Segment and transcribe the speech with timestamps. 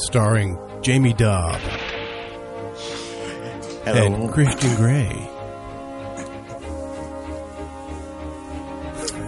[0.00, 1.60] starring Jaymie Dobb
[3.84, 4.04] Hello.
[4.04, 5.28] and Christian Grey.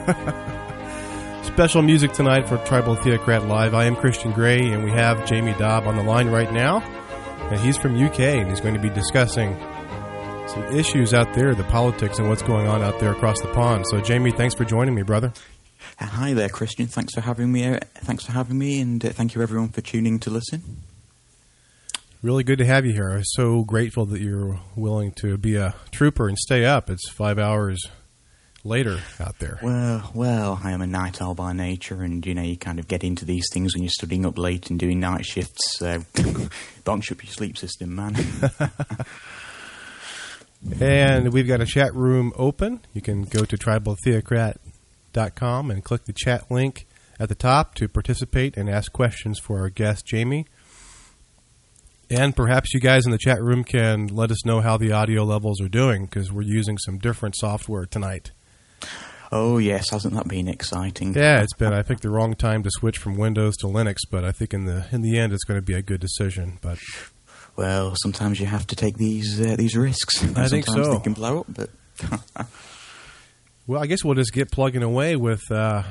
[1.45, 3.75] Special music tonight for Tribal Theocrat Live.
[3.75, 6.81] I am Christian Grey, and we have Jaymie Dobb on the line right now.
[7.51, 9.55] And he's from UK, and he's going to be discussing
[10.49, 13.87] some issues out there, the politics, and what's going on out there across the pond.
[13.87, 15.33] So, Jaymie, thanks for joining me, brother.
[16.13, 16.89] Hi there, Christian.
[16.89, 17.67] Thanks for having me.
[17.67, 20.83] uh, Thanks for having me, and uh, thank you everyone for tuning to listen.
[22.21, 23.09] Really good to have you here.
[23.09, 26.91] I'm so grateful that you're willing to be a trooper and stay up.
[26.91, 27.81] It's five hours
[28.63, 29.59] later out there.
[29.63, 32.89] Well, well, I am a night owl by nature, and you know you kind of
[32.89, 35.79] get into these things when you're studying up late and doing night shifts.
[35.79, 36.05] So,
[36.85, 38.17] bunch up your sleep system, man.
[40.81, 42.83] And we've got a chat room open.
[42.93, 44.72] You can go to tribaltheocrat.com
[45.17, 46.87] and click the chat link
[47.19, 50.47] at the top to participate and ask questions for our guest, Jaymie.
[52.11, 55.25] And perhaps you guys in the chat room can let us know how the audio
[55.25, 58.33] levels are doing because we're using some different software tonight.
[59.31, 61.15] oh yes, hasn't that been exciting?
[61.15, 64.25] Yeah, it's been I think the wrong time to switch from Windows to Linux, but
[64.25, 66.59] I think in the in the end it's going to be a good decision.
[66.61, 66.79] But
[67.57, 70.23] Well, sometimes you have to take these uh, these risks.
[70.37, 70.95] I think so.
[70.95, 71.71] They can blow up, but
[73.65, 75.85] Well, I guess we'll just get plugging away with uh,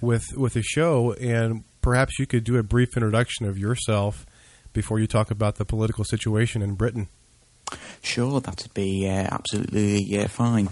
[0.00, 4.26] with with the show, and perhaps you could do a brief introduction of yourself
[4.72, 7.08] before you talk about the political situation in Britain.
[8.02, 10.70] Sure, that'd be uh, absolutely fine.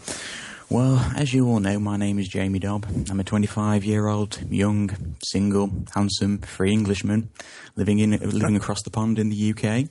[0.69, 2.87] Well, as you all know, my name is Jaymie Dobb.
[3.09, 7.31] I'm a 25 year old, young, single, handsome, free Englishman
[7.77, 9.89] living in living across the pond in the UK.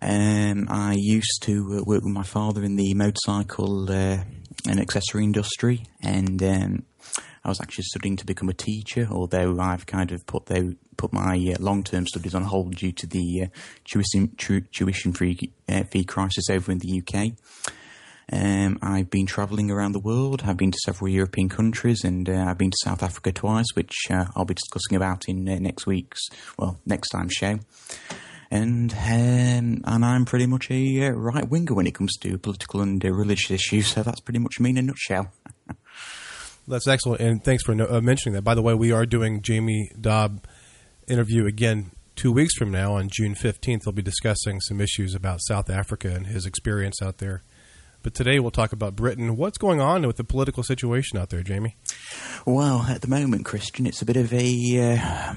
[0.00, 4.20] Um, I used to uh, work with my father in the motorcycle uh,
[4.68, 6.84] and accessory industry, and um,
[7.44, 9.08] I was actually studying to become a teacher.
[9.10, 10.50] Although I've kind of put
[10.96, 13.46] put my uh, long term studies on hold due to the uh,
[13.84, 15.38] tuition tu- tuition free
[15.68, 17.32] uh, fee crisis over in the UK.
[18.32, 20.42] Um, I've been travelling around the world.
[20.44, 23.94] I've been to several European countries, and uh, I've been to South Africa twice, which
[24.08, 27.58] uh, I'll be discussing about in uh, next week's, well, next time's show.
[28.50, 32.80] And um, and I'm pretty much a uh, right winger when it comes to political
[32.80, 33.86] and uh, religious issues.
[33.88, 35.32] So that's pretty much me in a nutshell.
[36.68, 38.42] That's excellent, and thanks for no, uh, mentioning that.
[38.42, 40.46] By the way, we are doing Jaymie Dobb
[41.08, 43.82] interview again two weeks from now on June fifteenth.
[43.84, 47.42] They'll be discussing some issues about South Africa and his experience out there.
[48.02, 49.36] But today we'll talk about Britain.
[49.36, 51.74] What's going on with the political situation out there, Jaymie?
[52.46, 54.96] Well, at the moment, Christian, it's a bit of a.
[54.96, 55.34] Uh,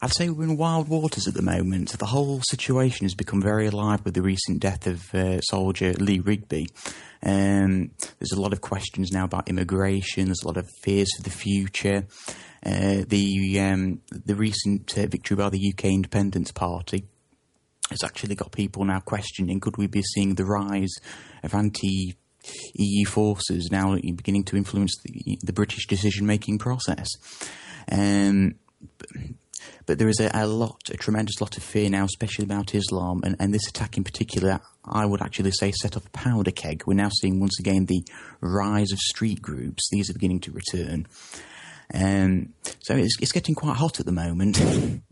[0.00, 1.90] I'd say we're in wild waters at the moment.
[1.90, 6.20] The whole situation has become very alive with the recent death of uh, soldier Lee
[6.20, 6.68] Rigby.
[7.22, 10.26] Um, there's a lot of questions now about immigration.
[10.26, 12.06] There's a lot of fears for the future.
[12.64, 17.04] Uh, the um, the recent uh, victory by the UK Independence Party
[17.90, 20.94] has actually got people now questioning: Could we be seeing the rise
[21.46, 22.14] of anti
[22.74, 27.08] EU forces now beginning to influence the, the British decision making process?
[27.90, 28.56] Um,
[28.98, 29.08] but,
[29.86, 33.20] but there is a, a lot, a tremendous lot of fear now, especially about Islam,
[33.24, 36.82] and, and this attack in particular, I would actually say set off a powder keg.
[36.86, 38.04] We're now seeing once again the
[38.40, 39.88] rise of street groups.
[39.90, 41.06] These are beginning to return.
[41.94, 44.60] Um, so it's, it's getting quite hot at the moment.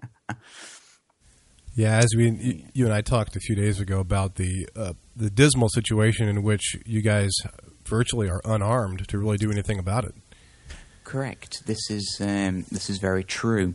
[1.77, 5.31] Yeah, as we you, and I talked a few days ago about the uh, the
[5.31, 7.33] dismal situation in which you guys
[7.87, 10.15] virtually are unarmed to really do anything about it.
[11.05, 11.67] Correct.
[11.67, 13.75] This is um, this is very true.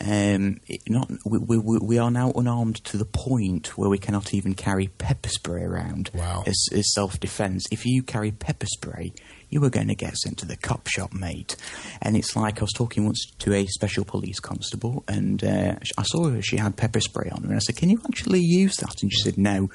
[0.00, 4.54] Um, not we, we, we are now unarmed to the point where we cannot even
[4.54, 6.44] carry pepper spray around Wow.
[6.46, 7.64] as, as self defence.
[7.72, 9.12] If you carry pepper spray,
[9.50, 11.56] you were going to get sent to the cop shop, mate.
[12.02, 16.02] And it's like I was talking once to a special police constable, and uh, I
[16.02, 16.42] saw her.
[16.42, 19.12] She had pepper spray on her, and I said, "Can you actually use that?" And
[19.12, 19.70] she said, "No.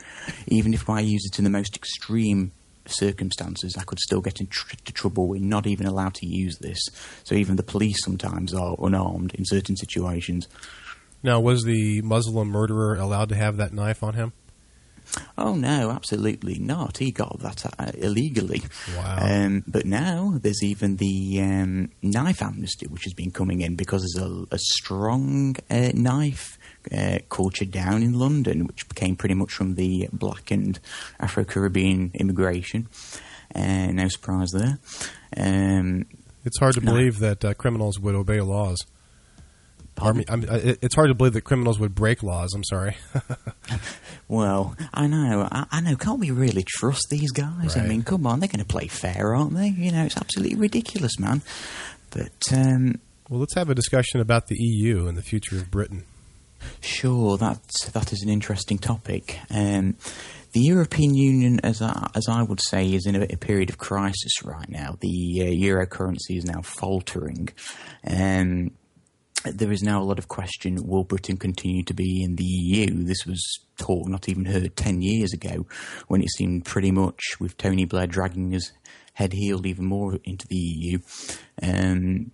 [0.48, 2.52] Even if I use it in the most extreme."
[2.86, 5.30] circumstances, I could still get into tr- trouble.
[5.30, 6.80] We're not even allowed to use this.
[7.24, 10.50] So even the police sometimes are unarmed in certain situations.
[11.24, 14.34] Now, was the Muslim murderer allowed to have that knife on him?
[15.38, 16.98] Oh no, absolutely not.
[16.98, 18.62] He got that uh, illegally.
[18.98, 19.18] Wow.
[19.22, 24.02] Um, but now there's even the um, knife amnesty, which has been coming in because
[24.16, 26.58] there's a, a strong uh, knife
[26.96, 30.80] uh, culture down in London, which came pretty much from the black and
[31.20, 32.88] Afro Caribbean immigration.
[33.56, 34.80] Uh, no surprise there.
[35.38, 36.06] Um,
[36.46, 36.92] It's hard to No.
[36.92, 38.80] believe that uh, criminals would obey laws.
[39.96, 40.24] Pardon?
[40.30, 40.48] I mean,
[40.82, 42.54] it's hard to believe that criminals would break laws.
[42.54, 42.98] I'm sorry.
[44.28, 45.96] Well, I know, I, I know.
[45.96, 47.78] Can't we really trust these guys?
[47.78, 49.68] I mean, come on, they're going to play fair, aren't they?
[49.68, 51.44] You know, it's absolutely ridiculous, man.
[52.10, 53.00] But um,
[53.30, 56.06] well, let's have a discussion about the EU and the future of Britain.
[56.80, 57.60] Sure, that
[57.92, 59.38] that is an interesting topic.
[59.50, 59.98] Um,
[60.54, 63.78] the European Union, as I, as I would say, is in a, a period of
[63.78, 64.98] crisis right now.
[65.00, 67.50] The uh, euro currency is now faltering.
[68.08, 68.72] Um,
[69.46, 73.04] there is now a lot of question will Britain continue to be in the EU?
[73.04, 73.42] This was
[73.78, 75.66] talk not even heard 10 years ago
[76.08, 78.72] when it seemed pretty much with Tony Blair dragging his
[79.14, 81.00] head healed even more into the EU.
[81.62, 82.32] Um,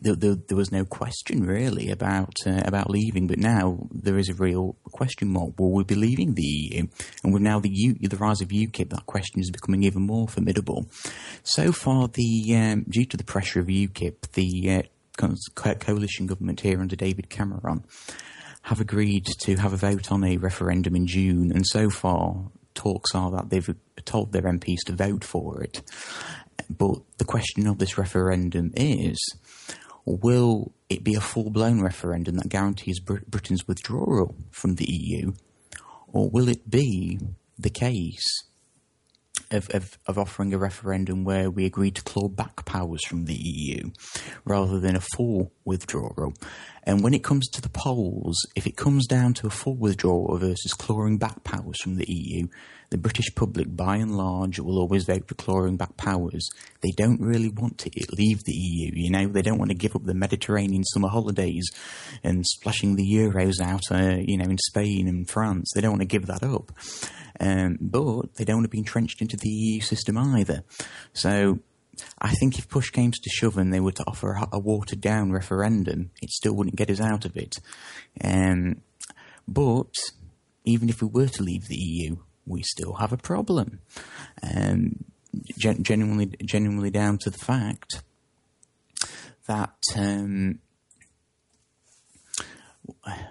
[0.00, 4.30] there, there, there, was no question really about uh, about leaving, but now there is
[4.30, 5.58] a real question mark.
[5.58, 6.86] Will we be leaving the EU?
[7.22, 10.28] And with now the U, the rise of UKIP, that question is becoming even more
[10.28, 10.86] formidable.
[11.42, 14.82] So far, the um, due to the pressure of UKIP, the uh,
[15.54, 17.84] coalition government here under David Cameron
[18.62, 23.14] have agreed to have a vote on a referendum in June, and so far talks
[23.14, 23.74] are that they've
[24.04, 25.82] told their MPs to vote for it.
[26.68, 29.18] But the question of this referendum is
[30.06, 35.32] will it be a full blown referendum that guarantees Br- Britain's withdrawal from the EU,
[36.08, 37.18] or will it be
[37.58, 38.26] the case
[39.50, 43.34] of, of, of, offering a referendum where we agree to claw back powers from the
[43.34, 43.90] EU
[44.44, 46.34] rather than a full withdrawal.
[46.84, 50.38] And when it comes to the polls, if it comes down to a full withdrawal
[50.38, 52.48] versus clawing back powers from the EU,
[52.90, 56.48] the British public, by and large, will always vote for clawing back powers.
[56.80, 59.94] They don't really want to leave the EU, you know, they don't want to give
[59.94, 61.70] up the Mediterranean summer holidays
[62.24, 65.70] and splashing the euros out, uh, you know, in Spain and France.
[65.74, 66.72] They don't want to give that up.
[67.38, 70.62] Um, but they don't want to be entrenched into the EU system either.
[71.14, 71.60] So
[72.18, 75.00] I think if push came to shove and they were to offer a, a watered
[75.00, 77.56] down referendum, it still wouldn't get us out of it.
[78.22, 78.82] Um,
[79.48, 79.94] but
[80.64, 82.16] even if we were to leave the EU,
[82.50, 83.80] we still have a problem.
[84.42, 85.04] Um,
[85.58, 88.02] gen- genuinely, genuinely down to the fact
[89.46, 90.58] that um,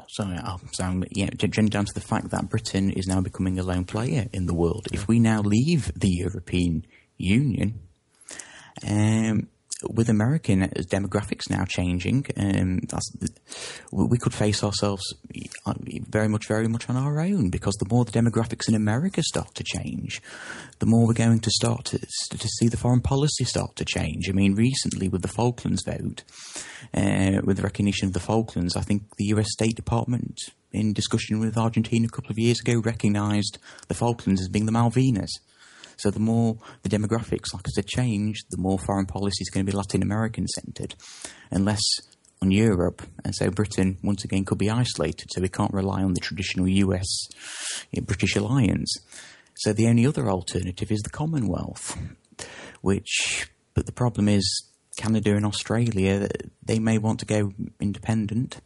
[0.07, 3.85] sorry, I'll sound yeah, down to the fact that Britain is now becoming a lone
[3.85, 4.87] player in the world.
[4.91, 6.85] If we now leave the European
[7.17, 7.79] Union,
[8.87, 9.47] um,
[9.87, 12.81] with American demographics now changing, um,
[13.91, 15.03] we could face ourselves
[15.65, 15.73] uh,
[16.09, 19.55] very much, very much on our own because the more the demographics in America start
[19.55, 20.21] to change,
[20.79, 24.29] the more we're going to start to, to see the foreign policy start to change.
[24.29, 26.23] I mean, recently with the Falklands vote,
[26.93, 30.39] uh, with the recognition of the Falklands, I think the US State Department,
[30.71, 34.71] in discussion with Argentina a couple of years ago, recognised the Falklands as being the
[34.71, 35.39] Malvinas.
[35.99, 39.65] So the more the demographics, like I said, change, the more foreign policy is going
[39.65, 40.95] to be Latin American centred,
[41.51, 41.81] and less
[42.41, 43.01] on Europe.
[43.23, 45.27] And so Britain, once again, could be isolated.
[45.31, 47.27] So we can't rely on the traditional US
[47.91, 48.95] you know, British alliance.
[49.55, 51.97] So the only other alternative is the Commonwealth,
[52.81, 56.29] which, but the problem is Canada and Australia,
[56.63, 58.61] they may want to go independent.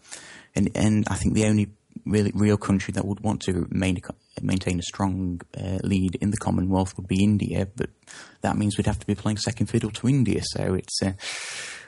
[0.56, 1.70] And, and I think the only
[2.06, 4.00] really real country that would want to main,
[4.42, 7.90] maintain a strong uh, lead in the Commonwealth would be India, but
[8.42, 10.42] that means we'd have to be playing second fiddle to India.
[10.44, 11.14] So it's uh,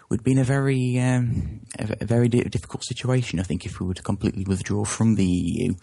[0.10, 3.88] we'd be in a very um, a, a, very difficult situation, I think, if we
[3.88, 5.74] were to completely withdraw from the EU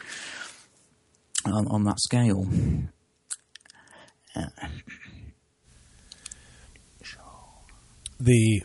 [1.45, 2.47] on, on that scale.
[4.35, 4.47] Uh,
[8.19, 8.63] the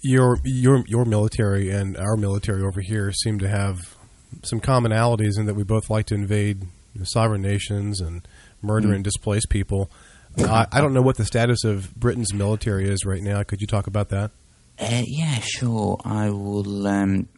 [0.00, 3.97] your your your military and our military over here seem to have
[4.44, 6.66] some commonalities in that we both like to invade
[7.04, 8.26] sovereign nations and
[8.62, 8.96] murder mm.
[8.96, 9.90] and displace people.
[10.38, 13.42] I, I, don't know what the status of Britain's military is right now.
[13.42, 14.30] Could you talk about that?
[14.78, 16.00] Uh, yeah, sure.
[16.04, 16.86] I will.
[16.86, 17.28] Um,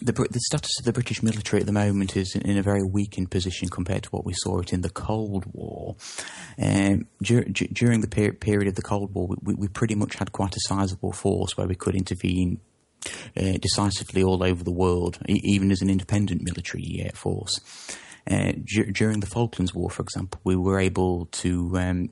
[0.00, 3.30] the, the status of the British military at the moment is in a very weakened
[3.30, 5.94] position compared to what we saw it in the Cold War.
[6.60, 10.32] Um, dur- during the per- period of the Cold War, we, we pretty much had
[10.32, 12.60] quite a sizable force where we could intervene
[13.36, 17.58] uh, decisively all over the world, even as an independent military force.
[18.30, 21.76] Uh, d- during the Falklands War, for example, we were able to.
[21.76, 22.10] Um,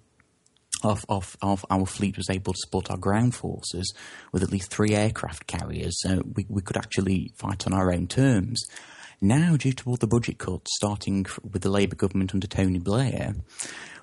[0.82, 3.92] of, of, of, our fleet was able to support our ground forces
[4.32, 8.06] with at least three aircraft carriers, so we, we could actually fight on our own
[8.06, 8.64] terms.
[9.20, 13.34] Now, due to all the budget cuts, starting with the Labour government under Tony Blair,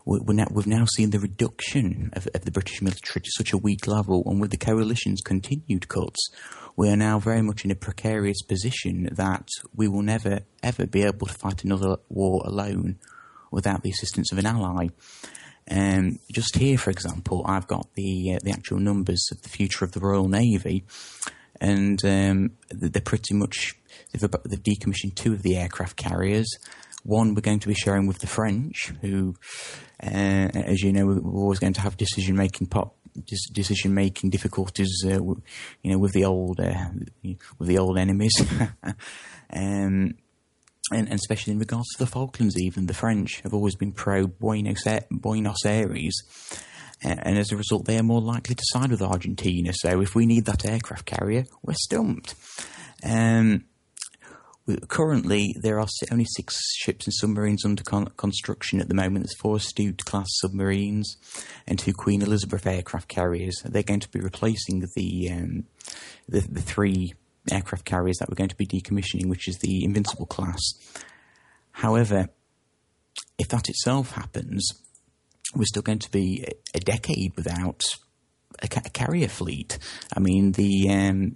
[0.06, 3.58] we're now, we've now seen the reduction of, of, the British military to such a
[3.58, 6.30] weak level, and with the coalition's continued cuts,
[6.78, 11.04] we are now very much in a precarious position that we will never ever be
[11.04, 13.00] able to fight another war alone
[13.52, 14.88] without the assistance of an ally.
[15.70, 19.84] Um, just here, for example, I've got the uh, the actual numbers of the future
[19.84, 20.86] of the Royal Navy,
[21.60, 23.74] and um, they're pretty much
[24.14, 26.48] they've, they've decommissioned two of the aircraft carriers.
[27.04, 29.36] One we're going to be sharing with the French, who,
[30.04, 32.68] uh, as you know, we're always going to have decision making
[33.52, 35.42] decision making difficulties, uh, w-
[35.84, 36.90] you know, with the old uh,
[37.58, 38.34] with the old enemies,
[38.84, 38.96] um,
[39.52, 40.16] and,
[40.92, 44.84] and especially in regards to the Falklands, even the French have always been pro Buenos,
[45.10, 46.22] Buenos Aires,
[47.02, 49.72] and as a result, they are more likely to side with Argentina.
[49.74, 52.36] So if we need that aircraft carrier, we're stumped.
[53.04, 53.66] Um,
[54.88, 59.26] currently, there are only six ships and submarines under con- construction at the moment.
[59.26, 61.18] There's four Astute class submarines
[61.66, 63.62] and two Queen Elizabeth aircraft carriers.
[63.64, 65.66] They're going to be replacing the um,
[66.28, 67.14] the, the three
[67.52, 70.62] aircraft carriers that we're going to be decommissioning, which is the Invincible class.
[71.72, 72.30] However,
[73.38, 74.70] if that itself happens,
[75.56, 77.84] we're still going to be a decade without
[78.62, 79.78] a, a carrier fleet.
[80.16, 81.36] I mean, the um,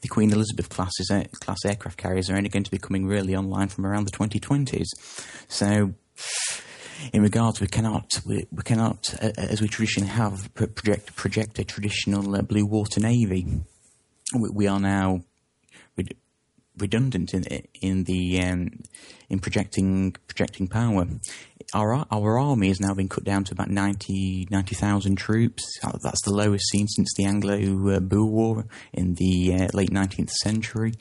[0.00, 3.34] the Queen Elizabeth classes, uh, class aircraft carriers are only going to be coming really
[3.34, 4.86] online from around the 2020s.
[5.48, 5.94] So,
[7.12, 11.64] in regards, we cannot we, we cannot, uh, as we traditionally have, project project a
[11.64, 13.46] traditional uh, blue water navy.
[14.34, 15.22] We, we are now
[16.78, 17.44] redundant in
[17.80, 18.70] in the um,
[19.28, 21.06] in projecting projecting power.
[21.74, 25.64] Our our army has now been cut down to about 90 90,000 troops.
[25.82, 30.94] That's the lowest seen since the Anglo-Boer War in the uh, late nineteenth century.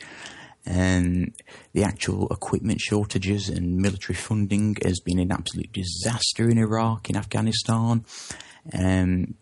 [0.66, 1.34] And
[1.72, 7.16] the actual equipment shortages and military funding has been an absolute disaster in Iraq, in
[7.16, 8.04] Afghanistan.
[8.78, 9.36] Um,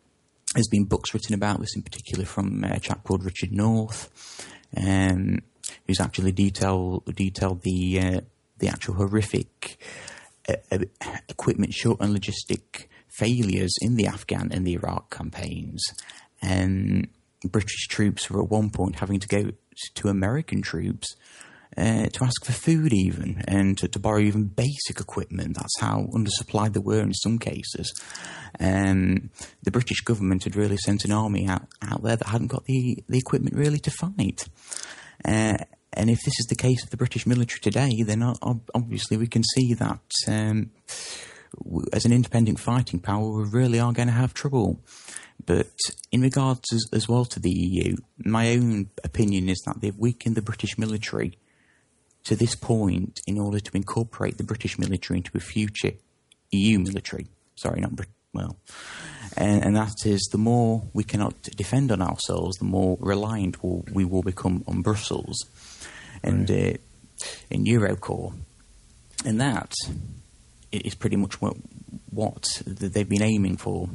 [0.54, 4.48] there's been books written about this, in particular from a chap called Richard North.
[4.78, 5.40] Um,
[5.88, 8.22] who's actually detailed detailed the uh,
[8.58, 9.78] the actual horrific
[10.48, 10.78] uh,
[11.30, 15.84] equipment short and logistic failures in the Afghan and the Iraq campaigns,
[16.42, 17.08] and
[17.44, 19.52] British troops were at one point having to go
[19.96, 21.16] to American troops.
[21.78, 25.58] Uh, to ask for food, even, and to, to, borrow even basic equipment.
[25.58, 27.94] That's how undersupplied they were in some cases.
[28.62, 29.30] Um,
[29.64, 33.04] the British government had really sent an army out, out there that hadn't got the,
[33.10, 34.48] the equipment really to fight.
[35.26, 35.58] Uh,
[35.94, 38.22] and if this is the case of the British military today, then
[38.74, 40.72] obviously we can see that um,
[41.94, 44.80] as an independent fighting power, we really are going to have trouble.
[45.46, 45.70] But
[46.12, 50.36] in regards as, as, well to the EU, my own opinion is that they've weakened
[50.36, 51.38] the British military
[52.26, 55.92] to this point in order to incorporate the British military into a future
[56.52, 57.28] EU military.
[57.56, 58.58] Sorry, not Brit- well,
[59.38, 63.84] and, and, that is the more we cannot defend on ourselves, the more reliant we'll,
[63.92, 65.38] we will become on Brussels
[66.24, 66.76] and right.
[66.76, 68.34] uh, in Eurocorps,
[69.26, 69.74] and that
[70.72, 71.56] is pretty much what
[72.10, 73.90] what they've been aiming for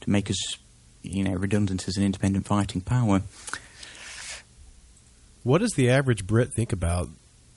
[0.00, 0.56] to make us,
[1.02, 3.22] you know, redundant as an independent fighting power.
[5.42, 7.08] What does the average Brit think about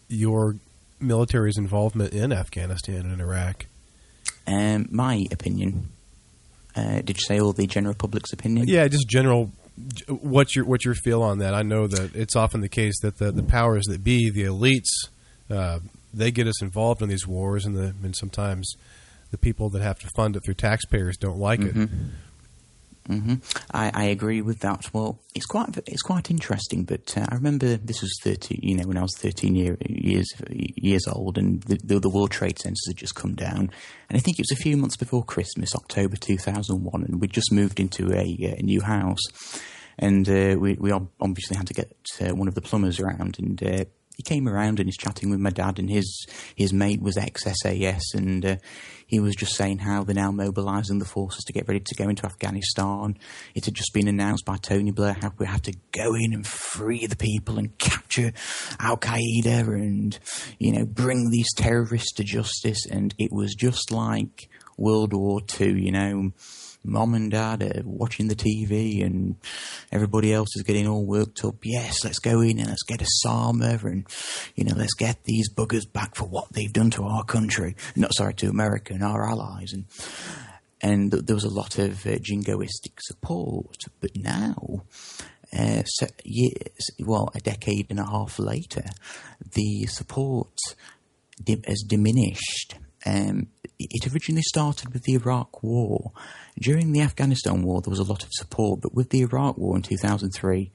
[0.10, 0.56] your
[1.00, 3.66] military's involvement in Afghanistan and Iraq?
[4.46, 5.90] Um, my opinion.
[6.78, 8.68] Uh, did you say all the general public's opinion?
[8.68, 9.52] Yeah, just general.
[10.08, 11.54] What's your what's your feel on that?
[11.54, 15.10] I know that it's often the case that the, the powers that be, the elites,
[15.50, 15.80] uh,
[16.14, 18.76] they get us involved in these wars, and the and sometimes
[19.32, 21.84] the people that have to fund it through taxpayers don't like mm-hmm.
[21.84, 21.90] it.
[23.10, 23.36] Mm-hmm.
[23.72, 24.94] I, I, agree with that.
[24.94, 26.84] Well, it's quite it's quite interesting.
[26.84, 28.60] But uh, I remember this was thirty.
[28.62, 32.32] You know, when I was thirteen year, years years old, and the, the, the, World
[32.32, 33.72] Trade Centers had just come down.
[34.10, 37.22] And I think it was a few months before Christmas, October two thousand one, and
[37.22, 39.22] we just moved into a, a new house.
[39.98, 43.64] And uh, we we obviously had to get uh, one of the plumbers around, and
[43.64, 43.86] uh,
[44.18, 47.44] he came around and he's chatting with my dad, and his his mate was ex
[47.44, 48.56] SAS, and uh,
[49.08, 52.10] he was just saying how they're now mobilising the forces to get ready to go
[52.10, 53.18] into Afghanistan.
[53.56, 56.46] It had just been announced by Tony Blair how we had to go in and
[56.46, 58.34] free the people and capture
[58.80, 60.20] Al Qaeda and
[60.60, 65.76] you know bring these terrorists to justice, and it was just like World War Two,
[65.76, 66.32] you know
[66.88, 69.36] mom and dad are watching the TV and
[69.92, 71.58] everybody else is getting all worked up.
[71.64, 74.08] Yes, let's go in and let's get Osama and,
[74.56, 77.76] you know, let's get these buggers back for what they've done to our country.
[77.96, 79.74] Not sorry, to America and our allies.
[79.74, 79.86] And,
[80.82, 83.84] and there was a lot of uh, jingoistic support.
[84.00, 84.84] But now,
[85.58, 88.86] uh, so years, well, a decade and a half later,
[89.54, 90.58] the support
[91.44, 92.76] dim- has diminished.
[93.08, 93.48] Um,
[93.80, 96.12] it originally started with the Iraq War.
[96.60, 99.76] During the Afghanistan War, there was a lot of support, but with the Iraq War
[99.76, 100.72] in 2003,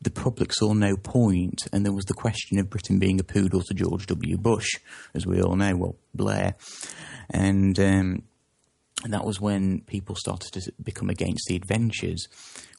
[0.00, 3.62] the public saw no point, and there was the question of Britain being a poodle
[3.62, 4.38] to George W.
[4.38, 4.78] Bush,
[5.14, 6.54] as we all know, well, Blair.
[7.28, 8.22] And, um,
[9.04, 12.26] and that was when people started to become against the adventures.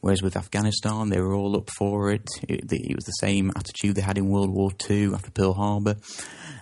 [0.01, 2.27] Whereas with Afghanistan, they were all up for it.
[2.47, 5.95] It, it was the same attitude they had in World War II after Pearl Harbor.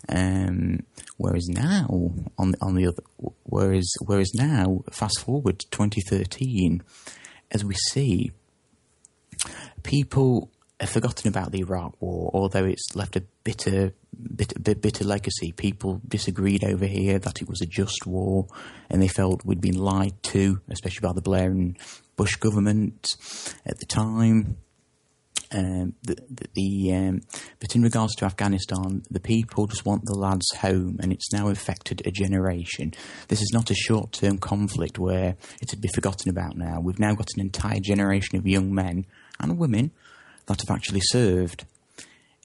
[0.09, 0.79] Um,
[1.17, 3.03] whereas now, on on the other,
[3.43, 6.83] whereas whereas now, fast forward to 2013,
[7.51, 8.31] as we see,
[9.83, 10.51] people
[10.85, 13.93] forgotten about the Iraq War, although it's left a bitter,
[14.35, 15.51] bitter, bitter legacy.
[15.51, 18.47] People disagreed over here that it was a just war,
[18.89, 21.77] and they felt we'd been lied to, especially by the Blair and
[22.15, 23.07] Bush government
[23.65, 24.57] at the time.
[25.49, 26.17] Um, the,
[26.55, 27.21] the, um,
[27.59, 31.47] but in regards to Afghanistan, the people just want the lads home, and it's now
[31.47, 32.93] affected a generation.
[33.29, 36.81] This is not a short-term conflict where it would be forgotten about now.
[36.81, 39.05] We've now got an entire generation of young men
[39.39, 39.91] and women
[40.47, 41.65] that have actually served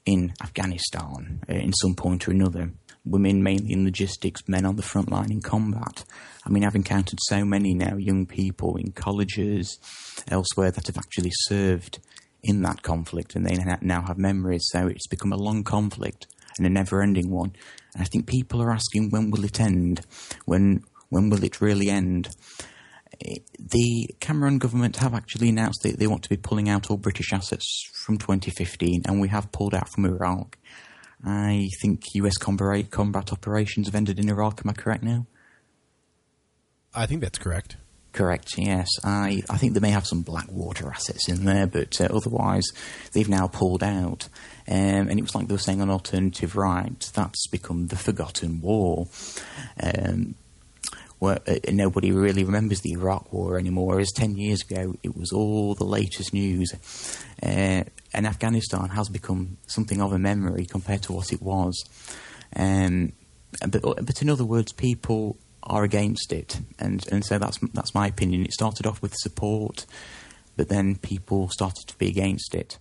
[0.05, 2.71] in Afghanistan uh, in some point or another.
[3.05, 6.05] Women mainly in logistics, men on the front line in combat.
[6.45, 9.77] I mean, I've encountered so many now young people in colleges,
[10.29, 11.99] elsewhere that have actually served
[12.43, 14.67] in that conflict and they now have memories.
[14.71, 17.53] So it's become a long conflict and a never ending one.
[17.93, 20.01] And I think people are asking when will it end?
[20.45, 22.29] When, when will it really end?
[23.59, 27.33] The Cameron government have actually announced that they want to be pulling out all British
[27.33, 30.57] assets from 2015, and we have pulled out from Iraq.
[31.25, 34.61] I think US combat, combat operations have ended in Iraq.
[34.63, 35.25] Am I correct now?
[36.93, 37.77] I think that's correct.
[38.11, 38.87] Correct, yes.
[39.03, 42.65] I, I think they may have some Blackwater assets in there, but uh, otherwise
[43.13, 44.29] they've now pulled out.
[44.67, 48.61] Um, and it was like they were saying on Alternative Right, that's become the forgotten
[48.61, 49.07] war.
[49.81, 50.35] Um,
[51.23, 54.01] where uh, nobody really remembers the Iraq War anymore.
[54.01, 56.69] As ten years ago, it was all the latest news,
[57.41, 61.81] uh, and Afghanistan has become something of a memory compared to what it was.
[62.57, 63.13] Um,
[63.65, 68.07] but, but in other words, people are against it, and and so that's that's my
[68.07, 68.43] opinion.
[68.43, 69.85] It started off with support,
[70.57, 72.79] but then people started to be against it.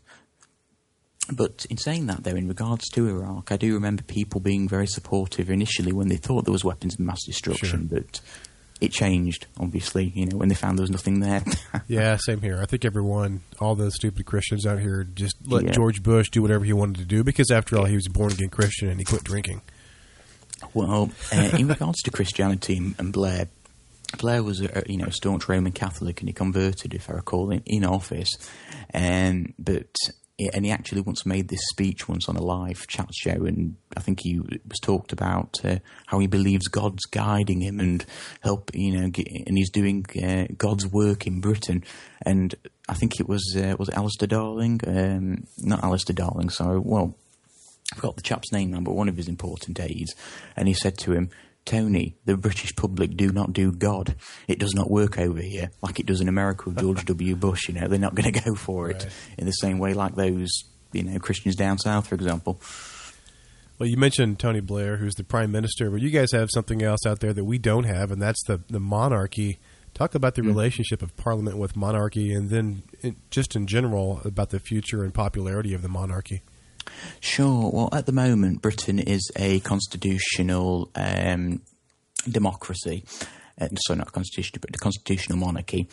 [1.30, 4.86] But in saying that, though, in regards to Iraq, I do remember people being very
[4.86, 8.00] supportive initially when they thought there was weapons of mass destruction, sure.
[8.00, 8.20] but
[8.80, 11.44] it changed, obviously, you know, when they found there was nothing there.
[11.86, 12.60] yeah, same here.
[12.60, 15.70] I think everyone, all those stupid Christians out here, just let yeah.
[15.70, 18.32] George Bush do whatever he wanted to do because, after all, he was a born
[18.32, 19.62] again Christian and he quit drinking.
[20.74, 23.48] Well, uh, in regards to Christianity and Blair,
[24.18, 27.62] Blair was a you know staunch Roman Catholic and he converted, if I recall, in,
[27.66, 28.30] in office.
[28.92, 29.94] Um, but
[30.52, 34.00] and he actually once made this speech once on a live chat show, and I
[34.00, 38.04] think he was talked about uh, how he believes God's guiding him and
[38.40, 41.84] help, you know, get, and he's doing uh, God's work in Britain.
[42.24, 42.54] And
[42.88, 46.78] I think it was uh, was it Alistair Darling, um, not Alistair Darling, sorry.
[46.78, 47.16] Well,
[47.92, 50.14] I forgot the chap's name now, but one of his important aides,
[50.56, 51.30] and he said to him,
[51.64, 54.16] Tony, the British public do not do God.
[54.48, 57.36] It does not work over here like it does in America with George W.
[57.36, 57.68] Bush.
[57.68, 59.12] You know, they're not going to go for it right.
[59.38, 60.50] in the same way like those,
[60.92, 62.60] you know, Christians down south, for example.
[63.78, 67.06] Well, you mentioned Tony Blair, who's the prime minister, but you guys have something else
[67.06, 69.58] out there that we don't have, and that's the the monarchy.
[69.94, 70.46] Talk about the mm.
[70.46, 72.82] relationship of Parliament with monarchy, and then
[73.30, 76.42] just in general about the future and popularity of the monarchy.
[77.20, 77.70] Sure.
[77.72, 81.62] Well, at the moment, Britain is a constitutional um,
[82.28, 83.04] democracy.
[83.60, 85.88] Uh, sorry, not constitutional, but a constitutional monarchy.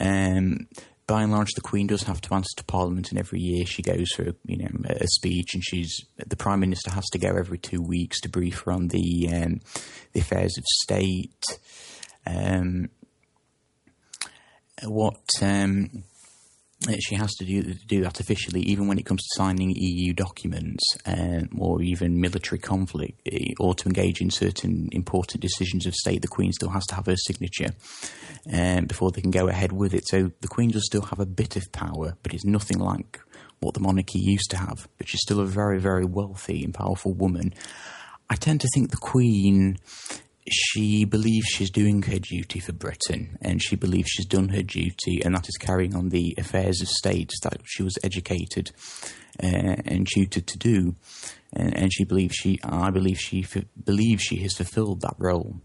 [0.00, 0.68] Um,
[1.06, 3.82] by and large, the Queen does have to answer to Parliament, and every year she
[3.82, 7.58] goes for you know a speech, and she's the Prime Minister has to go every
[7.58, 9.60] two weeks to brief her on the um,
[10.12, 11.44] the affairs of state.
[12.26, 12.88] Um,
[14.82, 16.04] what um,
[17.00, 20.82] she has to do, do that officially, even when it comes to signing EU documents
[21.06, 26.22] um, or even military conflict, eh, or to engage in certain important decisions of state.
[26.22, 27.70] The Queen still has to have her signature
[28.52, 30.06] um, before they can go ahead with it.
[30.08, 33.20] So the Queen does still have a bit of power, but it's nothing like
[33.60, 34.88] what the monarchy used to have.
[34.98, 37.54] But she's still a very, very wealthy and powerful woman.
[38.28, 39.78] I tend to think the Queen
[40.50, 45.22] she believes she's doing her duty for Britain, and she believes she's done her duty,
[45.24, 48.70] and that is carrying on the affairs of state that she was educated
[49.42, 50.94] uh, and tutored to do.
[51.52, 55.60] And, and, she believes she, I believe she f- believes she has fulfilled that role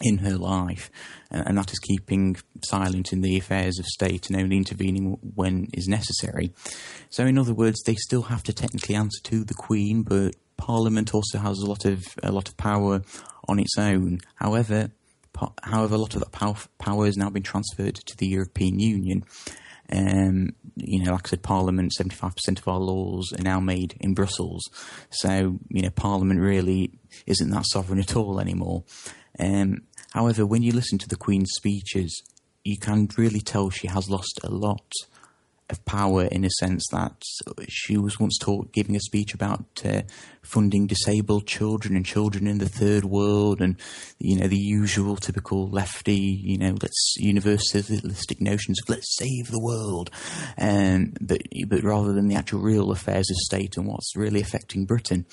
[0.00, 0.90] in her life,
[1.30, 5.68] and, and that is keeping silent in the affairs of state and only intervening when
[5.74, 6.52] is necessary.
[7.10, 11.12] So, in other words, they still have to technically answer to the Queen, but Parliament
[11.12, 13.02] also has a lot of a lot of power
[13.48, 14.20] on its own.
[14.36, 14.92] However,
[15.60, 19.24] however, a lot of that power, power has now been transferred to the European Union.
[19.90, 24.14] Um, you know, like I said, Parliament, 75% of our laws are now made in
[24.14, 24.62] Brussels.
[25.10, 26.92] So, you know, Parliament really
[27.26, 28.84] isn't that sovereign at all anymore.
[29.40, 32.22] Um, however, when you listen to the Queen's speeches,
[32.62, 34.92] you can really tell she has lost a lot
[35.72, 37.22] of power in a sense that
[37.68, 40.02] she was once taught giving a speech about uh,
[40.42, 43.76] funding disabled children and children in the third world and
[44.18, 49.60] you know the usual typical lefty you know let's universalistic notions of let's save the
[49.60, 50.10] world
[50.58, 54.84] um, but but rather than the actual real affairs of state and what's really affecting
[54.84, 55.26] Britain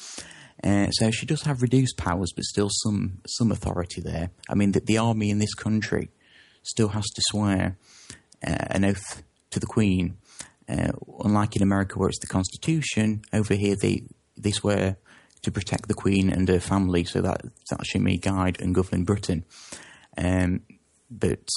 [0.64, 4.30] uh, so she does have reduced powers, but still some some authority there.
[4.50, 6.10] I mean, the, the army in this country
[6.64, 7.78] still has to swear
[8.46, 10.18] uh, an oath to the Queen.
[10.70, 10.92] Uh,
[11.24, 14.04] unlike in America, where it's the Constitution, over here they
[14.38, 14.52] they
[15.42, 19.04] to protect the Queen and her family, so that that she may guide and govern
[19.04, 19.46] Britain.
[20.18, 20.62] Um,
[21.10, 21.50] but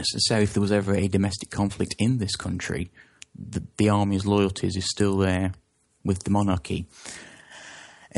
[0.00, 2.90] so, if there was ever a domestic conflict in this country,
[3.34, 5.52] the, the army's loyalties is still there
[6.04, 6.86] with the monarchy.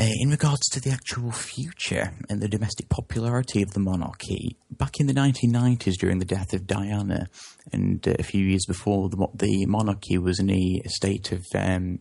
[0.01, 4.99] Uh, in regards to the actual future and the domestic popularity of the monarchy, back
[4.99, 7.27] in the 1990s during the death of Diana
[7.71, 11.99] and uh, a few years before, the, the, monarchy was in a state of um,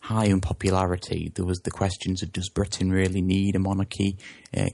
[0.00, 1.30] high unpopularity.
[1.32, 4.18] There was the questions of does Britain really need a monarchy?
[4.56, 4.70] Uh,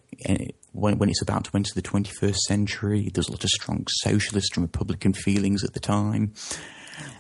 [0.73, 4.57] when, when, it's about to enter the 21st century, there's a lot of strong socialist
[4.57, 6.33] and Republican feelings at the time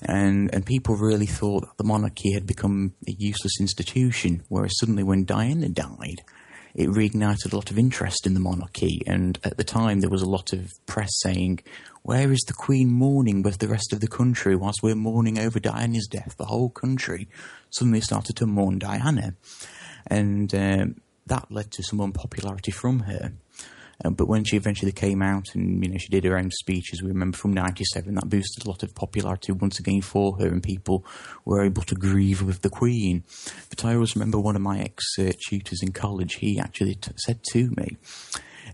[0.02, 4.42] and and people really thought that the monarchy had become a useless institution.
[4.48, 6.22] Whereas suddenly, when Diana died,
[6.74, 9.02] it reignited a lot of interest in the monarchy.
[9.06, 11.60] And at the time, there was a lot of press saying,
[12.02, 15.58] "Where is the Queen mourning with the rest of the country whilst we're mourning over
[15.60, 17.28] Diana's death?" The whole country
[17.70, 19.34] suddenly started to mourn Diana,
[20.06, 23.32] and um, that led to some unpopularity from her.
[24.04, 26.92] Um, but when she eventually came out and you know she did her own speech,
[26.92, 30.46] as we remember from '97 that boosted a lot of popularity once again for her,
[30.46, 31.04] and people
[31.44, 33.24] were able to grieve with the Queen.
[33.70, 36.34] But I always remember one of my ex uh, tutors in college.
[36.36, 37.96] He actually t- said to me,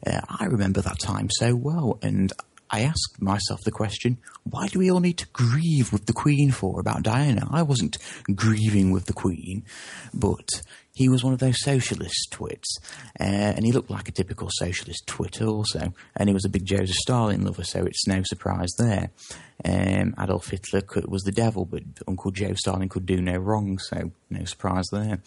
[0.06, 2.32] uh, "I remember that time so well," and
[2.70, 6.50] I asked myself the question, why do we all need to grieve with the Queen
[6.50, 7.46] for about Diana?
[7.50, 7.98] I wasn't
[8.34, 9.64] grieving with the Queen,
[10.12, 10.48] but
[10.94, 12.78] he was one of those socialist twits,
[13.20, 16.64] uh, and he looked like a typical socialist twit also, and he was a big
[16.64, 19.10] Joseph Stalin lover, so it's no surprise there.
[19.64, 23.78] Um, Adolf Hitler could, was the devil, but Uncle Joe Stalin could do no wrong,
[23.78, 25.20] so no surprise there.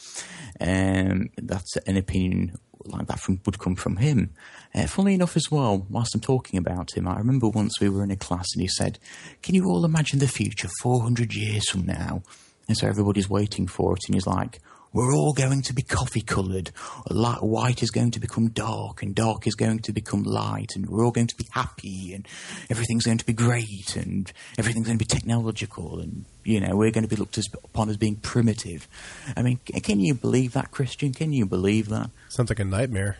[0.62, 4.30] Um, that's an opinion like that from, would come from him.
[4.74, 8.04] Uh, funnily enough, as well, whilst I'm talking about him, I remember once we were
[8.04, 9.00] in a class and he said,
[9.42, 12.22] Can you all imagine the future 400 years from now?
[12.68, 14.60] And so everybody's waiting for it, and he's like,
[14.94, 16.70] we're all going to be coffee coloured.
[17.10, 21.06] White is going to become dark, and dark is going to become light, and we're
[21.06, 22.28] all going to be happy, and
[22.70, 26.92] everything's going to be great, and everything's going to be technological, and you know we're
[26.92, 28.88] going to be looked upon as being primitive.
[29.36, 31.14] I mean, can you believe that, Christian?
[31.14, 32.10] Can you believe that?
[32.30, 33.18] Sounds like a nightmare.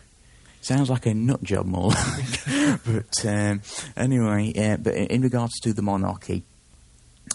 [0.60, 1.92] Sounds like a nut job, more.
[2.84, 3.62] but um,
[3.96, 6.42] anyway, uh, but in regards to the monarchy,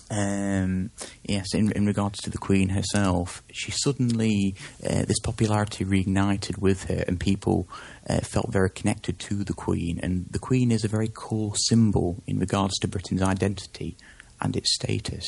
[0.10, 0.91] um,
[1.23, 4.56] yes, in, in, regards to the Queen herself, she suddenly,
[4.88, 7.67] uh, this popularity reignited with her, and people
[8.10, 9.99] uh, felt very connected to the Queen.
[10.01, 13.97] And the Queen is a very core symbol in regards to Britain's identity
[14.41, 15.25] and its status.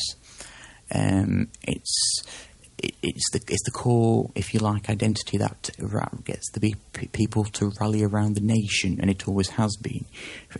[0.94, 2.24] Um, it's
[2.78, 5.70] it's the it's the core, if you like, identity that
[6.26, 6.76] gets the
[7.14, 10.06] people to rally around the nation, and it always has been.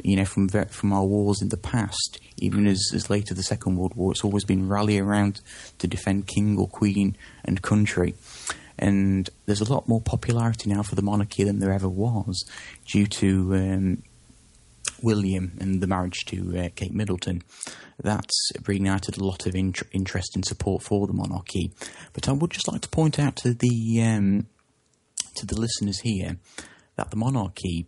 [0.04, 3.44] You know, from from our wars in the past, even as as late as the
[3.44, 5.42] Second World War, it's always been rally around
[5.80, 8.16] to defend king or queen and country.
[8.78, 12.44] And there's a lot more popularity now for the monarchy than there ever was,
[12.86, 14.04] due to um,
[15.02, 17.44] William and the marriage to uh, Kate Middleton
[18.02, 21.72] that's reignited a lot of int- interest and support for the monarchy.
[22.14, 24.48] But I would just like to point out to the um,
[25.38, 26.38] to the listeners here
[26.96, 27.88] that the monarchy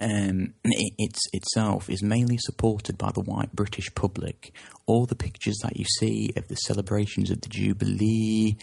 [0.00, 4.52] um, it, it's itself is mainly supported by the white British public.
[4.90, 8.56] All the pictures that you see of the celebrations of the Jubilee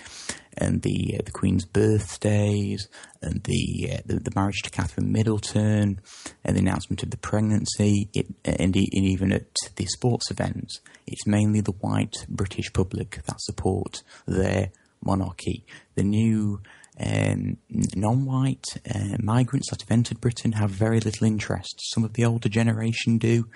[0.63, 2.81] and the uh, the Queen's birthdays
[3.21, 6.01] and the, uh, the, the marriage to Catherine Middleton
[6.43, 11.25] and the announcement of the pregnancy, it, and, and even at the sports events, it's
[11.25, 15.65] mainly the white British public that support their monarchy.
[15.95, 16.61] The new
[16.99, 17.57] um,
[17.95, 21.75] non-white uh, migrants that have entered Britain have very little interest.
[21.93, 23.47] Some of the older generation do,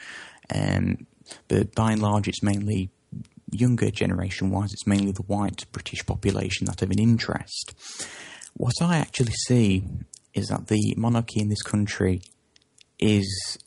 [0.53, 1.07] um,
[1.47, 2.89] but by and large, it's mainly
[3.51, 4.71] younger generation-wise.
[4.71, 7.73] It's mainly the white British population that have an interest.
[8.53, 9.83] What I actually see
[10.33, 12.21] is that the monarchy in this country
[12.99, 13.57] is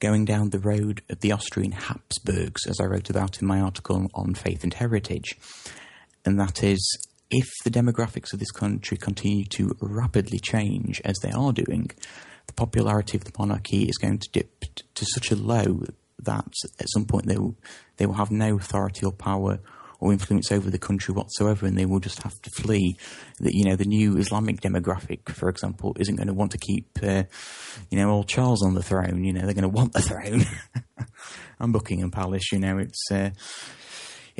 [0.00, 4.10] going down the road of the Austrian Habsburgs, as I wrote about in my article
[4.14, 5.36] on faith and heritage,
[6.24, 11.30] and that is if the demographics of this country continue to rapidly change as they
[11.30, 11.90] are doing,
[12.46, 14.64] the popularity of the monarchy is going to dip
[14.94, 15.84] to such a low
[16.24, 17.56] that at some point they will,
[17.96, 19.60] they will have no authority or power
[20.00, 22.96] or influence over the country whatsoever, and they will just have to flee.
[23.40, 26.88] That you know, the new Islamic demographic, for example, isn't going to want to keep
[27.02, 27.24] uh,
[27.90, 29.24] you know old Charles on the throne.
[29.24, 30.44] You know, they're going to want the throne.
[31.58, 33.10] and Buckingham Palace, you know, it's.
[33.10, 33.30] Uh,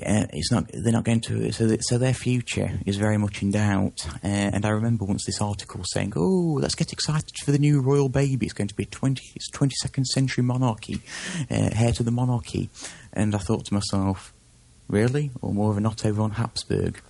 [0.03, 0.71] it's not.
[0.73, 1.53] They're not going to.
[1.53, 4.07] So, so their future is very much in doubt.
[4.25, 7.81] Uh, and I remember once this article saying, "Oh, let's get excited for the new
[7.81, 8.47] royal baby.
[8.47, 9.25] It's going to be a twenty.
[9.35, 11.01] It's twenty second century monarchy,
[11.51, 12.71] uh, heir to the monarchy."
[13.13, 14.33] And I thought to myself,
[14.89, 17.01] really, or more of an Otto von Habsburg.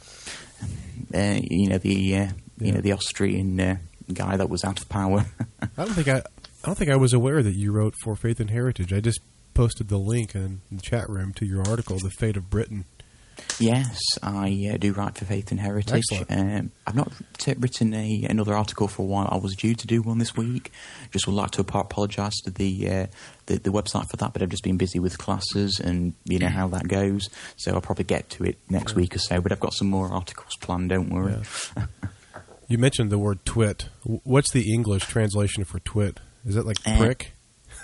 [1.14, 2.32] Uh, you know the uh, yeah.
[2.58, 3.76] you know the Austrian uh,
[4.12, 5.26] guy that was out of power.
[5.62, 6.22] I don't think I
[6.62, 8.92] I don't think I was aware that you wrote for Faith and Heritage.
[8.92, 9.20] I just
[9.54, 12.84] posted the link in the chat room to your article, "The Fate of Britain."
[13.58, 16.04] Yes, I uh, do write for Faith and Heritage.
[16.28, 19.28] Um, I've not t- written a, another article for a while.
[19.30, 20.72] I was due to do one this week.
[21.10, 23.06] Just would like to apologise to the, uh,
[23.46, 26.48] the, the website for that, but I've just been busy with classes and you know
[26.48, 27.28] how that goes.
[27.56, 28.98] So I'll probably get to it next yeah.
[28.98, 29.40] week or so.
[29.40, 30.90] But I've got some more articles planned.
[30.90, 31.36] Don't worry.
[31.76, 31.86] Yeah.
[32.68, 33.88] you mentioned the word twit.
[34.04, 36.20] What's the English translation for twit?
[36.46, 37.32] Is it like uh, prick?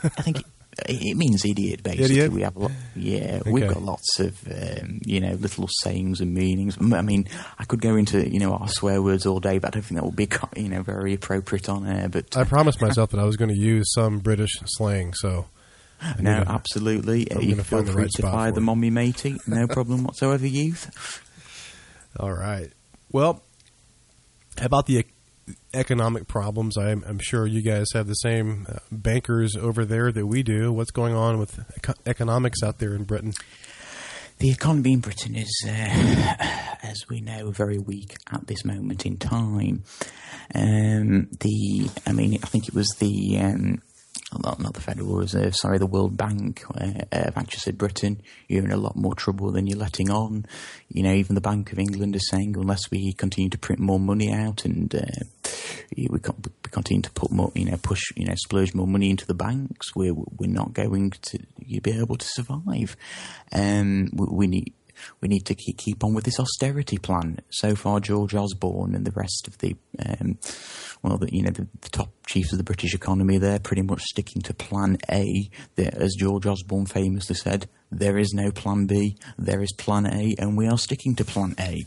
[0.03, 0.39] I think
[0.87, 1.83] it means idiot.
[1.83, 2.33] Basically, idiot?
[2.33, 2.73] we have a lot.
[2.95, 3.51] Yeah, okay.
[3.51, 6.77] we've got lots of um, you know little sayings and meanings.
[6.81, 9.71] I mean, I could go into you know our swear words all day, but I
[9.71, 12.09] don't think that would be you know very appropriate on air.
[12.09, 15.47] But I promised myself that I was going to use some British slang, so.
[15.99, 17.27] I no, to, absolutely.
[17.33, 19.39] I'm you feel free right to fire them on me, matey.
[19.47, 21.23] No problem whatsoever, youth.
[22.21, 22.71] All right.
[23.11, 23.43] Well,
[24.59, 25.07] how about the
[25.77, 26.77] economic problems.
[26.77, 30.73] I'm, I'm, sure you guys have the same uh, bankers over there that we do.
[30.73, 31.61] What's going on with
[32.07, 33.33] economics out there in Britain?
[34.39, 35.71] The economy in Britain is, uh,
[36.83, 39.85] as we know, very weak at this moment in time.
[40.55, 43.83] Um, the, I mean, I think it was the um,
[44.41, 48.65] not, not the Federal Reserve, sorry, the World Bank uh, have actually said, Britain, you're
[48.65, 50.47] in a lot more trouble than you're letting on.
[50.89, 54.01] You know, even the Bank of England is saying, unless we continue to print more
[54.01, 55.51] money out and uh,
[55.97, 56.19] we,
[56.71, 59.95] continue to put more, you know, push, you know, splurge more money into the banks,
[59.95, 61.39] we're, we're not going to
[61.83, 62.97] be able to survive.
[63.53, 64.73] Um, we, we need,
[65.21, 67.41] we need to keep, keep on with this austerity plan.
[67.51, 70.39] So far, George Osborne and the rest of the, um,
[71.03, 74.03] well, the, you know, the, the, top chiefs of the British economy, they're pretty much
[74.03, 75.49] sticking to Plan A.
[75.77, 80.35] They're, as George Osborne famously said, there is no Plan B, there is Plan A,
[80.39, 81.87] and we are sticking to Plan A.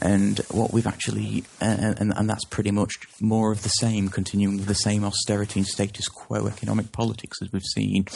[0.00, 4.58] And what we've actually, uh, and, and that's pretty much more of the same, continuing
[4.58, 8.06] with the same austerity and status quo economic politics as we've seen.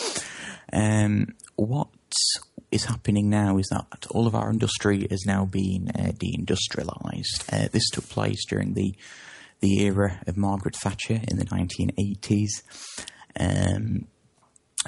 [0.73, 1.89] Um, what
[2.71, 7.53] is happening now is that all of our industry is now being uh, deindustrialized.
[7.53, 8.95] Uh, this took place during the
[9.61, 12.63] the era of Margaret Thatcher in the 1980s.
[13.41, 14.07] Um,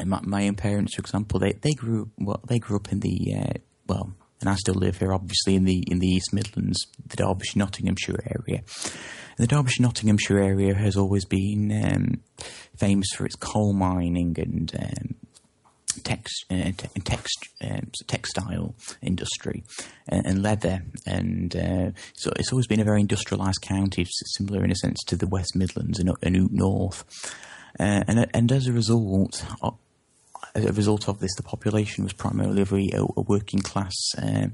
[0.04, 2.40] my, my, own parents, for example, they, they grew well.
[2.46, 5.82] They grew up in the uh, well, and I still live here, obviously in the
[5.88, 8.62] in the East Midlands, the Derbyshire Nottinghamshire area.
[9.36, 12.44] And the Derbyshire Nottinghamshire area has always been um,
[12.76, 15.14] famous for its coal mining and um,
[15.98, 19.64] text, uh, te- text, um, textile industry
[20.08, 24.06] and, and leather, and uh, so it's always been a very industrialised county,
[24.36, 27.04] similar in a sense to the West Midlands and, and North,
[27.78, 29.44] uh, and and as a result.
[30.54, 34.46] as a result of this, the population was primarily a, a working class uh,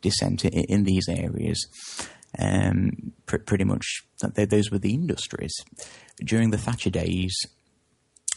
[0.00, 1.66] descent in, in, these areas.
[2.38, 3.84] Um, pr- pretty much,
[4.34, 5.52] they, those were the industries.
[6.24, 7.36] During the Thatcher days,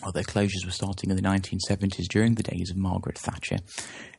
[0.06, 3.58] well, their closures were starting in the 1970s during the days of Margaret Thatcher.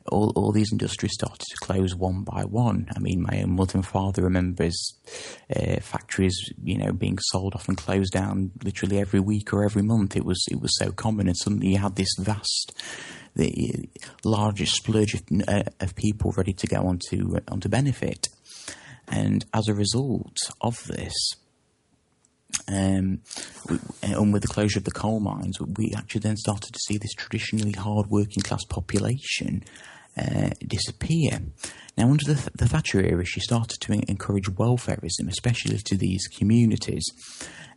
[0.08, 2.88] All, all these industries started to close one by one.
[2.96, 4.94] I mean, my own mother and father remembers
[5.54, 9.82] uh, factories, you know, being sold off and closed down literally every week or every
[9.82, 10.16] month.
[10.16, 12.72] It was it was so common, and suddenly you had this vast,
[13.36, 13.88] the
[14.24, 18.28] largest splurge of, uh, of people ready to go onto onto benefit.
[19.08, 21.14] And as a result of this,
[22.68, 23.20] um,
[24.02, 27.12] and with the closure of the coal mines, we actually then started to see this
[27.12, 29.62] traditionally hard working class population
[30.16, 31.40] uh, disappear.
[31.96, 37.04] Now, under the, the, Thatcher era, she started to encourage welfareism, especially to these communities.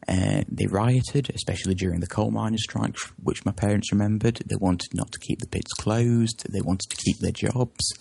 [0.07, 4.41] Uh, they rioted, especially during the coal miners' strikes, which my parents remembered.
[4.45, 6.45] They wanted not to keep the pits closed.
[6.49, 7.93] They wanted to keep their jobs.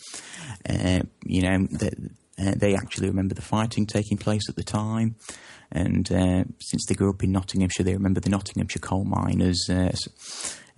[0.69, 1.91] Uh, you know, they,
[2.39, 5.17] uh, they actually remember the fighting taking place at the time.
[5.71, 9.93] And uh, since they grew up in Nottinghamshire, they remember the Nottinghamshire Coal Miners uh,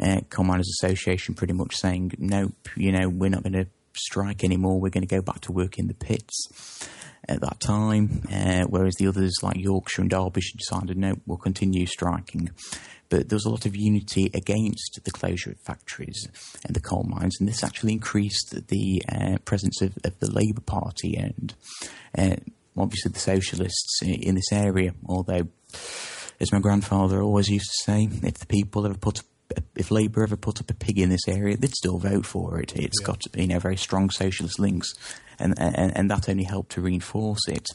[0.01, 4.43] uh, Coal Miners Association pretty much saying, "Nope, you know, we're not going to strike
[4.43, 4.81] anymore.
[4.81, 6.89] We're going to go back to work in the pits."
[7.31, 11.87] At that time, uh, whereas the others like Yorkshire and Derbyshire decided no, we'll continue
[11.87, 12.51] striking.
[13.09, 16.29] But there was a lot of unity against the closure of factories
[16.65, 20.61] and the coal mines, and this actually increased the uh, presence of, of, the Labour
[20.61, 21.55] Party and
[22.17, 22.37] uh,
[22.77, 24.95] obviously the socialists in this area.
[25.07, 25.49] Although,
[26.41, 29.23] as my grandfather always used to say, if the people ever put
[29.77, 32.77] if Labour ever put up a pig in this area, they'd still vote for it.
[32.77, 33.07] It's yeah.
[33.07, 34.93] got you know very strong socialist links,
[35.39, 37.67] and, and and that only helped to reinforce it.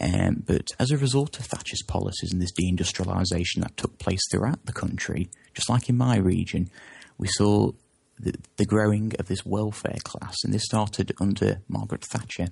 [0.00, 4.64] Um, but as a result of Thatcher's policies and this deindustrialisation that took place throughout
[4.64, 6.70] the country, just like in my region,
[7.18, 7.72] we saw
[8.18, 12.48] the, the, growing of this welfare class, and this started under Margaret Thatcher,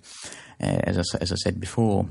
[0.60, 2.08] uh, as, I, as I said before.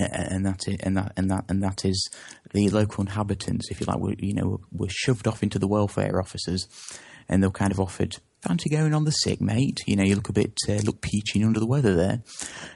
[0.00, 2.08] And that is, and that and that and that is
[2.52, 6.20] the local inhabitants, if you like, were you know were shoved off into the welfare
[6.20, 6.66] officers,
[7.28, 9.80] and they were kind of offered fancy going on the sick, mate?
[9.86, 12.22] You know, you look a bit, uh, look peachy under the weather there.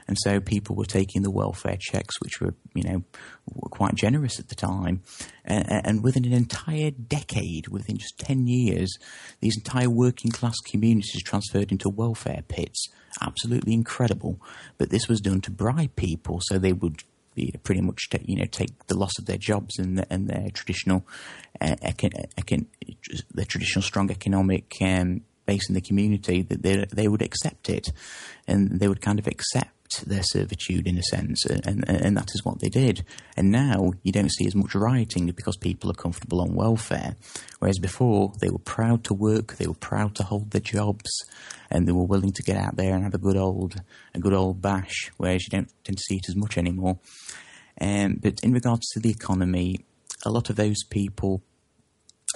[0.07, 3.03] And so people were taking the welfare checks, which were, you know,
[3.47, 5.01] were quite generous at the time.
[5.43, 8.95] And, and within an entire decade, within just 10 years,
[9.41, 12.89] these entire working class communities transferred into welfare pits.
[13.21, 14.39] Absolutely incredible.
[14.77, 17.03] But this was done to bribe people so they would
[17.63, 21.05] pretty much you know take the loss of their jobs and, the, and their traditional
[21.61, 22.65] uh, econ, econ,
[23.47, 27.91] traditional strong economic um, base in the community that they they would accept it,
[28.47, 29.74] and they would kind of accept
[30.05, 33.05] their servitude in a sense, and, and, and that is what they did.
[33.37, 37.15] And now you don't see as much rioting because people are comfortable on welfare,
[37.59, 41.23] whereas before they were proud to work, they were proud to hold their jobs,
[41.69, 43.81] and they were willing to get out there and have a good old
[44.13, 45.11] a good old bash.
[45.17, 46.99] Whereas you don't tend to see it as much anymore.
[47.79, 49.85] Um, but in regards to the economy,
[50.25, 51.43] a lot of those people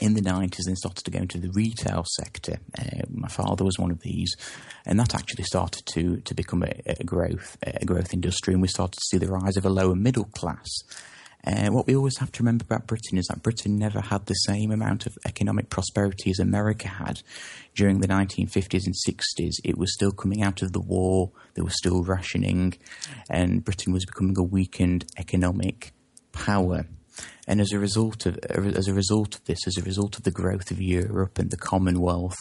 [0.01, 2.59] in the 90s then started to go into the retail sector.
[2.77, 4.35] Uh, my father was one of these,
[4.85, 8.67] and that actually started to, to become a, a, growth a growth industry, and we
[8.67, 10.67] started to see the rise of a lower middle class.
[11.45, 14.33] Uh, what we always have to remember about Britain is that Britain never had the
[14.33, 17.21] same amount of economic prosperity as America had
[17.75, 19.53] during the 1950s and 60s.
[19.63, 22.77] It was still coming out of the war, there was still rationing,
[23.29, 25.93] and Britain was becoming a weakened economic
[26.33, 26.85] power.
[27.47, 30.31] And as a result of as a result of this, as a result of the
[30.31, 32.37] growth of Europe and the Commonwealth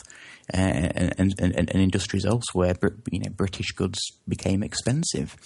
[0.52, 2.74] uh, and, and, and, and, industries elsewhere,
[3.10, 5.36] you know, British goods became expensive,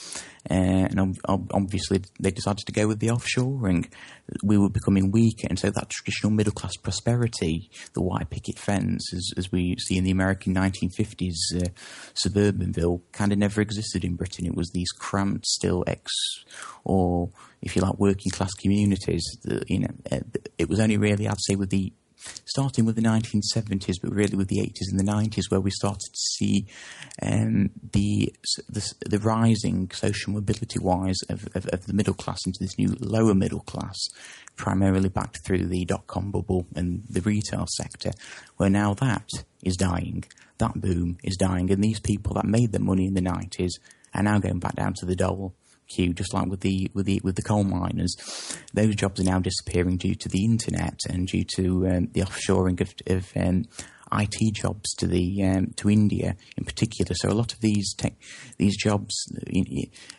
[0.51, 3.89] uh, and obviously they decided to go with the offshoring.
[4.45, 9.13] We were becoming weaker, and so that traditional middle class prosperity, the white picket fence,
[9.13, 11.69] as, as we see in the American 1950s uh,
[12.15, 14.47] suburbanville, kind of never existed in Britain.
[14.47, 16.11] It was these cramped, still ex
[16.85, 17.31] or
[17.63, 19.25] if you like, working class communities.
[19.43, 20.21] The, you know, uh,
[20.59, 21.93] it was only really, I'd say, with the
[22.45, 26.01] starting with the 1970s, but really with the 80s and the 90s, where we started
[26.01, 26.67] to see
[27.23, 28.33] um, the,
[28.69, 32.95] the, the rising social mobility wise of, of, of, the middle class into this new
[33.01, 33.99] lower middle class,
[34.57, 38.13] primarily backed through the dot com bubble and the retail sector,
[38.57, 39.29] where now that
[39.63, 40.25] is dying.
[40.59, 43.73] That boom is dying, and these people that made their money in the 90s
[44.15, 45.55] are now going back down to the dole
[45.89, 48.17] queue, just like with the with the with the coal miners.
[48.73, 52.81] Those jobs are now disappearing due to the internet and due to um, the offshoring
[52.81, 53.65] of, of um,
[54.13, 57.15] IT jobs to the um, to India in particular.
[57.15, 58.15] So a lot of these tech,
[58.59, 59.15] these jobs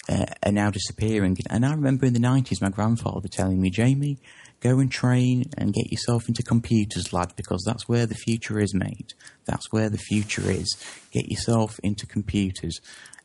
[0.10, 1.38] uh, are now disappearing.
[1.50, 4.18] And I remember in the nineties, my grandfather telling me, Jaymie,
[4.62, 8.74] go and train and get yourself into computers, lad, because that's where the future is,
[8.74, 9.14] mate.
[9.46, 10.76] That's where the future is.
[11.12, 12.80] Get yourself into computers.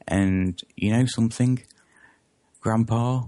[0.07, 1.63] And you know something?
[2.69, 3.23] Grandpa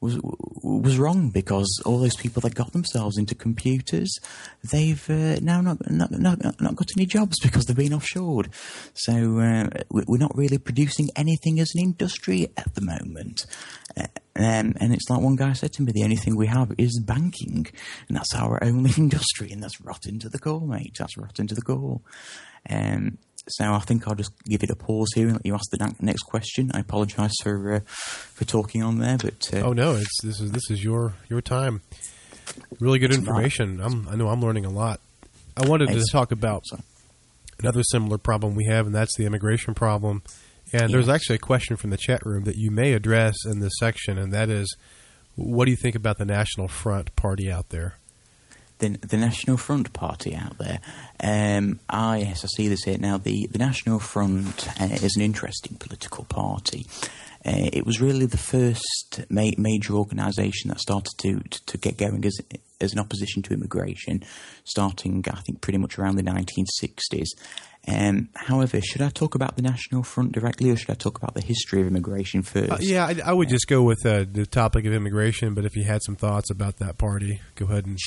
[0.00, 0.20] was
[0.62, 4.10] was wrong because all those people that got themselves into computers,
[4.70, 8.48] they've uh, now not, not not not got any jobs because they've been offshored.
[8.92, 13.46] So uh, we're not really producing anything as an industry at the moment.
[13.96, 16.72] Uh, um, and it's like one guy said to me, the only thing we have
[16.78, 17.66] is banking,
[18.08, 20.96] and that's our only industry, and that's rotten to the core, mate.
[20.98, 22.00] That's rotten to the core.
[22.68, 25.70] Um, so I think I'll just give it a pause here and let you ask
[25.70, 26.70] the next question.
[26.74, 30.52] I apologise for uh, for talking on there, but uh, oh no, it's this is
[30.52, 31.82] this is your your time.
[32.80, 33.80] Really good information.
[33.80, 35.00] I'm, I know I'm learning a lot.
[35.56, 36.62] I wanted to talk about
[37.58, 40.22] another similar problem we have, and that's the immigration problem.
[40.72, 43.72] And there's actually a question from the chat room that you may address in this
[43.78, 44.76] section, and that is,
[45.36, 47.98] what do you think about the National Front Party out there?
[48.78, 50.80] The, the National Front Party out there.
[51.22, 53.18] Um, I yes, I see this here now.
[53.18, 56.86] The the National Front uh, is an interesting political party.
[57.46, 61.98] Uh, it was really the first ma- major organisation that started to, to, to get
[61.98, 62.38] going as
[62.80, 64.22] as an opposition to immigration,
[64.64, 67.28] starting I think pretty much around the 1960s.
[67.86, 71.34] Um, however, should I talk about the National Front directly, or should I talk about
[71.34, 72.72] the history of immigration first?
[72.72, 75.54] Uh, yeah, I, I would just go with uh, the topic of immigration.
[75.54, 77.98] But if you had some thoughts about that party, go ahead and.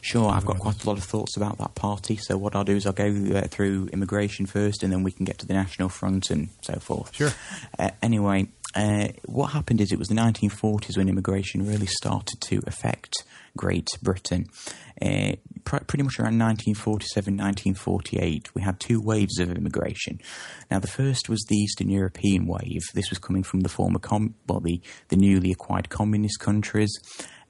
[0.00, 2.16] Sure, I've got quite a lot of thoughts about that party.
[2.16, 5.24] So what I'll do is I'll go uh, through immigration first, and then we can
[5.24, 7.14] get to the National Front and so forth.
[7.14, 7.32] Sure.
[7.78, 12.60] Uh, anyway, uh, what happened is it was the 1940s when immigration really started to
[12.66, 13.24] affect
[13.56, 14.46] Great Britain.
[15.00, 15.32] Uh,
[15.64, 20.20] pr- pretty much around 1947, 1948, we had two waves of immigration.
[20.70, 22.82] Now, the first was the Eastern European wave.
[22.94, 26.92] This was coming from the former, com- well, the, the newly acquired communist countries.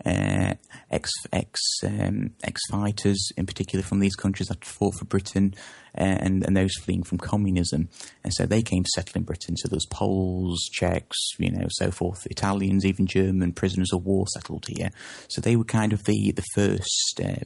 [0.05, 0.55] Uh,
[0.91, 5.55] ex ex um, ex fighters, in particular from these countries that fought for Britain,
[5.97, 7.89] uh, and and those fleeing from communism,
[8.23, 9.57] and so they came to settle in Britain.
[9.57, 14.67] So there's Poles, Czechs, you know, so forth, Italians, even German prisoners of war settled
[14.69, 14.91] here.
[15.29, 17.21] So they were kind of the the first.
[17.25, 17.45] Uh,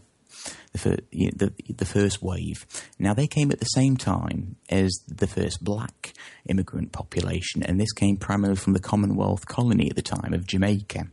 [0.72, 2.66] the, fir- the, the first wave.
[2.98, 6.12] Now they came at the same time as the first black
[6.46, 11.08] immigrant population, and this came primarily from the Commonwealth colony at the time of Jamaica.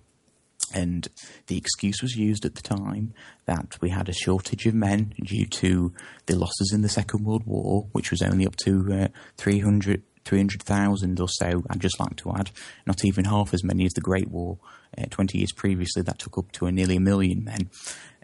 [0.74, 1.07] And
[1.47, 3.13] the excuse was used at the time
[3.45, 5.93] that we had a shortage of men due to
[6.26, 9.07] the losses in the Second World War, which was only up to uh,
[9.38, 12.49] 300 300,000 or so, I'd just like to add,
[12.86, 14.57] not even half as many as the Great War.
[14.97, 17.70] Uh, 20 years previously, that took up to a nearly a million men.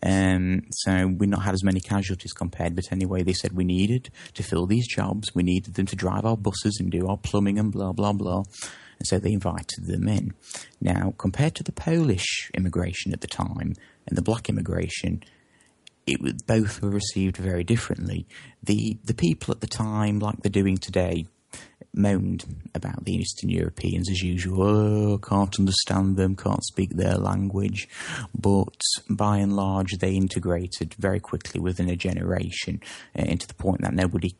[0.03, 4.09] Um, so we not had as many casualties compared, but anyway, they said we needed
[4.33, 7.59] to fill these jobs, we needed them to drive our buses and do our plumbing
[7.59, 8.43] and blah, blah, blah.
[9.01, 10.35] And so they invited them in.
[10.79, 13.73] Now, compared to the Polish immigration at the time
[14.05, 15.23] and the black immigration,
[16.05, 18.27] it was, both were received very differently.
[18.61, 21.25] The the people at the time, like they're doing today,
[21.95, 22.45] moaned
[22.75, 25.13] about the Eastern Europeans as usual.
[25.13, 27.89] Oh, can't understand them, can't speak their language.
[28.39, 32.81] But by and large, they integrated very quickly within a generation,
[33.17, 34.35] uh, into the point that nobody.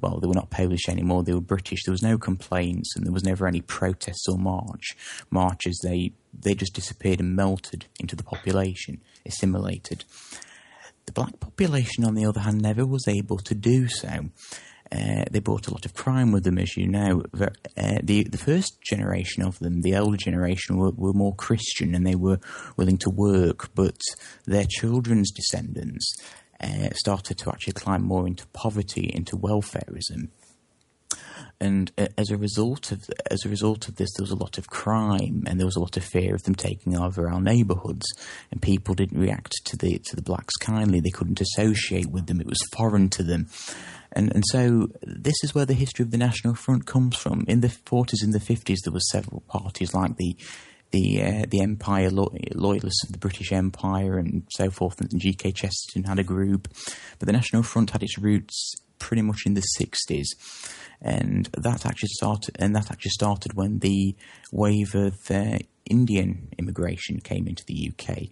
[0.00, 1.22] Well, they were not Polish anymore.
[1.22, 1.84] They were British.
[1.84, 4.96] There was no complaints, and there was never any protests or march
[5.30, 5.80] marches.
[5.82, 10.04] They they just disappeared and melted into the population, assimilated.
[11.06, 14.26] The black population, on the other hand, never was able to do so.
[14.90, 17.22] Uh, they brought a lot of crime with them, as you know.
[17.32, 21.94] The, uh, the, the first generation of them, the older generation, were, were more Christian
[21.94, 22.38] and they were
[22.76, 23.98] willing to work, but
[24.46, 26.14] their children's descendants
[26.60, 30.28] uh, started to actually climb more into poverty, into welfareism.
[31.58, 34.58] And uh, as a result of as a result of this, there was a lot
[34.58, 38.06] of crime, and there was a lot of fear of them taking over our neighbourhoods.
[38.50, 42.40] And people didn't react to the to the blacks kindly; they couldn't associate with them;
[42.40, 43.48] it was foreign to them.
[44.12, 47.44] And, and so this is where the history of the National Front comes from.
[47.48, 50.36] In the 40s and the 50s, there were several parties like the
[50.90, 55.00] the uh, the Empire loyalists of the British Empire and so forth.
[55.00, 55.52] And G.K.
[55.52, 56.68] Chesterton had a group,
[57.18, 60.26] but the National Front had its roots pretty much in the 60s,
[61.02, 62.56] and that actually started.
[62.58, 64.16] And that actually started when the
[64.52, 68.30] wave of uh, Indian immigration came into the UK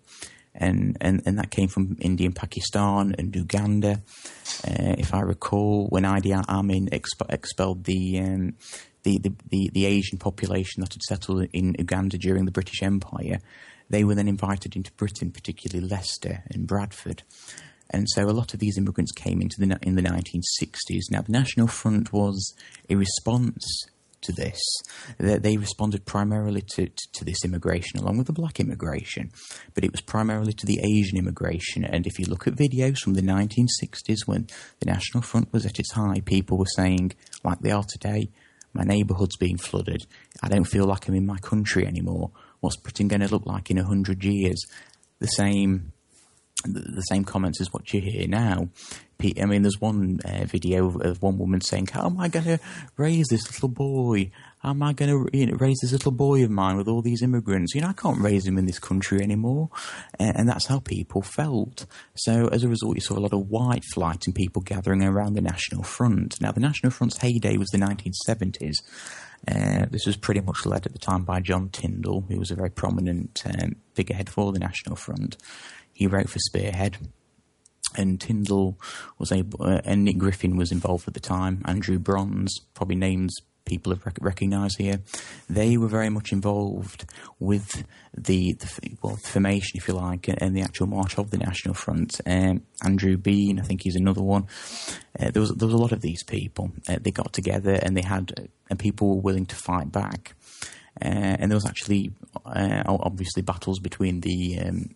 [0.54, 4.02] and, and, and that came from India and Pakistan and Uganda.
[4.66, 8.54] Uh, if I recall, when Idi Amin exp- expelled the, um,
[9.04, 9.18] the,
[9.50, 13.38] the, the, Asian population that had settled in Uganda during the British Empire,
[13.90, 17.22] they were then invited into Britain, particularly Leicester and Bradford.
[17.90, 21.10] And so a lot of these immigrants came into the in the 1960s.
[21.10, 22.54] Now the National Front was
[22.88, 23.64] a response
[24.22, 24.58] to this.
[25.18, 29.30] They, they responded primarily to, to, to, this immigration along with the black immigration,
[29.74, 31.84] but it was primarily to the Asian immigration.
[31.84, 34.48] And if you look at videos from the 1960s when
[34.80, 37.12] the National Front was at its high, people were saying,
[37.44, 38.30] like they are today,
[38.74, 40.06] my neighbourhood's being flooded.
[40.42, 42.30] I don't feel like I'm in my country anymore.
[42.60, 44.60] What's Britain going to look like in a hundred years?
[45.20, 45.92] The same
[46.64, 48.68] the same comments as what you hear now.
[49.22, 52.58] I mean, there's one uh, video of one woman saying, "How am I going to
[52.98, 54.30] raise this little boy?
[54.64, 57.22] Am I going to you know, raise this little boy of mine with all these
[57.22, 57.74] immigrants?
[57.74, 59.68] You know, I can't raise him in this country anymore."
[60.18, 61.86] And, and that's how people felt.
[62.14, 65.34] So, as a result, you saw a lot of white flight and people gathering around
[65.34, 66.40] the National Front.
[66.40, 68.76] Now, the National Front's heyday was the 1970s.
[69.46, 72.54] Uh, this was pretty much led at the time by John Tyndall, who was a
[72.54, 75.36] very prominent um, figurehead for the National Front.
[75.92, 76.96] He wrote for Spearhead,
[77.96, 78.78] and Tyndall
[79.18, 81.62] was able, uh, and Nick Griffin was involved at the time.
[81.66, 85.00] Andrew Brons, probably names people have rec- recognised here.
[85.48, 87.84] They were very much involved with
[88.16, 92.20] the, the well, formation, if you like, and the actual march of the National Front.
[92.26, 94.46] Um, Andrew Bean, I think he's another one.
[95.18, 96.72] Uh, there was there was a lot of these people.
[96.88, 100.34] Uh, they got together and they had, uh, and people were willing to fight back.
[101.02, 102.12] Uh, and there was actually,
[102.46, 104.94] uh, obviously, battles between the um,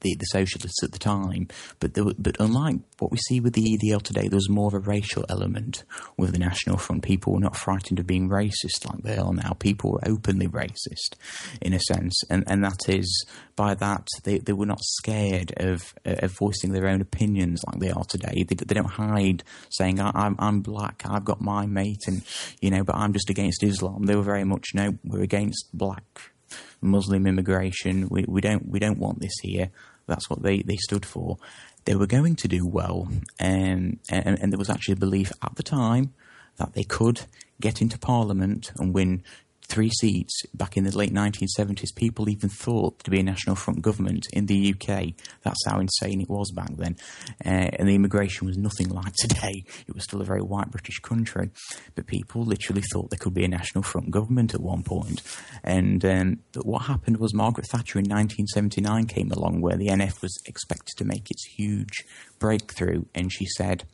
[0.00, 1.48] the, the socialists at the time.
[1.78, 4.74] But were, but unlike what we see with the EDL today, there was more of
[4.74, 5.84] a racial element
[6.16, 7.02] with the National Front.
[7.02, 9.52] People were not frightened of being racist like they are now.
[9.58, 11.16] People were openly racist,
[11.60, 13.26] in a sense, and and that is
[13.56, 17.90] by that they, they were not scared of of voicing their own opinions like they
[17.90, 18.44] are today.
[18.48, 22.22] They, they don't hide saying I, I'm I'm black, I've got my mate, and
[22.60, 24.04] you know, but I'm just against Islam.
[24.06, 26.32] They were very much no, we're against black
[26.80, 28.08] Muslim immigration.
[28.10, 29.70] We, we don't we don't want this here.
[30.06, 31.38] That's what they, they stood for.
[31.84, 35.62] They were going to do well, and, and there was actually a belief at the
[35.62, 36.12] time
[36.56, 37.22] that they could
[37.60, 39.22] get into Parliament and win
[39.70, 43.80] three seats back in the late 1970s, people even thought to be a National Front
[43.80, 45.14] government in the UK.
[45.42, 46.96] That's how insane it was back then.
[47.44, 49.64] Uh, and the immigration was nothing like today.
[49.86, 51.50] It was still a very white British country.
[51.94, 55.22] But people literally thought there could be a National Front government at one point.
[55.62, 60.36] And um, what happened was Margaret Thatcher in 1979 came along where the NF was
[60.46, 62.04] expected to make its huge
[62.38, 63.04] breakthrough.
[63.14, 63.84] And she said,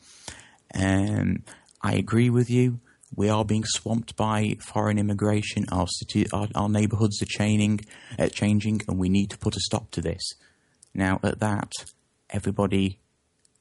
[0.75, 1.43] um,
[1.83, 2.81] I agree with you.
[3.15, 5.67] We are being swamped by foreign immigration.
[5.71, 7.81] Our city, our, our neighbourhoods are changing,
[8.19, 10.23] uh, changing, and we need to put a stop to this.
[10.95, 11.73] Now, at that,
[12.31, 12.99] everybody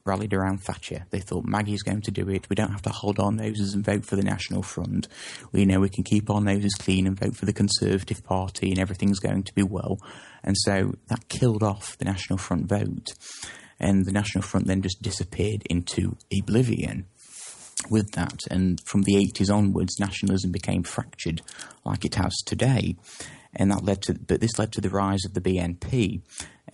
[0.06, 1.06] rallied around Thatcher.
[1.10, 2.48] They thought Maggie's going to do it.
[2.48, 5.08] We don't have to hold our noses and vote for the National Front.
[5.52, 8.78] We know we can keep our noses clean and vote for the Conservative Party, and
[8.78, 9.98] everything's going to be well.
[10.42, 13.08] And so that killed off the National Front vote,
[13.80, 17.06] and the National Front then just disappeared into oblivion
[17.90, 18.42] with that.
[18.50, 21.42] And from the 80s onwards, nationalism became fractured
[21.84, 22.96] like it has today.
[23.54, 26.20] And that led to, but this led to the rise of the BNP,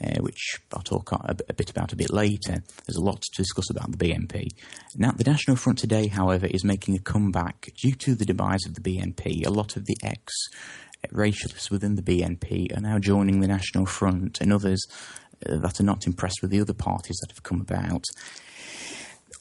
[0.03, 2.63] uh, which I'll talk a, a, bit about a bit later.
[2.87, 4.49] There's a lot to discuss about the BNP.
[4.97, 8.75] Now, the National Front today, however, is making a comeback due to the demise of
[8.75, 9.47] the BNP.
[9.47, 10.33] A lot of the ex
[11.11, 14.85] racialists within the BNP are now joining the National Front, and others
[15.47, 18.05] uh, that are not impressed with the other parties that have come about.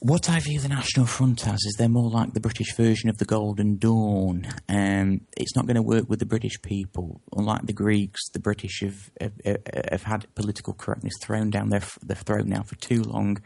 [0.04, 3.20] What I view the National Front as is they're more like the British version of
[3.20, 4.48] the Golden Dawn.
[4.68, 7.22] Um, it's not going to work with the British people.
[7.38, 9.60] Unlike the Greeks, the British have, have,
[9.92, 13.44] have had political correctness thrown down their, their throat now for too long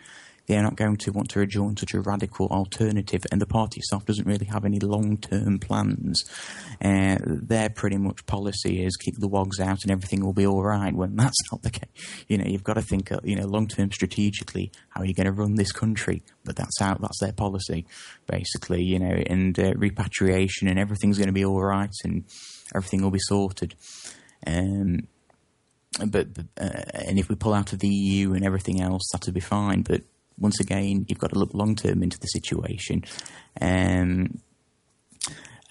[0.47, 4.05] they're not going to want to rejoin such a radical alternative, and the party itself
[4.05, 6.23] doesn't really have any long term plans.
[6.83, 10.63] Uh, their pretty much policy is keep the wogs out and everything will be all
[10.63, 10.93] right.
[10.93, 13.67] When that's not the case, you know, you've got to think, uh, you know, long
[13.67, 16.23] term strategically, how are you going to run this country?
[16.43, 17.85] But that's how that's their policy,
[18.27, 22.25] basically, you know, and uh, repatriation and everything's going to be all right and
[22.75, 23.75] everything will be sorted.
[24.45, 25.07] Um,
[26.05, 26.27] but
[26.59, 29.81] uh, and if we pull out of the EU and everything else, that'll be fine.
[29.81, 30.01] But
[30.37, 33.03] once again, you've got to look long term into the situation.
[33.61, 34.39] Um,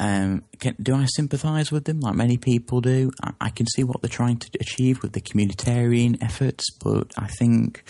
[0.00, 3.12] um, can, do I sympathise with them like many people do?
[3.22, 7.28] I, I, can see what they're trying to achieve with the communitarian efforts, but I
[7.28, 7.84] think,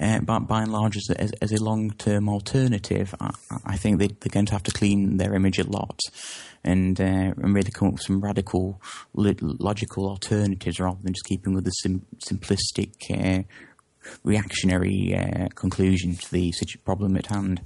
[0.00, 3.30] uh, by, by, and large, as a, as, as a long term alternative, I,
[3.64, 5.98] I, think they, are going to have to clean their image a lot
[6.62, 8.80] and, uh, and really come up with some radical,
[9.12, 13.42] logical alternatives rather than just keeping with the sim- simplistic uh,
[14.24, 16.52] reactionary uh, conclusion to the
[16.84, 17.60] problem at hand.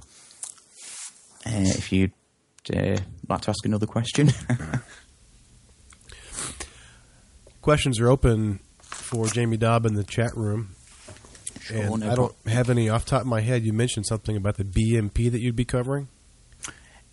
[1.45, 2.11] Uh, if you'd
[2.75, 2.97] uh,
[3.29, 4.31] like to ask another question.
[7.61, 10.75] Questions are open for Jaymie Dobb in the chat room.
[11.61, 12.53] Sure, and no I don't problem.
[12.55, 13.63] have any off top of my head.
[13.63, 16.07] You mentioned something about the BNP that you'd be covering.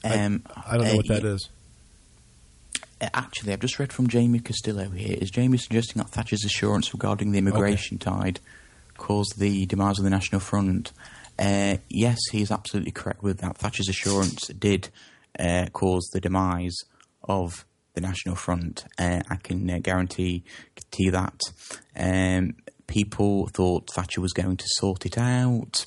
[0.05, 1.49] Um, I, I, don't know what that is.
[3.01, 5.17] Actually, I've just read from Jamie Castillo here.
[5.21, 8.11] Is Jaymie suggesting that Thatcher's assurance regarding the immigration okay.
[8.11, 8.41] tide
[9.03, 10.93] caused the demise of the National Front.
[11.37, 13.59] Uh, yes, he is absolutely correct with that.
[13.59, 14.91] Thatcher's assurance did
[15.39, 16.77] uh, cause the demise
[17.25, 18.85] of the National Front.
[18.97, 20.45] Uh, I can uh, guarantee
[20.77, 21.41] to you that.
[21.97, 22.55] Um,
[22.87, 25.85] people thought Thatcher was going to sort it out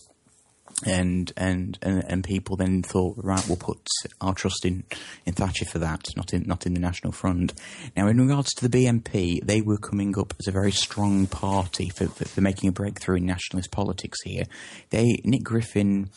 [0.84, 3.88] and and and, people then thought, right, we'll put
[4.20, 4.84] our trust in,
[5.26, 7.54] in Thatcher for that, not in not in the National Front.
[7.96, 11.90] Now, in regards to the BNP, they were coming up as a very strong party
[11.90, 14.44] for, for, for making a breakthrough in nationalist politics here.
[14.90, 16.10] They Nick Griffin,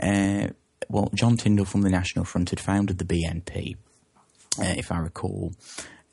[0.00, 0.48] uh,
[0.88, 3.76] well, John Tyndall from the National Front had founded the BNP,
[4.58, 5.52] uh, if I recall.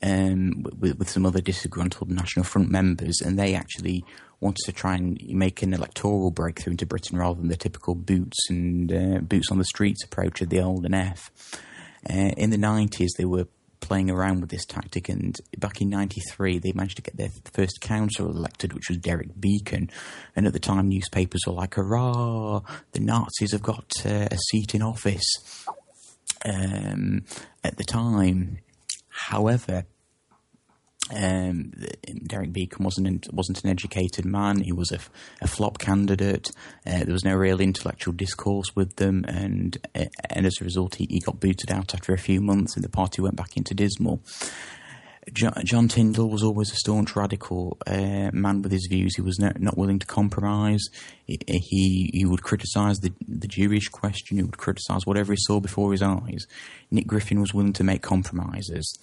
[0.02, 4.04] Um, with, with some other disgruntled National Front members, and they actually
[4.40, 8.36] wanted to try and make an electoral breakthrough into Britain rather than the typical boots
[8.50, 11.30] and uh, boots on the streets approach of the old NF.
[12.08, 13.46] Uh, in the 90s, they were
[13.80, 17.80] playing around with this tactic, and back in '93, they managed to get their first
[17.80, 19.90] council elected, which was Derek Beackon.
[20.34, 22.62] And at the time, newspapers were like, "Hurrah!
[22.92, 25.66] The Nazis have got uh, a seat in office."
[26.44, 27.24] Um,
[27.64, 28.58] at the time,
[29.16, 29.84] however,
[31.14, 31.72] Um,
[32.26, 34.62] Derek Beackon wasn't wasn't an educated man.
[34.62, 34.98] He was a,
[35.40, 36.50] a flop candidate.
[36.84, 40.96] Uh, there was no real intellectual discourse with them, and uh, and as a result,
[40.96, 43.72] he, he, got booted out after a few months, and the party went back into
[43.72, 44.20] dismal.
[45.32, 49.16] John, Tyndall was always a staunch radical uh, man with his views.
[49.16, 50.84] He was not, willing to compromise.
[51.24, 54.36] He, he, he would criticise the, the Jewish question.
[54.36, 56.46] He would criticise whatever he saw before his eyes.
[56.92, 58.96] Nick Griffin was willing to make compromises.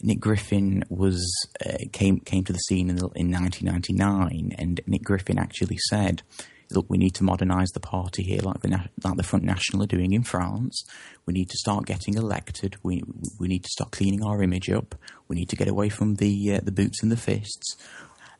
[0.00, 1.22] Nick Griffin was
[1.64, 6.22] uh, came came to the scene in, in 1999, and Nick Griffin actually said
[6.70, 8.68] look, we need to modernise the party here, like the
[9.04, 10.84] like the Front National are doing in France.
[11.24, 12.76] We need to start getting elected.
[12.82, 13.02] We
[13.38, 14.94] we need to start cleaning our image up.
[15.28, 17.76] We need to get away from the uh, the boots and the fists.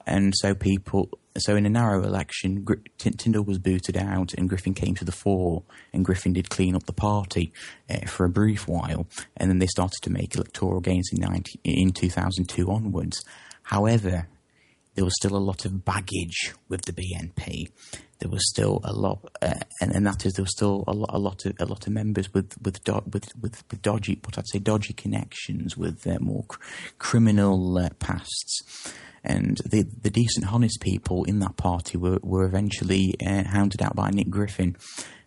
[0.09, 4.73] And so people, so in a narrow election, Gr- Tyndall was booted out, and Griffin
[4.73, 7.53] came to the fore, and Griffin did clean up the party
[7.91, 11.59] uh, for a brief while, and then they started to make electoral gains in 90,
[11.65, 13.25] in 2002 onwards.
[13.65, 14.29] However,
[14.95, 17.71] there was still a lot of baggage with the BNP
[18.19, 21.11] there was still a lot, uh, and, and that is there was still a lot,
[21.13, 24.39] a lot of a lot of members with with do, with, with, with dodgy, what
[24.39, 26.61] I'd say, dodgy connections with uh, more cr-
[26.99, 28.93] criminal uh, pasts.
[29.23, 33.97] And the the decent, honest people in that party were were eventually uh, hounded out
[33.97, 34.77] by Nick Griffin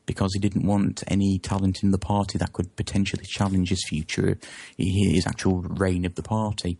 [0.06, 4.40] because he didn't want any talent in the party that could potentially challenge his future,
[4.76, 6.80] his actual reign of the party.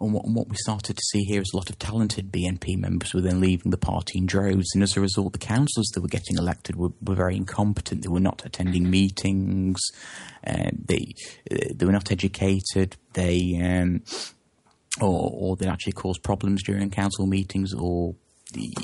[0.00, 2.78] And what, and what, we started to see here is a lot of talented BNP
[2.78, 4.70] members were then leaving the party in droves.
[4.72, 8.02] And as a result, the councillors that were getting elected were, were very incompetent.
[8.02, 9.80] They were not attending meetings.
[10.46, 11.14] Uh, they
[11.50, 12.96] they were not educated.
[13.14, 14.02] They um,
[15.00, 18.14] or, or they actually caused problems during council meetings or
[18.52, 18.74] the,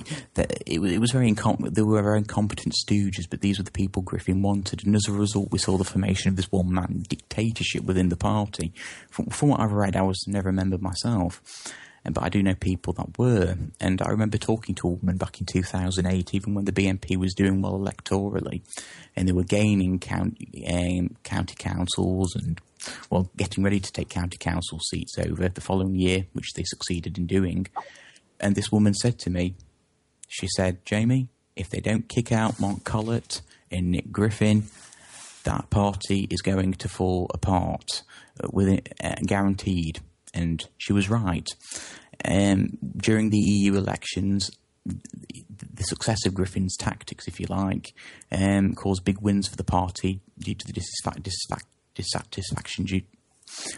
[0.67, 3.71] it, was, it was very incom- they were very incompetent stooges, but these were the
[3.71, 7.85] people Griffin wanted, and as a result, we saw the formation of this one-man dictatorship
[7.85, 8.73] within the party.
[9.11, 11.41] From, from what I've read, I was never a member myself,
[12.05, 15.41] but I do know people that were, and I remember talking to a woman back
[15.41, 18.61] in 2008, even when the BNP was doing well electorally,
[19.17, 22.61] and they were gaining county, um, county councils and
[23.09, 27.17] well, getting ready to take county council seats over the following year, which they succeeded
[27.17, 27.67] in doing.
[28.41, 29.55] And this woman said to me,
[30.29, 34.65] she said, Jaymie, if they don't kick out Mark Collett and Nick Griffin,
[35.45, 38.03] that party is going to fall apart,
[38.43, 40.01] uh, with it, uh, guaranteed.
[40.33, 41.47] And she was right.
[42.25, 44.51] Um, during the EU elections,
[44.85, 47.95] the success of Griffin's tactics, if you like,
[48.33, 50.83] um, caused big wins for the party due to the
[51.95, 53.03] dissatisfaction due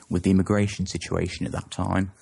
[0.09, 2.13] with the immigration situation at that time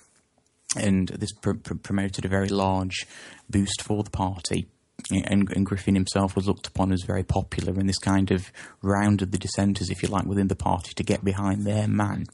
[0.75, 3.05] and this pr- pr- promoted a very large
[3.49, 4.67] boost for the party.
[5.11, 8.51] And, and, Griffin himself was looked upon as very popular, and this kind of
[8.81, 12.25] rounded the dissenters, if you like, within the party to get behind their man.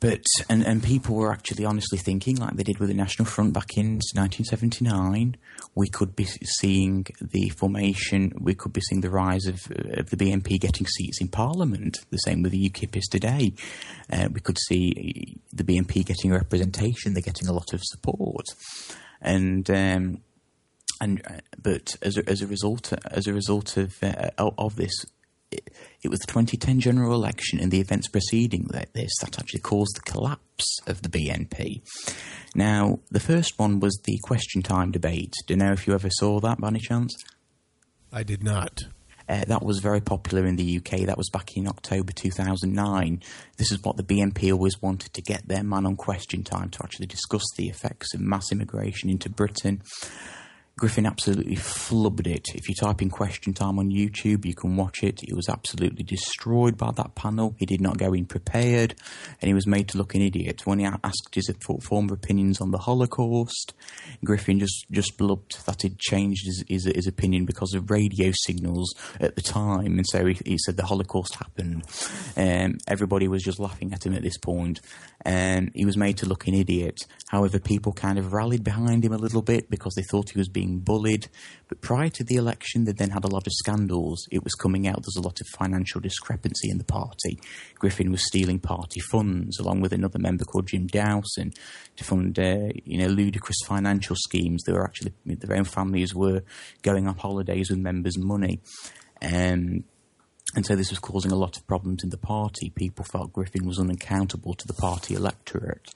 [0.00, 3.52] But and, and people were actually honestly thinking, like they did with the National Front
[3.52, 5.36] back in 1979,
[5.74, 9.60] we could be seeing the formation, we could be seeing the rise of,
[9.98, 12.00] of the BNP getting seats in Parliament.
[12.10, 13.52] The same with the UKIP is today.
[14.10, 18.46] Uh, we could see the BNP getting representation; they're getting a lot of support,
[19.20, 19.70] and.
[19.70, 20.22] Um,
[21.02, 24.92] and uh, but as a, as a result as a result of uh, of this,
[25.50, 25.72] it,
[26.02, 30.10] it, was the 2010 general election and the events preceding this that actually caused the
[30.10, 31.82] collapse of the BNP.
[32.54, 35.34] Now, the first one was the question time debate.
[35.46, 37.14] Do you know if you ever saw that by any chance?
[38.12, 38.82] I did not.
[39.28, 41.06] Uh, that was very popular in the UK.
[41.06, 43.22] That was back in October 2009.
[43.58, 46.82] This is what the BNP always wanted to get their man on question time to
[46.82, 49.82] actually discuss the effects of mass immigration into Britain
[50.80, 52.46] Griffin absolutely flubbed it.
[52.54, 55.20] If you type in question time on YouTube, you can watch it.
[55.20, 57.54] He was absolutely destroyed by that panel.
[57.58, 58.94] He did not go in prepared,
[59.42, 60.62] and he was made to look an idiot.
[60.64, 61.52] When he asked his
[61.82, 63.74] former opinions on the Holocaust,
[64.24, 68.94] Griffin just, just blubbed that he'd changed his, his, his opinion because of radio signals
[69.20, 71.84] at the time, and so he, he said the Holocaust happened.
[72.38, 74.80] Um, everybody was just laughing at him at this point.
[75.22, 77.06] and he was made to look an idiot.
[77.28, 80.48] However, people kind of rallied behind him a little bit because they thought he was
[80.48, 81.28] being bullied.
[81.68, 84.26] But prior to the election, they then had a lot of scandals.
[84.30, 87.38] It was coming out there's a lot of financial discrepancy in the party.
[87.74, 91.52] Griffin was stealing party funds, along with another member called Jim Dowson,
[91.96, 94.62] to fund uh, you know ludicrous financial schemes.
[94.64, 96.42] They were actually their own families were
[96.82, 98.60] going on holidays with members' money.
[99.22, 99.84] Um,
[100.56, 102.70] and so this was causing a lot of problems in the party.
[102.70, 105.94] People felt Griffin was unaccountable to the party electorate.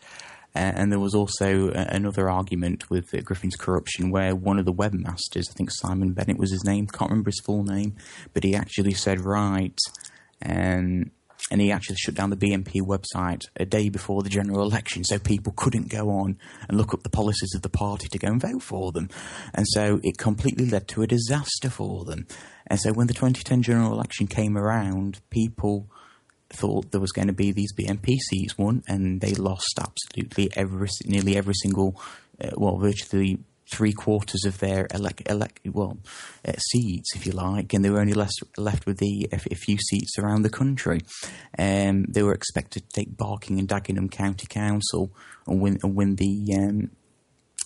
[0.55, 5.53] And there was also another argument with Griffin's corruption where one of the webmasters, I
[5.55, 7.97] think Simon Bennett was his name, can't remember his full name,
[8.33, 9.77] but he actually said, right,
[10.45, 11.11] um,
[11.51, 15.19] and he actually shut down the BNP website a day before the general election, so
[15.19, 16.39] people couldn't go on
[16.69, 19.09] and look up the policies of the party to go and vote for them,
[19.55, 22.27] and so it completely led to a disaster for them.
[22.67, 25.91] And so when the 2010 general election came around, people
[26.55, 27.73] thought there was going to be these
[28.31, 32.01] seats won, and they lost absolutely every nearly every single,
[32.43, 33.39] uh, well, virtually
[33.71, 35.99] three quarters of their elect, elect well
[36.47, 39.55] uh, seats, if you like, and they were only left left with the a, a
[39.55, 41.01] few seats around the country.
[41.59, 45.11] Um, they were expected to take Barking and Dagenham County Council
[45.47, 46.55] and win and win the.
[46.57, 46.91] Um,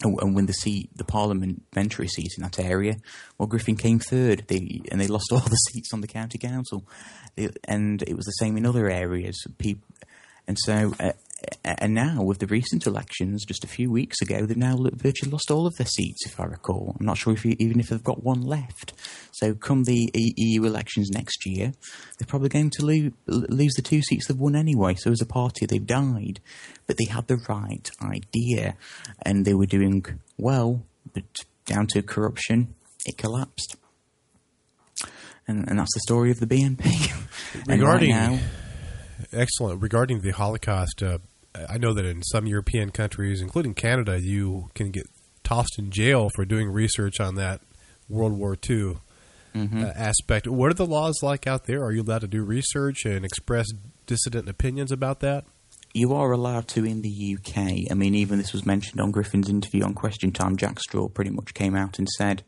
[0.02, 2.96] and win the seat, the parliamentary seat in that area.
[3.36, 6.86] Well, Griffin came third, they, and they lost all the seats on the county council,
[7.64, 9.44] and it was the same in other areas.
[9.58, 9.88] People,
[10.46, 11.12] and so uh,
[11.64, 15.50] and now with the recent elections, just a few weeks ago, they've now virtually lost
[15.50, 16.96] all of their seats, if I recall.
[16.98, 18.92] I'm not sure if you, even if they've got one left.
[19.32, 21.74] So come the EU elections next year,
[22.18, 24.94] they're probably going to lose, lose the two seats they've won anyway.
[24.94, 26.40] So as a party, they've died,
[26.86, 28.74] but they had the right idea,
[29.22, 30.04] and they were doing
[30.36, 30.82] well,
[31.14, 31.24] but
[31.66, 32.74] down to corruption,
[33.06, 33.76] it collapsed.
[35.46, 37.12] And, and that's the story of the BNP.
[37.66, 38.38] Regarding right now,
[39.32, 39.80] excellent.
[39.80, 41.18] Regarding the Holocaust, uh,
[41.54, 45.08] I know that in some European countries, including Canada, you can get
[45.42, 47.60] tossed in jail for doing research on that
[48.08, 48.98] World War II
[49.54, 49.82] mm-hmm.
[49.82, 50.46] uh, aspect.
[50.46, 51.82] What are the laws like out there?
[51.82, 53.66] Are you allowed to do research and express
[54.06, 55.44] dissident opinions about that?
[55.94, 57.90] You are allowed to in the UK.
[57.90, 60.56] I mean, even this was mentioned on Griffin's interview on Question Time.
[60.56, 62.44] Jack Straw pretty much came out and said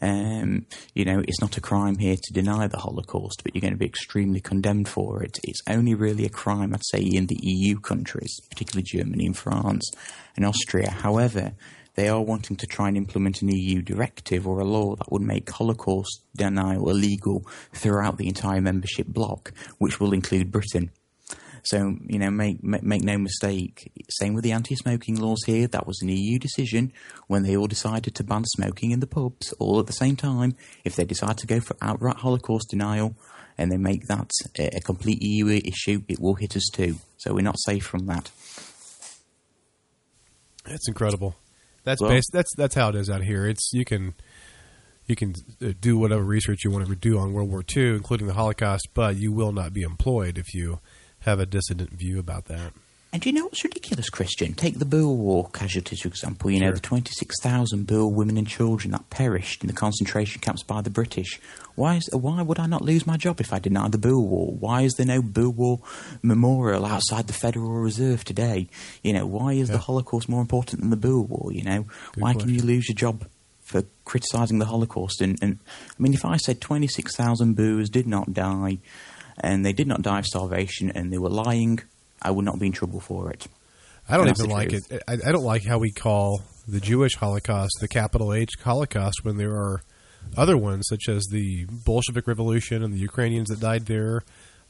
[0.00, 3.72] um, you know, it's not a crime here to deny the Holocaust, but you're going
[3.72, 5.38] to be extremely condemned for it.
[5.42, 9.90] It's only really a crime, I'd say, in the EU countries, particularly Germany and France
[10.36, 10.90] and Austria.
[10.90, 11.52] However,
[11.98, 15.22] they are wanting to try and implement an EU directive or a law that would
[15.22, 20.92] make Holocaust denial illegal throughout the entire membership bloc, which will include Britain.
[21.62, 23.92] So you know, make make no mistake.
[24.10, 25.66] Same with the anti-smoking laws here.
[25.66, 26.92] That was an EU decision
[27.26, 30.54] when they all decided to ban smoking in the pubs all at the same time.
[30.84, 33.16] If they decide to go for outright Holocaust denial
[33.56, 36.96] and they make that a, complete EU issue, it will hit us too.
[37.16, 38.30] So we're not safe from that.
[40.64, 41.36] That's incredible.
[41.84, 43.46] That's well, based, that's that's how it is out here.
[43.46, 44.14] It's you can
[45.06, 48.26] you can uh, do whatever research you want to do on World War II, including
[48.26, 50.80] the Holocaust, but you will not be employed if you
[51.20, 52.72] have a dissident view about that.
[53.10, 54.52] And do you know what's ridiculous, Christian?
[54.52, 56.50] Take the Boer War casualties, for example.
[56.50, 60.82] You know, the 26,000 Boer women and children that perished in the concentration camps by
[60.82, 61.40] the British.
[61.74, 64.52] Why, is, why would I not lose my job if I denied the Boer War?
[64.52, 65.80] Why is there no Boer War
[66.22, 68.68] memorial outside the Federal Reserve today?
[69.02, 69.76] You know, why is yeah.
[69.76, 71.50] the Holocaust more important than the Boer War?
[71.50, 72.50] You know, Good why question.
[72.50, 73.26] can you lose your job
[73.62, 75.22] for criticising the Holocaust?
[75.22, 75.60] And, and
[75.98, 78.80] I mean, if I said 26,000 Boers did not die
[79.40, 81.80] and they did not die of starvation and they were lying,
[82.20, 83.46] I would not be in trouble for it.
[84.08, 84.90] I don't even like truth.
[84.90, 85.02] it.
[85.06, 89.36] I, I, don't like how we call the Jewish Holocaust the capital H Holocaust when
[89.36, 89.82] there are
[90.36, 94.22] other ones such as the Bolshevik Revolution and the Ukrainians that died there.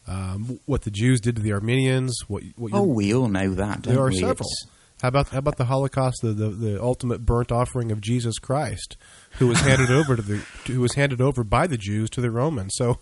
[0.06, 2.18] Um, what the Jews did to the Armenians.
[2.28, 3.82] What, what oh, we all know that.
[3.82, 4.16] there are we?
[4.16, 4.48] several.
[4.48, 4.66] It's...
[5.02, 8.96] How about how about the Holocaust, the, the, the ultimate burnt offering of Jesus Christ,
[9.32, 12.32] who was handed over to the who was handed over by the Jews to the
[12.32, 12.72] Romans.
[12.74, 12.98] So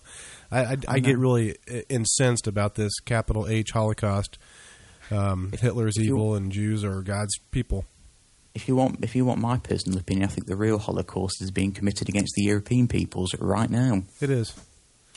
[0.50, 1.56] I, I, I get really
[1.88, 4.38] incensed about this capital H Holocaust.
[5.10, 7.84] Um, Hitler's evil and Jews are God's people.
[8.54, 11.50] If you want, if you want my personal opinion, I think the real Holocaust is
[11.50, 14.02] being committed against the European peoples right now.
[14.20, 14.54] It is.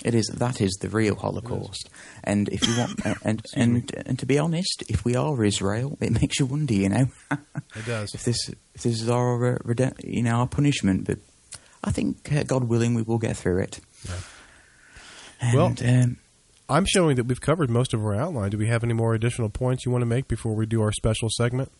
[0.04, 1.90] It is that is the real Holocaust,
[2.24, 6.12] and if you want, and and and to be honest, if we are Israel, it
[6.22, 7.08] makes you wonder, you know.
[7.32, 8.14] it does.
[8.14, 11.20] If this if this is our uh, you know our punishment, but
[11.84, 13.82] I think uh, God willing, we will get through it.
[14.08, 14.16] Yeah.
[15.42, 16.18] And, well, um,
[16.68, 18.52] I'm showing that we've covered most of our outline.
[18.52, 20.92] Do we have any more additional points you want to make before we do our
[20.92, 21.72] special segment?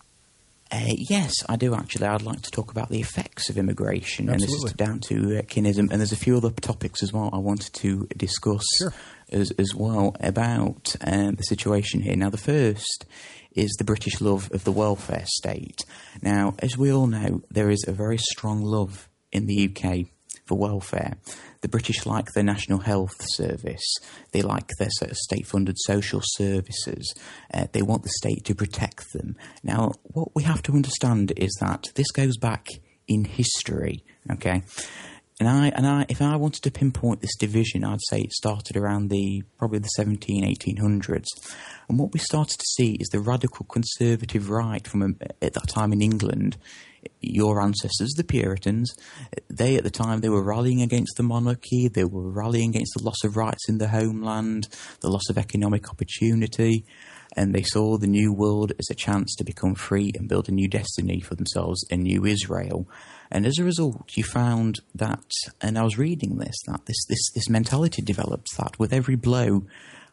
[0.72, 2.06] Uh, yes, I do actually.
[2.06, 4.34] I'd like to talk about the effects of immigration, Absolutely.
[4.34, 5.90] and this is down to uh, kinism.
[5.92, 8.94] And there's a few other topics as well I wanted to discuss sure.
[9.32, 12.16] as, as well about um, the situation here.
[12.16, 13.06] Now, the first
[13.56, 15.86] is the British love of the welfare state.
[16.22, 20.08] Now, as we all know, there is a very strong love in the UK
[20.50, 21.18] for welfare.
[21.62, 23.96] The British like their National Health Service.
[24.32, 27.14] They like their sort of state-funded social services.
[27.54, 29.38] Uh, they want the state to protect them.
[29.64, 32.68] Now, what we have to understand is that this goes back
[33.08, 34.04] in history.
[34.32, 34.64] Okay,
[35.40, 38.76] and I and I, if I wanted to pinpoint this division, I'd say it started
[38.76, 41.26] around the probably the 17, 1800s.
[41.88, 45.68] And what we started to see is the radical conservative right from a, at that
[45.68, 46.58] time in England
[47.22, 48.96] your ancestors, the Puritans,
[49.50, 51.88] they at the time they were rallying against the monarchy.
[51.88, 54.68] They were rallying against the loss of rights in the homeland,
[55.02, 56.86] the loss of economic opportunity,
[57.36, 60.54] and they saw the new world as a chance to become free and build a
[60.54, 62.88] new destiny for themselves, a new Israel.
[63.32, 67.32] And as a result, you found that, and I was reading this, that this, this,
[67.36, 69.68] this mentality developed that with every blow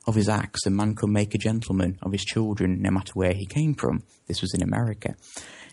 [0.07, 3.33] of his acts, a man could make a gentleman of his children, no matter where
[3.33, 4.03] he came from.
[4.27, 5.17] This was in America.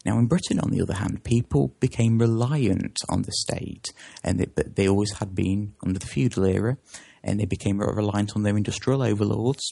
[0.06, 4.46] Now, in Britain, on the other hand, people became reliant on the state, and they,
[4.46, 6.78] but they always had been under the feudal era,
[7.24, 9.64] and they became reliant on their industrial overlords,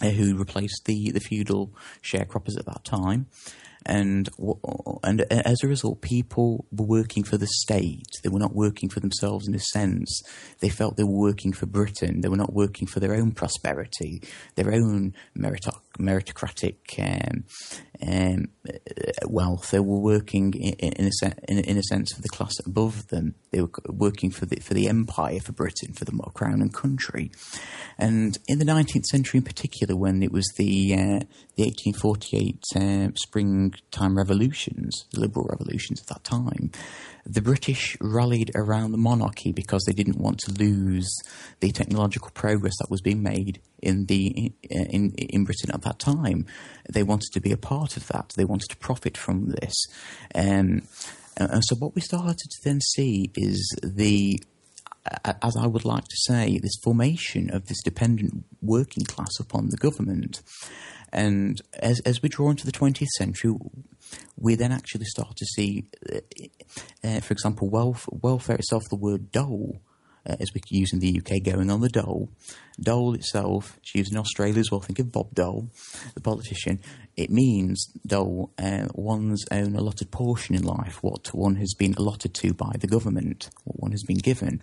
[0.00, 3.26] uh, who replaced the, the feudal sharecroppers at that time
[3.88, 4.28] and
[5.02, 8.06] and as a result, people were working for the state.
[8.22, 10.22] They were not working for themselves in a sense.
[10.60, 12.20] They felt they were working for Britain.
[12.20, 14.22] They were not working for their own prosperity,
[14.54, 17.44] their own meritocratic um,
[18.06, 18.48] um,
[19.26, 19.70] wealth.
[19.70, 23.34] They were working in, in, a in, in, a sense for the class above them.
[23.50, 27.30] They were working for the for the empire, for Britain, for the crown and country.
[27.98, 31.20] And in the 19th century, in particular, when it was the uh,
[31.56, 33.10] the 1848 uh,
[33.78, 36.70] springtime revolutions, the liberal revolutions at that time,
[37.24, 41.10] the British rallied around the monarchy because they didn't want to lose
[41.60, 46.46] the technological progress that was being made in the in in Britain at that time.
[46.88, 48.32] They wanted to be a part of that.
[48.36, 49.74] They wanted to profit from this.
[50.34, 50.82] Um,
[51.36, 54.40] and so what we started to then see is the
[55.42, 59.76] as I would like to say, this formation of this dependent working class upon the
[59.76, 60.42] government.
[61.12, 63.54] And as, as we draw into the 20th century,
[64.36, 66.18] we then actually start to see, uh,
[67.04, 69.80] uh, for example, welf- welfare itself, the word dole,
[70.28, 72.30] uh, as we use in the UK, going on the dole.
[72.80, 74.80] Dole itself, it's used in Australia as well.
[74.80, 75.70] Think of Bob Dole,
[76.14, 76.80] the politician.
[77.16, 82.34] It means dole, uh, one's own allotted portion in life, what one has been allotted
[82.34, 84.62] to by the government, what one has been given.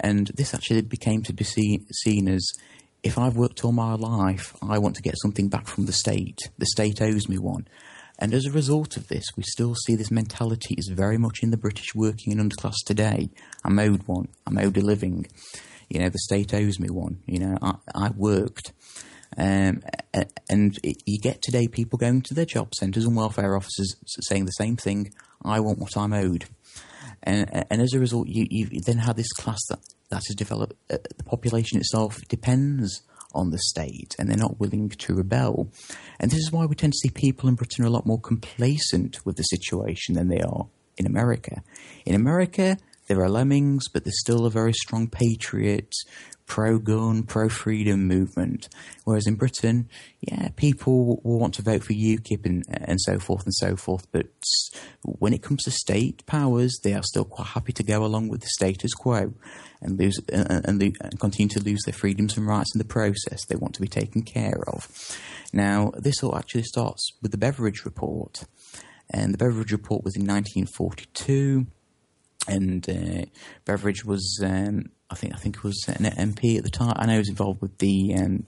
[0.00, 2.50] And this actually became to be see, seen as
[3.04, 6.38] if I've worked all my life, I want to get something back from the state.
[6.58, 7.68] The state owes me one.
[8.18, 11.50] And as a result of this, we still see this mentality is very much in
[11.50, 13.28] the British working and underclass today.
[13.62, 14.28] I'm owed one.
[14.46, 15.26] I'm owed a living.
[15.90, 17.22] You know, the state owes me one.
[17.26, 18.72] You know, I, I worked.
[19.36, 19.82] Um,
[20.48, 24.46] and it, you get today people going to their job centres and welfare offices saying
[24.46, 25.12] the same thing
[25.44, 26.46] I want what I'm owed.
[27.22, 29.80] And, and as a result, you, you then have this class that,
[30.10, 33.02] that has developed, uh, the population itself depends
[33.34, 35.68] on the state and they're not willing to rebel.
[36.20, 38.20] And this is why we tend to see people in Britain are a lot more
[38.20, 41.62] complacent with the situation than they are in America.
[42.06, 45.92] In America, there are lemmings, but there's still a very strong patriot,
[46.46, 48.68] pro gun, pro freedom movement.
[49.04, 49.88] Whereas in Britain,
[50.20, 54.06] yeah, people will want to vote for UKIP and, and so forth and so forth.
[54.12, 54.26] But
[55.02, 58.42] when it comes to state powers, they are still quite happy to go along with
[58.42, 59.34] the status quo
[59.80, 62.78] and lose uh, uh, and, and, and continue to lose their freedoms and rights in
[62.78, 63.44] the process.
[63.46, 64.88] They want to be taken care of.
[65.52, 68.44] Now, this all actually starts with the Beveridge Report.
[69.10, 71.66] And the Beveridge Report was in 1942
[72.46, 73.24] and uh,
[73.64, 76.94] Beveridge was um, I think I think was an MP at the time.
[76.96, 78.14] I know he was involved with the.
[78.14, 78.46] Um,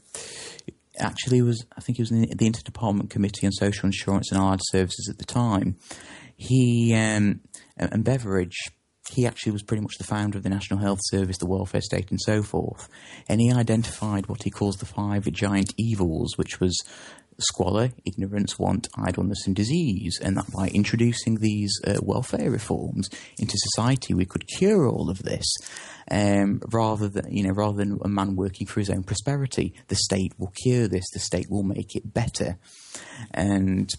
[0.99, 4.61] actually, was I think he was in the Interdepartment Committee on Social Insurance and Allied
[4.63, 5.77] Services at the time.
[6.37, 7.41] He um,
[7.77, 8.57] and Beveridge.
[9.09, 12.11] He actually was pretty much the founder of the National Health Service, the welfare state,
[12.11, 12.89] and so forth.
[13.29, 16.77] And he identified what he calls the five giant evils, which was
[17.39, 23.09] squalor, ignorance, want, idleness, and disease, and that by introducing these uh, welfare reforms
[23.39, 25.47] into society, we could cure all of this,
[26.11, 29.75] um, rather than you know, rather than a man working for his own prosperity.
[29.89, 31.05] The state will cure this.
[31.13, 32.59] The state will make it better,
[33.33, 33.93] and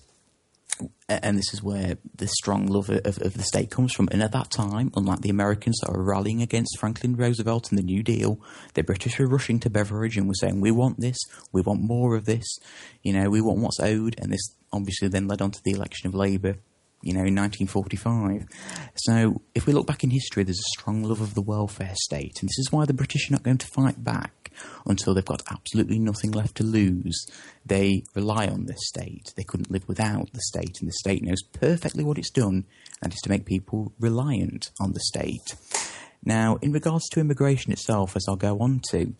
[1.09, 4.09] and this is where the strong love of, of, the state comes from.
[4.11, 7.83] And at that time, unlike the Americans that were rallying against Franklin Roosevelt and the
[7.83, 8.39] New Deal,
[8.73, 11.17] the British were rushing to Beveridge and were saying, "We want this.
[11.51, 12.45] We want more of this.
[13.03, 16.07] You know, we want what's owed." And this obviously then led on to the election
[16.07, 16.57] of Labour.
[17.03, 18.47] You know, in 1945.
[18.95, 22.41] So, if we look back in history, there's a strong love of the welfare state,
[22.41, 24.33] and this is why the British are not going to fight back
[24.85, 27.25] until they've got absolutely nothing left to lose.
[27.65, 29.33] They rely on the state.
[29.35, 32.65] They couldn't live without the state, and the state knows perfectly what it's done,
[33.01, 35.55] and is to make people reliant on the state.
[36.23, 39.15] Now, in regards to immigration itself, as I'll go on to,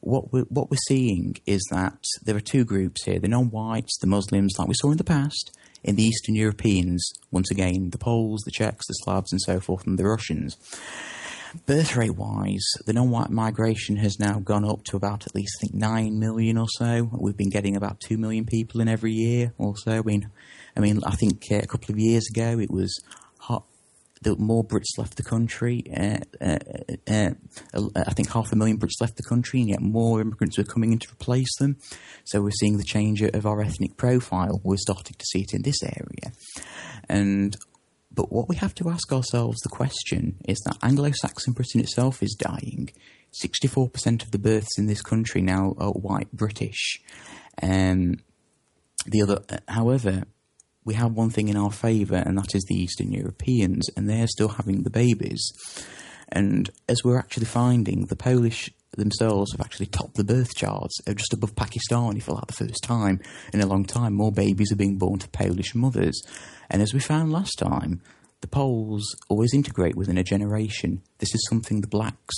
[0.00, 3.98] what we're, what we're seeing is that there are two groups here the non whites,
[4.00, 7.98] the Muslims, like we saw in the past, in the Eastern Europeans, once again, the
[7.98, 10.56] Poles, the Czechs, the Slavs, and so forth, and the Russians.
[11.64, 15.56] Birth rate wise, the non white migration has now gone up to about at least,
[15.58, 17.08] I think, 9 million or so.
[17.12, 19.92] We've been getting about 2 million people in every year or so.
[19.92, 20.30] I mean,
[20.76, 23.00] I, mean, I think uh, a couple of years ago it was
[24.22, 25.84] the more Brits left the country.
[25.94, 26.58] Uh, uh,
[27.08, 27.30] uh,
[27.74, 30.64] uh, I think half a million Brits left the country, and yet more immigrants were
[30.64, 31.76] coming in to replace them.
[32.24, 34.60] So we're seeing the change of our ethnic profile.
[34.64, 36.32] We're starting to see it in this area,
[37.08, 37.56] and
[38.16, 42.34] but what we have to ask ourselves the question is that Anglo-Saxon Britain itself is
[42.34, 42.90] dying.
[43.44, 47.00] 64% of the births in this country now are white British.
[47.62, 48.20] Um,
[49.06, 50.24] the other, however,
[50.84, 54.26] we have one thing in our favour, and that is the Eastern Europeans, and they're
[54.26, 55.52] still having the babies.
[56.30, 61.14] And as we're actually finding, the Polish themselves have actually topped the birth charts, They're
[61.14, 63.20] just above Pakistani for like the first time
[63.52, 64.14] in a long time.
[64.14, 66.20] More babies are being born to Polish mothers.
[66.70, 68.02] And as we found last time,
[68.40, 71.02] the Poles always integrate within a generation.
[71.18, 72.34] This is something the blacks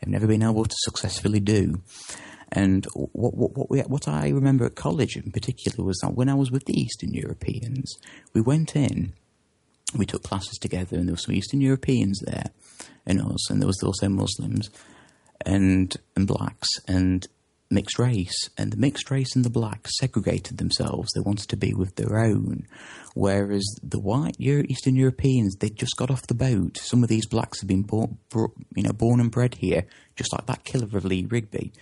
[0.00, 1.82] have never been able to successfully do.
[2.52, 6.28] And what, what, what, we, what I remember at college in particular was that when
[6.28, 7.96] I was with the Eastern Europeans,
[8.34, 9.12] we went in,
[9.96, 12.46] we took classes together, and there were some Eastern Europeans there,
[13.06, 14.70] and us, and there was also Muslims
[15.44, 17.26] and and blacks and
[17.70, 21.10] mixed race, and the mixed race and the blacks segregated themselves.
[21.12, 22.66] They wanted to be with their own,
[23.14, 26.78] whereas the white Eastern Europeans they just got off the boat.
[26.78, 28.18] Some of these blacks have been born,
[28.74, 29.86] you know, born and bred here,
[30.16, 31.72] just like that killer of Lee Rigby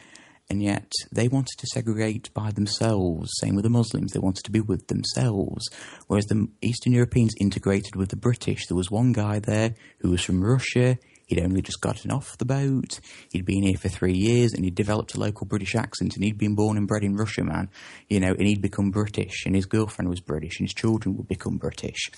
[0.50, 3.30] and yet they wanted to segregate by themselves.
[3.40, 5.68] Same with the Muslims, they wanted to be with themselves.
[6.06, 8.66] Whereas the Eastern Europeans integrated with the British.
[8.66, 10.98] There was one guy there who was from Russia.
[11.28, 13.00] He'd only just gotten off the boat.
[13.30, 16.38] He'd been here for three years and he'd developed a local British accent and he'd
[16.38, 17.68] been born and bred in Russia, man.
[18.08, 21.28] You know, and he'd become British and his girlfriend was British and his children would
[21.28, 22.10] become British.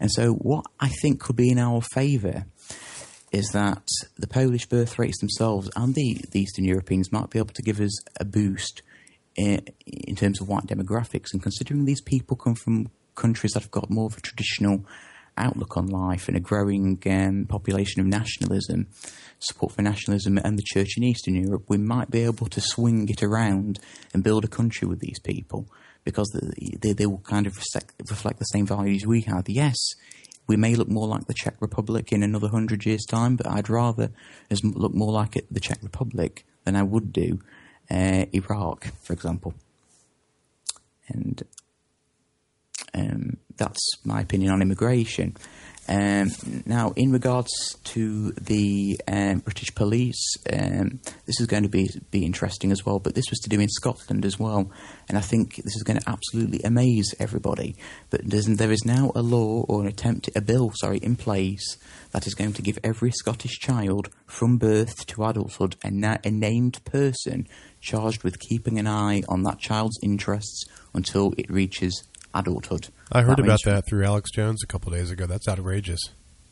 [0.00, 2.46] And so what I think could be in our favour
[3.32, 3.82] is that
[4.16, 7.80] the Polish birth rates themselves and the, the Eastern Europeans might be able to give
[7.80, 8.82] us a boost
[9.34, 11.32] in, in terms of white demographics.
[11.32, 14.84] And considering these people come from countries that have got more of a traditional
[15.36, 18.86] outlook on life and a growing um, population of nationalism,
[19.38, 23.08] support for nationalism and the church in Eastern Europe, we might be able to swing
[23.08, 23.78] it around
[24.12, 25.68] and build a country with these people
[26.04, 27.56] because they, they, they will kind of
[28.08, 29.48] reflect, the same values we have.
[29.48, 29.76] Yes,
[30.46, 33.70] we may look more like the Czech Republic in another hundred years' time, but I'd
[33.70, 34.10] rather
[34.50, 37.40] as look more like the Czech Republic than I would do
[37.90, 39.54] uh, Iraq, for example.
[41.08, 41.42] And
[42.94, 45.36] um, that's my opinion on immigration.
[45.86, 46.30] Um,
[46.64, 47.50] now, in regards
[47.84, 52.98] to the um, British police, um, this is going to be be interesting as well.
[52.98, 54.70] But this was to do in Scotland as well,
[55.08, 57.76] and I think this is going to absolutely amaze everybody.
[58.08, 61.76] But there is now a law or an attempt, a bill, sorry, in place
[62.12, 66.30] that is going to give every Scottish child from birth to adulthood a, na- a
[66.30, 67.46] named person
[67.80, 72.04] charged with keeping an eye on that child's interests until it reaches
[72.34, 72.88] adulthood.
[73.12, 75.26] I heard that about that through Alex Jones a couple days ago.
[75.26, 76.00] That's outrageous.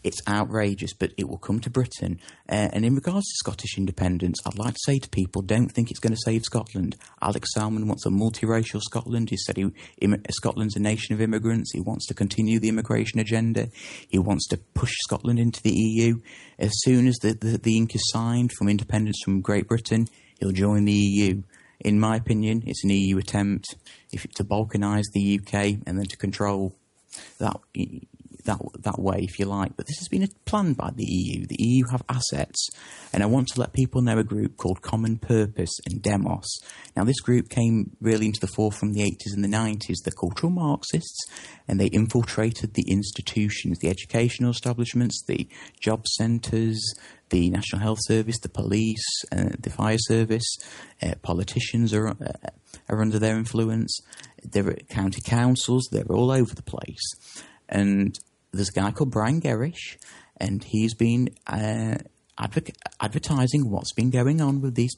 [0.05, 2.19] It's outrageous, but it will come to Britain.
[2.49, 5.91] Uh, and in regards to Scottish independence, I'd like to say to people, don't think
[5.91, 6.97] it's going to save Scotland.
[7.21, 9.31] Alex Salmond wants a multiracial Scotland.
[9.31, 9.71] He said he,
[10.01, 11.73] Im- Scotland's a nation of immigrants.
[11.73, 13.69] He wants to continue the immigration agenda.
[14.09, 16.21] He wants to push Scotland into the EU.
[16.59, 20.09] As soon as the, the, the ink is signed from independence from Great Britain,
[20.41, 21.43] he'll join the EU
[21.85, 23.75] in my opinion, it's an EU attempt
[24.13, 26.75] if to balkanise the UK and then to control
[27.39, 27.57] that
[28.45, 29.77] that that way, if you like.
[29.77, 31.47] But this has been planned by the EU.
[31.47, 32.69] The EU have assets,
[33.13, 36.49] and I want to let people know a group called Common Purpose and Demos.
[36.97, 39.97] Now, this group came really into the fore from the 80s and the 90s.
[40.05, 41.27] They're cultural Marxists,
[41.69, 45.49] and they infiltrated the institutions, the educational establishments, the
[45.81, 46.95] job centres,
[47.33, 50.57] the National Health Service, the police, uh, the fire service,
[51.03, 52.15] uh, politicians are, uh,
[52.89, 53.99] are under their influence.
[54.45, 57.15] They're at county councils, they're all over the place.
[57.69, 58.19] And
[58.53, 59.97] there's a guy called Brian Gerrish,
[60.37, 61.97] and he's been uh,
[62.39, 64.95] advoc- advertising what's been going on with these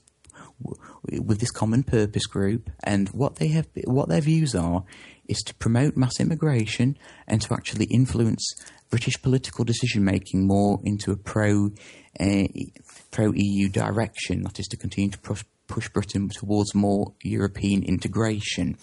[1.23, 4.85] with this common purpose group, and what they have, what their views are,
[5.29, 6.97] is to promote mass immigration
[7.27, 8.55] and to actually influence
[8.91, 11.71] British political decision making more into a pro
[12.21, 12.45] uh,
[13.11, 14.43] pro EU direction.
[14.43, 18.77] That is to continue to push, push Britain towards more European integration.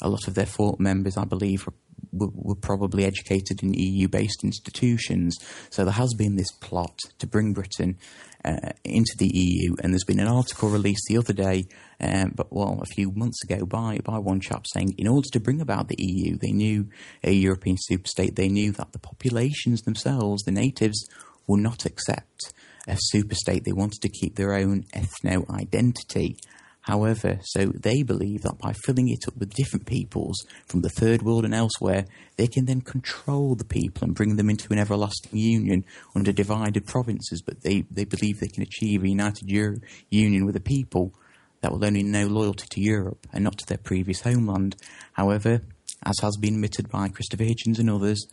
[0.00, 1.68] A lot of their thought members, I believe,
[2.12, 5.36] were, probably educated in EU based institutions.
[5.70, 7.98] So there has been this plot to bring Britain
[8.44, 11.66] uh, into the EU, and there's been an article released the other day,
[12.00, 15.40] um, but well, a few months ago, by by one chap saying, in order to
[15.40, 16.88] bring about the EU, they knew
[17.22, 18.36] a European superstate.
[18.36, 21.08] They knew that the populations themselves, the natives,
[21.46, 22.52] will not accept
[22.88, 23.64] a superstate.
[23.64, 26.36] They wanted to keep their own ethno identity.
[26.82, 31.22] However, so they believe that by filling it up with different peoples from the third
[31.22, 32.06] world and elsewhere,
[32.36, 35.84] they can then control the people and bring them into an everlasting union
[36.16, 37.40] under divided provinces.
[37.40, 39.78] But they, they believe they can achieve a united Euro-
[40.10, 41.14] union with a people
[41.60, 44.74] that will only know loyalty to Europe and not to their previous homeland.
[45.12, 45.62] However,
[46.04, 48.26] as has been admitted by Christopher Hitchens and others,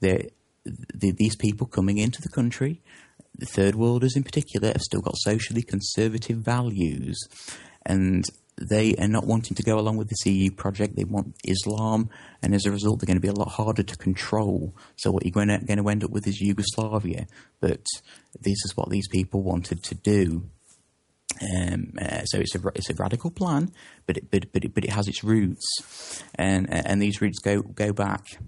[0.00, 0.30] the,
[0.64, 2.82] the, these people coming into the country,
[3.38, 7.18] the third worlders in particular, have still got socially conservative values
[7.86, 8.24] and
[8.56, 10.96] they are not wanting to go along with this EU project.
[10.96, 12.10] They want Islam,
[12.42, 14.74] and as a result, they're going to be a lot harder to control.
[14.96, 17.26] So what you're going to, end up with is Yugoslavia.
[17.60, 17.84] But
[18.40, 20.48] this is what these people wanted to do.
[21.42, 23.72] Um, uh, so it's a it's a radical plan,
[24.06, 27.60] but it, but but it, but it has its roots, and and these roots go
[27.60, 28.38] go back.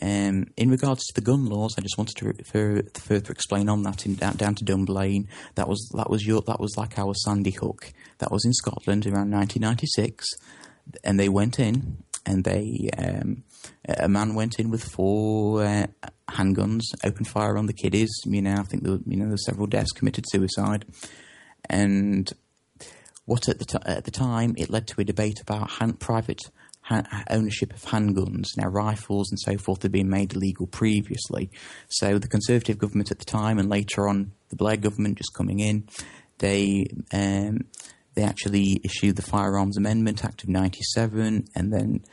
[0.00, 4.06] Um, in regards to the gun laws, I just wanted to further, explain on that
[4.06, 5.28] in, down, down to Dunblane.
[5.54, 7.92] That was that was your that was like our Sandy Hook.
[8.22, 10.24] That was in Scotland around 1996,
[11.02, 13.42] and they went in and they um,
[13.88, 15.86] a man went in with four uh,
[16.28, 18.12] handguns, opened fire on the kiddies.
[18.24, 20.84] You know, I think there, you know there were several deaths committed suicide,
[21.68, 22.30] and
[23.24, 26.42] what at the t- at the time it led to a debate about hand, private
[27.28, 28.46] ownership of handguns.
[28.56, 31.50] Now, rifles and so forth had been made illegal previously.
[31.88, 35.58] So the Conservative government at the time, and later on the Blair government just coming
[35.58, 35.88] in,
[36.38, 37.66] they um,
[38.14, 42.04] they actually issued the Firearms Amendment Act of '97, and then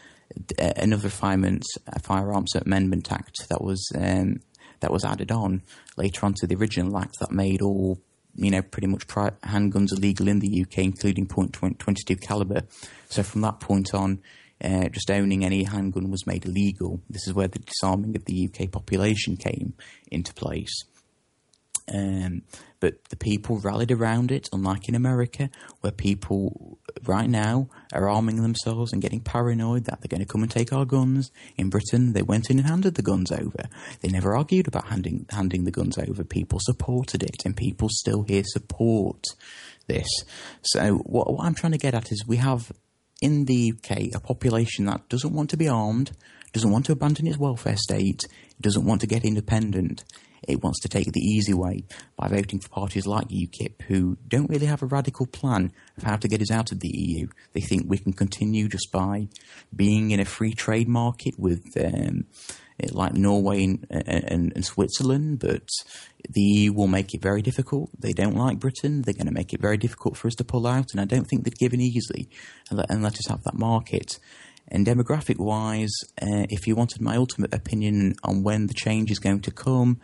[0.60, 1.68] uh, another firearms,
[2.02, 4.42] Firearms Amendment Act that was um,
[4.80, 5.62] that was added on
[5.98, 8.00] later on to the original act that made all
[8.36, 12.62] you know pretty much pri- handguns illegal in the UK, including .22 caliber.
[13.10, 14.22] So from that point on,
[14.64, 17.02] uh, just owning any handgun was made illegal.
[17.10, 19.74] This is where the disarming of the UK population came
[20.12, 20.84] into place.
[21.94, 22.44] Um,
[22.80, 25.50] but the people rallied around it, unlike in America,
[25.82, 30.44] where people right now are arming themselves and getting paranoid that they're going to come
[30.44, 31.32] and take our guns.
[31.58, 33.66] In Britain, they went in and handed the guns over.
[34.02, 36.24] They never argued about handing handing the guns over.
[36.24, 39.26] People supported it, and people still here support
[39.88, 40.08] this.
[40.62, 42.72] So what, what I'm trying to get at is we have
[43.22, 46.12] in the UK a population that doesn't want to be armed,
[46.54, 48.22] doesn't want to abandon its welfare state,
[48.62, 50.06] doesn't want to get independent.
[50.48, 51.84] It wants to take the easy way
[52.16, 56.16] by voting for parties like UKIP, who don't really have a radical plan of how
[56.18, 57.28] to get us out of the EU.
[57.54, 59.28] They think we can continue just by
[59.76, 62.26] being in a free trade market with um,
[62.92, 65.68] like Norway and, and, and, Switzerland, but
[66.30, 67.90] the EU will make it very difficult.
[68.00, 69.02] They don't like Britain.
[69.02, 71.26] They're going to make it very difficult for us to pull out, and I don't
[71.26, 72.30] think they'd give in easily
[72.70, 74.20] and let, and let us have that market.
[74.70, 79.20] And demographic wise, uh, if you wanted my ultimate opinion on when the change is
[79.20, 80.00] going to come,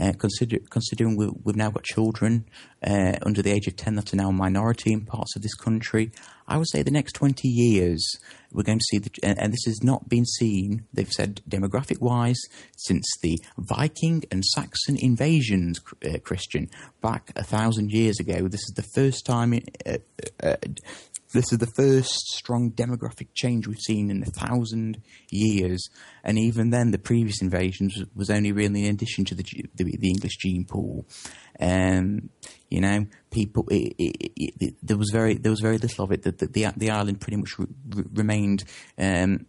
[0.00, 2.44] uh, consider, considering we, have now got children
[2.84, 5.54] uh, under the age of 10 that are now a minority in parts of this
[5.54, 6.10] country,
[6.46, 8.06] I would say the next 20 years,
[8.52, 12.00] we're going to see, the, and, and this has not been seen, they've said demographic
[12.00, 12.40] wise,
[12.76, 16.68] since the Viking and Saxon invasions, uh, Christian,
[17.00, 18.48] back a thousand years ago.
[18.48, 19.54] This is the first time
[19.86, 19.98] uh,
[20.42, 20.56] uh,
[21.34, 25.88] this is the first strong demographic change we've seen in a thousand years,
[26.22, 30.08] and even then, the previous invasions was only really in addition to the the, the
[30.08, 31.06] English gene pool.
[31.60, 32.30] Um,
[32.70, 33.64] you know, people.
[33.70, 36.22] It, it, it, there was very there was very little of it.
[36.22, 38.64] That the, the, the island pretty much re- remained
[38.98, 39.46] um,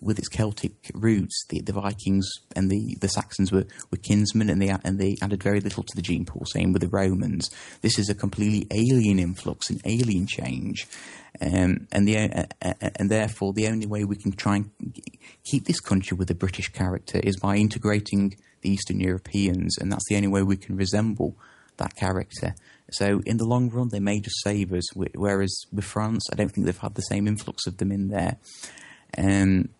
[0.00, 1.46] with its Celtic roots.
[1.48, 5.42] The, the Vikings and the, the Saxons were, were kinsmen, and they and they added
[5.42, 6.44] very little to the gene pool.
[6.52, 7.50] Same with the Romans.
[7.80, 10.86] This is a completely alien influx, an alien change.
[11.40, 14.70] Um, and the uh, uh, and therefore the only way we can try and
[15.44, 20.06] keep this country with a British character is by integrating the Eastern Europeans, and that's
[20.08, 21.36] the only way we can resemble
[21.76, 22.54] that character.
[22.90, 24.84] So in the long run, they may just save us.
[24.94, 28.36] Whereas with France, I don't think they've had the same influx of them in there.
[29.16, 29.70] Um,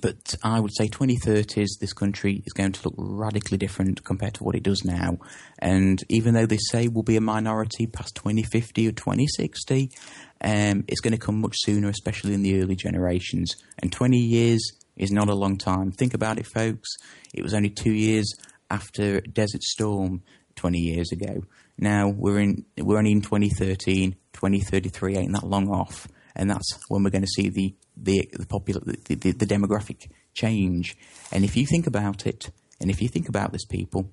[0.00, 4.44] but I would say 2030s, this country is going to look radically different compared to
[4.44, 5.18] what it does now.
[5.58, 9.90] And even though they say we'll be a minority past 2050 or 2060,
[10.40, 13.56] um, it's going to come much sooner, especially in the early generations.
[13.78, 14.60] And 20 years
[14.96, 15.92] is not a long time.
[15.92, 16.88] Think about it, folks.
[17.34, 18.32] It was only two years
[18.70, 20.22] after Desert Storm
[20.56, 21.44] 20 years ago.
[21.78, 27.04] Now we're in we're only in 2013, 2033 ain't that long off, and that's when
[27.04, 30.96] we're going to see the the the popular the, the, the demographic change.
[31.30, 32.50] And if you think about it,
[32.80, 34.10] and if you think about this, people,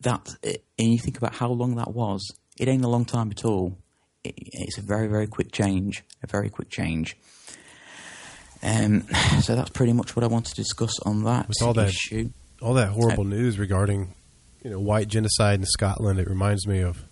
[0.00, 3.44] that and you think about how long that was, it ain't a long time at
[3.44, 3.78] all.
[4.24, 7.16] It, it's a very very quick change, a very quick change.
[8.62, 9.06] Um,
[9.42, 12.30] so that's pretty much what I want to discuss on that With all that, issue.
[12.62, 14.14] All that horrible news regarding,
[14.62, 16.18] you know, white genocide in Scotland.
[16.18, 17.04] It reminds me of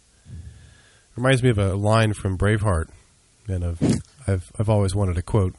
[1.14, 2.88] Reminds me of a line from Braveheart,
[3.46, 3.82] and of
[4.26, 5.54] I've I've always wanted to quote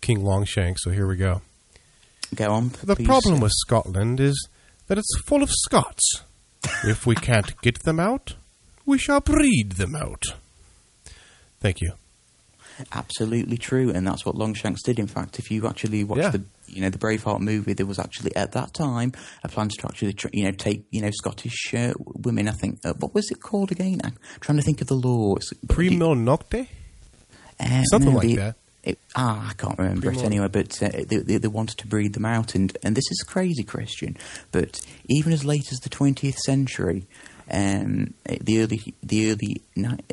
[0.00, 0.82] King Longshanks.
[0.82, 1.40] So here we go.
[2.34, 2.72] Go on.
[2.82, 3.06] The please.
[3.06, 4.48] problem with Scotland is
[4.88, 6.24] that it's full of Scots.
[6.84, 8.34] if we can't get them out,
[8.84, 10.24] we shall breed them out.
[11.60, 11.92] Thank you.
[12.92, 15.00] Absolutely true, and that's what Longshanks did.
[15.00, 16.30] In fact, if you actually watch Yeah.
[16.30, 19.12] the you know the Braveheart movie, there was actually at that time
[19.42, 22.46] a plan to actually you know take you know Scottish uh, women.
[22.48, 24.00] I think uh, what was it called again?
[24.04, 25.34] I'm trying to think of the law.
[25.36, 26.68] It's- Primo nocte?
[27.58, 28.56] Uh, Something no, like the- that.
[28.84, 31.86] It, ah, I can't remember Primo- it anyway, but uh, they, they, they wanted to
[31.88, 34.16] breed them out, and, and this is crazy, Christian.
[34.52, 37.06] But even as late as the twentieth century,
[37.50, 39.62] um, the early the early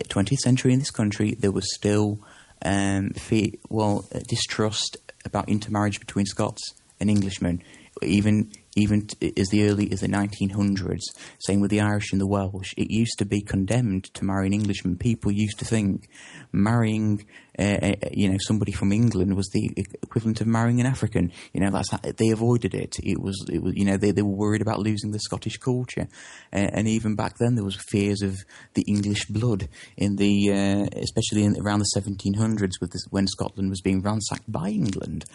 [0.09, 2.19] twentieth century in this country, there was still
[2.63, 6.61] um, fear, well uh, distrust about intermarriage between Scots
[6.99, 7.61] and Englishmen.
[8.01, 11.01] Even even t- as the early as the 1900s,
[11.39, 14.53] same with the Irish and the Welsh, it used to be condemned to marry an
[14.53, 14.97] Englishman.
[14.97, 16.09] People used to think
[16.51, 17.25] marrying,
[17.57, 19.71] uh, uh, you know, somebody from England was the
[20.03, 21.31] equivalent of marrying an African.
[21.53, 22.97] You know, that's they avoided it.
[23.01, 26.07] It was, it was, you know, they, they were worried about losing the Scottish culture,
[26.53, 28.37] uh, and even back then there was fears of
[28.73, 33.69] the English blood in the, uh, especially in, around the 1700s, with this, when Scotland
[33.69, 35.25] was being ransacked by England.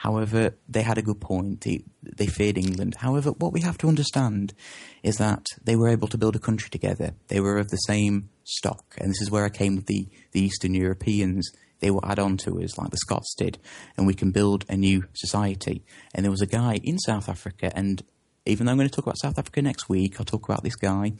[0.00, 1.60] However, they had a good point.
[1.60, 2.94] They, they feared England.
[2.94, 4.54] However, what we have to understand
[5.02, 7.12] is that they were able to build a country together.
[7.28, 10.40] They were of the same stock, and this is where I came with the, the
[10.40, 11.50] Eastern Europeans.
[11.80, 13.58] They will add on to us like the Scots did,
[13.98, 15.84] and we can build a new society.
[16.14, 18.02] And there was a guy in South Africa, and
[18.46, 20.76] even though I'm going to talk about South Africa next week, I'll talk about this
[20.76, 21.12] guy.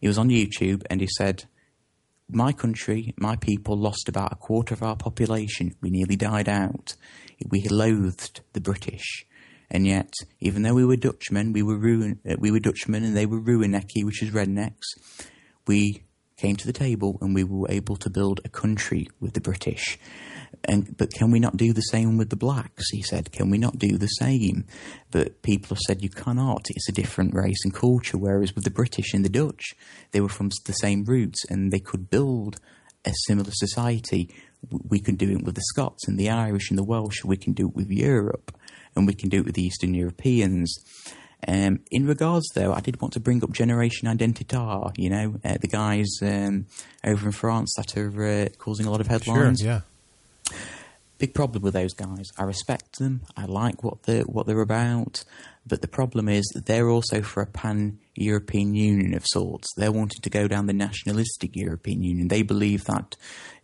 [0.00, 1.44] He was on YouTube, and he said,
[2.34, 5.74] my country, my people lost about a quarter of our population.
[5.80, 6.94] We nearly died out.
[7.48, 9.26] We loathed the British.
[9.70, 13.16] And yet, even though we were Dutchmen, we were ruin, uh, we were Dutchmen and
[13.16, 14.84] they were Ruinecki, which is rednecks.
[15.66, 16.04] We
[16.36, 19.98] came to the table and we were able to build a country with the British.
[20.64, 22.90] And but can we not do the same with the blacks?
[22.90, 24.64] He said, can we not do the same?
[25.10, 26.66] But people have said you cannot.
[26.70, 28.18] It's a different race and culture.
[28.18, 29.74] Whereas with the British and the Dutch,
[30.12, 32.60] they were from the same roots and they could build
[33.04, 34.32] a similar society.
[34.88, 37.24] We can do it with the Scots and the Irish and the Welsh.
[37.24, 38.56] We can do it with Europe,
[38.94, 40.72] and we can do it with the Eastern Europeans.
[41.48, 44.92] Um, in regards, though, I did want to bring up Generation Identitaire.
[44.96, 46.66] You know, uh, the guys um,
[47.04, 49.80] over in France that are uh, causing a lot of Sure, headlines yeah.
[51.22, 52.26] Big problem with those guys.
[52.36, 53.20] I respect them.
[53.36, 55.22] I like what they are what they're about,
[55.64, 59.68] but the problem is they're also for a pan European Union of sorts.
[59.76, 62.26] They're wanting to go down the nationalistic European Union.
[62.26, 63.16] They believe that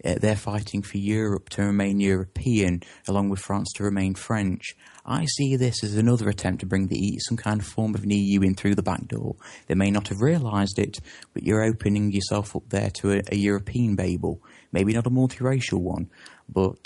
[0.05, 4.77] uh, they're fighting for Europe to remain European, along with France to remain French.
[5.05, 8.11] I see this as another attempt to bring the some kind of form of an
[8.11, 9.35] EU in through the back door.
[9.67, 11.01] They may not have realised it,
[11.35, 14.41] but you're opening yourself up there to a, a European Babel.
[14.71, 16.11] Maybe not a multiracial one,
[16.49, 16.79] but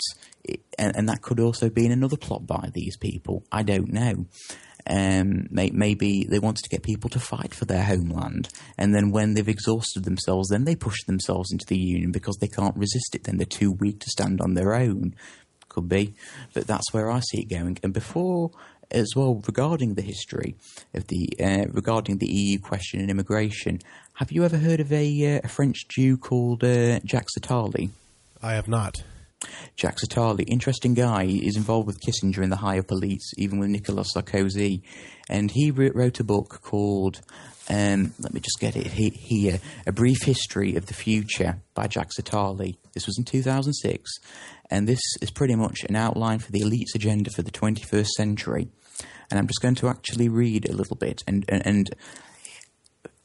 [0.77, 3.43] and, and that could also be in another plot by these people.
[3.51, 4.25] I don't know.
[4.85, 9.11] Um, may, maybe they wanted to get people to fight for their homeland, and then
[9.11, 13.15] when they've exhausted themselves, then they push themselves into the union because they can't resist
[13.15, 13.23] it.
[13.23, 15.15] Then they're too weak to stand on their own.
[15.69, 16.13] Could be,
[16.53, 17.79] but that's where I see it going.
[17.81, 18.51] And before,
[18.91, 20.55] as well, regarding the history
[20.93, 23.79] of the uh, regarding the EU question and immigration,
[24.15, 27.89] have you ever heard of a, uh, a French Jew called uh, Jacques Attali?
[28.41, 29.01] I have not.
[29.77, 34.11] Jacques Attali, interesting guy, is involved with Kissinger in the higher police, even with Nicolas
[34.15, 34.81] Sarkozy.
[35.29, 37.21] And he wrote a book called,
[37.69, 41.87] um, let me just get it he- here, A Brief History of the Future by
[41.87, 42.77] Jack Attali.
[42.93, 44.11] This was in 2006.
[44.69, 48.69] And this is pretty much an outline for the elite's agenda for the 21st century.
[49.29, 51.23] And I'm just going to actually read a little bit.
[51.27, 51.95] And, and, and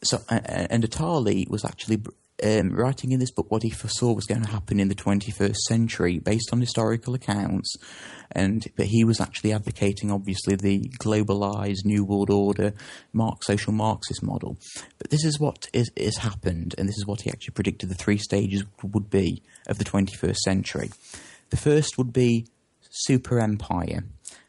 [0.03, 2.03] so uh, and Attali was actually
[2.43, 5.56] um, writing in this book what he foresaw was going to happen in the 21st
[5.56, 7.77] century based on historical accounts.
[8.31, 12.74] And but he was actually advocating obviously the globalized new world order
[13.12, 14.59] Marx, social marxist model.
[14.98, 17.94] But this is what is, is happened and this is what he actually predicted the
[17.94, 20.90] three stages would be of the 21st century.
[21.51, 22.47] The first would be
[22.90, 24.05] super empire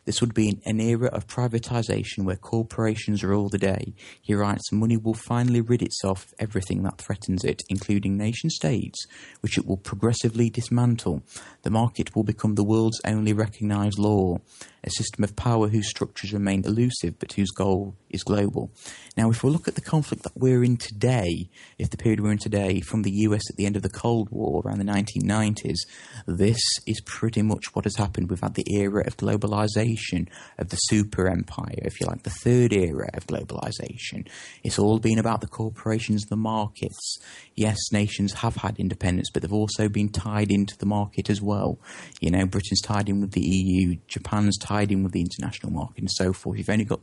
[0.10, 3.94] this would be an era of privatization where corporations rule the day.
[4.19, 9.06] He writes, money will finally rid itself of everything that threatens it, including nation states,
[9.41, 11.22] which it will progressively dismantle.
[11.61, 14.40] The market will become the world's only recognized law,
[14.84, 18.72] a system of power whose structures remain elusive but whose goal is global.
[19.18, 22.31] Now, if we look at the conflict that we're in today, if the period we're
[22.31, 25.77] in today from the US at the end of the Cold War around the 1990s,
[26.26, 28.30] this is pretty much what has happened.
[28.30, 30.27] We've had the era of globalization,
[30.57, 34.27] of the super empire, if you like, the third era of globalization.
[34.64, 37.19] It's all been about the corporations, the markets.
[37.60, 41.77] Yes, nations have had independence, but they've also been tied into the market as well.
[42.22, 45.98] You know, Britain's tied in with the EU, Japan's tied in with the international market,
[45.98, 46.57] and so forth.
[46.57, 47.02] You've only got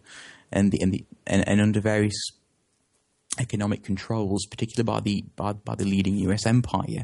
[0.51, 2.17] and the, and, the, and, and under various
[3.39, 6.47] economic controls, particularly by the by, by the leading U.S.
[6.47, 7.03] empire.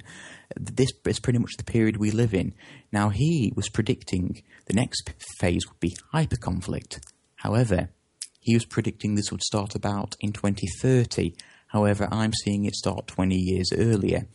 [0.59, 2.55] This is pretty much the period we live in.
[2.91, 7.01] Now, he was predicting the next phase would be hyper conflict.
[7.37, 7.91] However,
[8.41, 11.35] he was predicting this would start about in 2030.
[11.73, 14.27] However, I'm seeing it start 20 years earlier.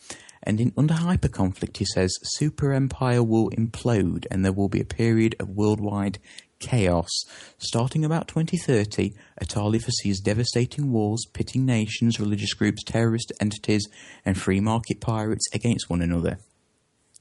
[0.41, 4.81] And in, under hyper conflict, he says, super empire will implode and there will be
[4.81, 6.17] a period of worldwide
[6.59, 7.11] chaos.
[7.59, 13.87] Starting about 2030, Attali foresees devastating wars pitting nations, religious groups, terrorist entities,
[14.25, 16.39] and free market pirates against one another.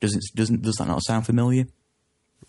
[0.01, 1.67] Doesn't, doesn't, does that not sound familiar?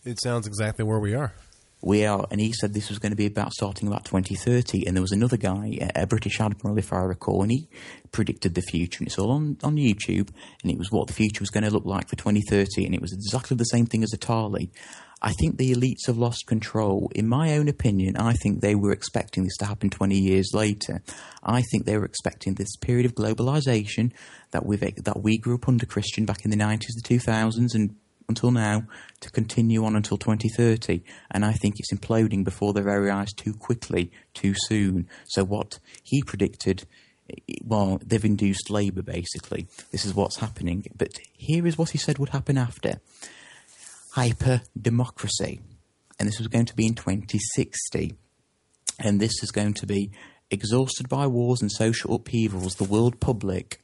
[0.06, 1.34] It sounds exactly where we are.
[1.82, 4.88] We are, and he said this was going to be about starting about 2030.
[4.88, 7.70] And there was another guy, a British admiral, if I recall, and he
[8.12, 9.00] predicted the future.
[9.00, 10.30] And it's all on, on YouTube,
[10.64, 12.86] and it was what the future was going to look like for 2030.
[12.86, 14.72] And it was exactly the same thing as Attali.
[15.22, 17.12] I think the elites have lost control.
[17.16, 21.02] In my own opinion, I think they were expecting this to happen 20 years later.
[21.44, 24.12] I think they were expecting this period of globalization
[24.52, 27.96] that we that we grew up under Christian back in the 90s, the 2000s, and
[28.30, 28.84] until now
[29.22, 31.04] to continue on until 2030.
[31.32, 35.08] And I think it's imploding before their very eyes too quickly, too soon.
[35.28, 36.86] So what he predicted
[37.64, 39.68] well, they've induced Labour basically.
[39.92, 40.86] This is what's happening.
[40.96, 43.00] But here is what he said would happen after
[44.14, 45.60] hyper democracy.
[46.20, 48.16] And this was going to be in 2060.
[49.00, 50.12] And this is going to be
[50.50, 52.76] exhausted by wars and social upheavals.
[52.76, 53.84] The world public,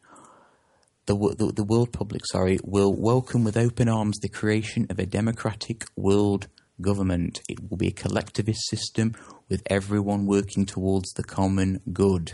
[1.05, 5.05] the, the, the world public, sorry, will welcome with open arms the creation of a
[5.05, 6.47] democratic world
[6.81, 7.41] government.
[7.49, 9.13] It will be a collectivist system
[9.49, 12.33] with everyone working towards the common good.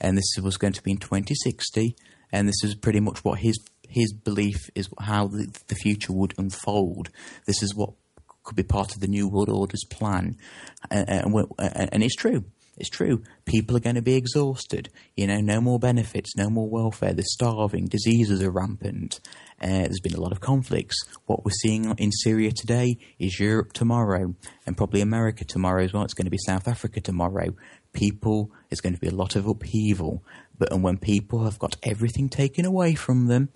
[0.00, 1.94] And this was going to be in 2060.
[2.32, 3.58] And this is pretty much what his
[3.88, 7.10] his belief is how the, the future would unfold.
[7.46, 7.90] This is what
[8.44, 10.36] could be part of the New World Order's plan.
[10.90, 12.44] And, and, and it's true.
[12.76, 13.22] It's true.
[13.44, 14.88] People are going to be exhausted.
[15.16, 17.12] You know, no more benefits, no more welfare.
[17.12, 17.86] They're starving.
[17.86, 19.20] Diseases are rampant.
[19.60, 20.96] Uh, there's been a lot of conflicts.
[21.26, 24.34] What we're seeing in Syria today is Europe tomorrow,
[24.66, 26.04] and probably America tomorrow as well.
[26.04, 27.54] It's going to be South Africa tomorrow.
[27.92, 30.24] People, there's going to be a lot of upheaval.
[30.60, 33.48] But and when people have got everything taken away from them,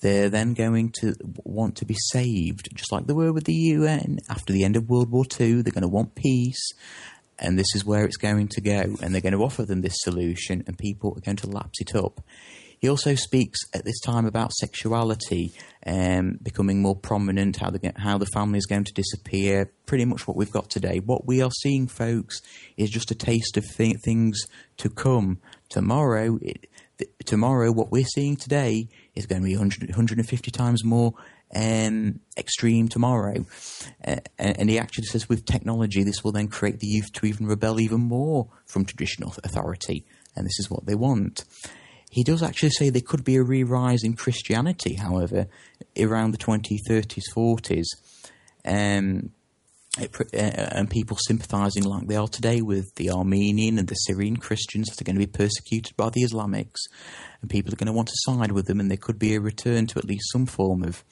[0.00, 1.14] they're then going to
[1.44, 4.88] want to be saved, just like they were with the UN after the end of
[4.88, 5.60] World War II.
[5.60, 6.72] They're going to want peace,
[7.38, 8.96] and this is where it's going to go.
[9.02, 11.94] And they're going to offer them this solution, and people are going to lapse it
[11.94, 12.20] up.
[12.78, 15.52] He also speaks at this time about sexuality
[15.86, 20.28] um, becoming more prominent, how the, how the family is going to disappear, pretty much
[20.28, 20.98] what we've got today.
[20.98, 22.42] What we are seeing, folks,
[22.76, 24.46] is just a taste of th- things
[24.78, 25.38] to come.
[25.70, 26.68] Tomorrow, it,
[26.98, 31.14] th- tomorrow, what we're seeing today is going to be 100, 150 times more
[31.56, 33.46] um, extreme tomorrow.
[34.06, 37.46] Uh, and he actually says with technology, this will then create the youth to even
[37.46, 40.04] rebel even more from traditional authority.
[40.36, 41.44] And this is what they want.
[42.10, 45.48] He does actually say there could be a re rise in Christianity, however,
[45.98, 47.86] around the 2030s, 40s.
[48.64, 49.30] Um,
[49.98, 54.36] it, uh, and people sympathising like they are today with the Armenian and the Syrian
[54.36, 56.80] Christians that are going to be persecuted by the Islamics,
[57.40, 59.40] and people are going to want to side with them, and there could be a
[59.40, 61.04] return to at least some form of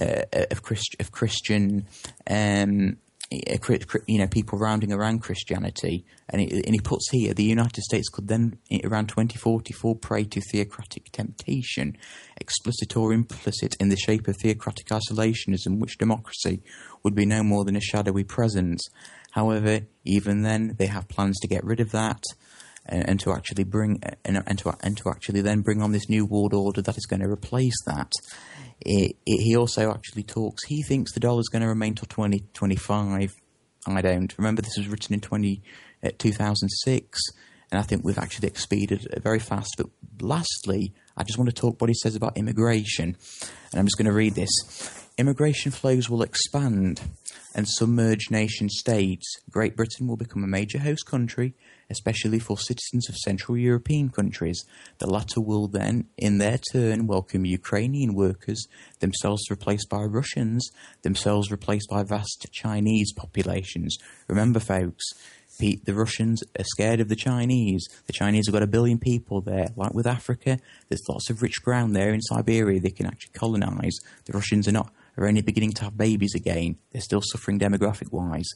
[0.00, 1.86] uh, of, Christ, of Christian
[2.28, 2.96] um,
[3.30, 6.04] you know, people rounding around Christianity.
[6.28, 10.40] And, and he puts here the United States could then, around 2040, fall prey to
[10.40, 11.96] theocratic temptation,
[12.40, 16.62] explicit or implicit, in the shape of theocratic isolationism, which democracy
[17.02, 18.82] would be no more than a shadowy presence.
[19.32, 22.22] However, even then, they have plans to get rid of that.
[22.86, 26.08] And, and to actually bring and, and, to and to actually then bring on this
[26.08, 28.10] new world order that is going to replace that.
[28.80, 30.64] It, it, he also actually talks.
[30.64, 33.34] He thinks the dollar is going to remain till 2025.
[33.86, 34.36] I don't.
[34.38, 35.62] Remember, this was written in 20,
[36.04, 37.20] uh, 2006,
[37.70, 39.74] and I think we've actually expeded it very fast.
[39.76, 39.86] But
[40.20, 43.16] lastly, I just want to talk what he says about immigration,
[43.72, 44.50] and I'm just going to read this.
[45.20, 47.02] Immigration flows will expand
[47.54, 49.26] and submerge nation states.
[49.50, 51.52] Great Britain will become a major host country
[51.90, 54.64] especially for citizens of Central European countries.
[54.98, 58.66] The latter will then, in their turn, welcome Ukrainian workers,
[59.00, 60.70] themselves replaced by Russians,
[61.02, 63.98] themselves replaced by vast Chinese populations.
[64.28, 65.04] Remember, folks,
[65.58, 67.86] the Russians are scared of the Chinese.
[68.06, 69.66] The Chinese have got a billion people there.
[69.76, 73.98] Like with Africa, there's lots of rich ground there in Siberia they can actually colonize.
[74.24, 74.90] The Russians are not
[75.20, 76.76] are only beginning to have babies again.
[76.90, 78.48] They're still suffering demographic wise.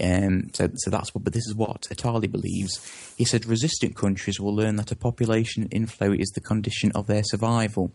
[0.00, 1.24] Um, so, so that's what.
[1.24, 2.78] But this is what Attali believes.
[3.16, 7.24] He said resistant countries will learn that a population inflow is the condition of their
[7.24, 7.92] survival.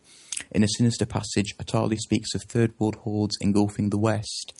[0.52, 4.54] In a sinister passage, Attali speaks of third world hordes engulfing the West.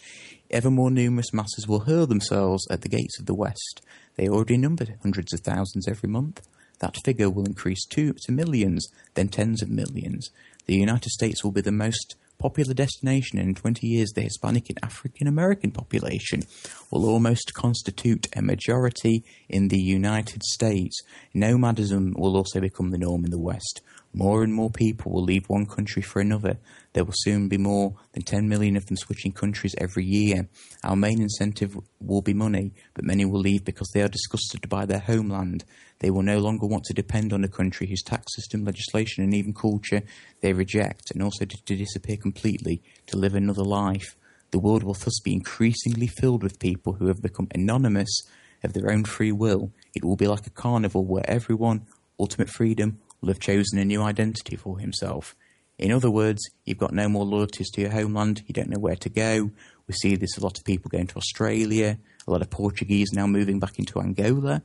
[0.50, 3.82] Ever more numerous masses will hurl themselves at the gates of the West.
[4.16, 6.42] They already number hundreds of thousands every month.
[6.80, 10.30] That figure will increase to, to millions, then tens of millions.
[10.66, 14.80] The United States will be the most popular destination in 20 years, the Hispanic and
[14.84, 16.44] African American population
[16.92, 21.02] will almost constitute a majority in the United States.
[21.34, 23.82] Nomadism will also become the norm in the West.
[24.18, 26.58] More and more people will leave one country for another.
[26.94, 30.48] There will soon be more than 10 million of them switching countries every year.
[30.86, 34.86] Our main incentive will be money, but many will leave because they are disgusted by
[34.86, 35.66] their homeland.
[36.00, 39.34] They will no longer want to depend on a country whose tax system, legislation, and
[39.34, 40.02] even culture
[40.40, 44.16] they reject, and also to, disappear completely to live another life.
[44.52, 48.22] The world will thus be increasingly filled with people who have become anonymous
[48.64, 49.74] of their own free will.
[49.94, 51.86] It will be like a carnival where everyone,
[52.18, 55.36] ultimate freedom, will have chosen a new identity for himself.
[55.78, 58.96] In other words, you've got no more loyalties to your homeland, you don't know where
[58.96, 59.52] to go.
[59.88, 61.98] We see this a lot of people going to Australia,
[62.28, 64.64] a lot of Portuguese now moving back into Angola.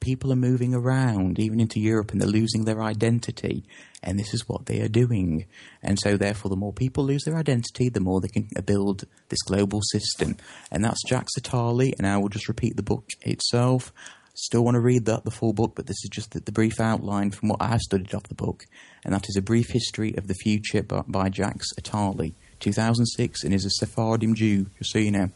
[0.00, 3.64] People are moving around, even into Europe, and they're losing their identity.
[4.02, 5.46] And this is what they are doing.
[5.82, 9.42] And so, therefore, the more people lose their identity, the more they can build this
[9.42, 10.36] global system.
[10.72, 11.92] And that's Jack Attali.
[11.98, 13.92] And I will just repeat the book itself.
[14.38, 16.78] Still want to read that, the full book, but this is just the, the brief
[16.78, 18.64] outline from what I have studied off the book.
[19.04, 23.54] And that is A Brief History of the Future by, by Jacques Attali, 2006, and
[23.54, 25.30] is a Sephardim Jew, just so you know.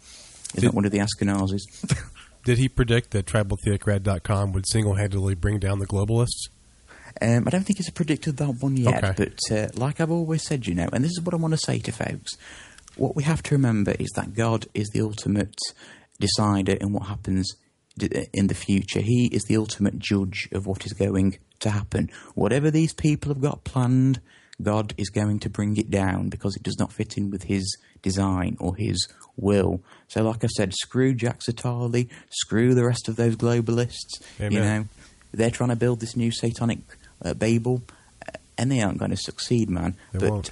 [0.54, 1.62] Is not one of the Ashkenazis.
[2.44, 6.48] Did he predict that tribaltheocrat.com would single handedly bring down the globalists?
[7.22, 9.28] Um, I don't think he's predicted that one yet, Okay.
[9.48, 11.58] but uh, like I've always said, you know, and this is what I want to
[11.58, 12.32] say to folks
[12.96, 15.54] what we have to remember is that God is the ultimate
[16.18, 17.54] decider in what happens
[18.02, 19.00] in the future.
[19.00, 22.10] He is the ultimate judge of what is going to happen.
[22.34, 24.20] Whatever these people have got planned,
[24.62, 27.76] God is going to bring it down because it does not fit in with His
[28.02, 29.80] design or His will.
[30.08, 34.20] So, like I said, screw Jack Satali, screw the rest of those globalists.
[34.52, 34.84] You know,
[35.32, 36.80] they're trying to build this new satanic
[37.24, 37.82] uh, Babel,
[38.26, 39.96] uh, and they aren't going to succeed, man.
[40.12, 40.50] They but won't.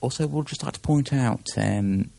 [0.00, 2.10] also, we'll just like to point out um,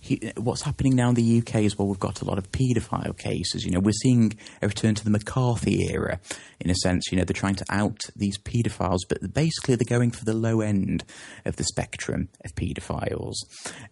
[0.00, 1.88] he, what's happening now in the UK as well.
[1.88, 3.64] We've got a lot of paedophile cases.
[3.64, 6.20] You know, we're seeing a return to the McCarthy era,
[6.60, 7.10] in a sense.
[7.10, 10.60] You know, they're trying to out these paedophiles, but basically they're going for the low
[10.60, 11.04] end
[11.44, 13.34] of the spectrum of paedophiles.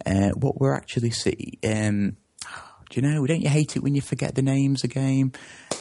[0.05, 1.59] Uh, what we're actually see.
[1.64, 2.16] Um,
[2.93, 3.27] do you know?
[3.27, 5.32] Don't you hate it when you forget the names again?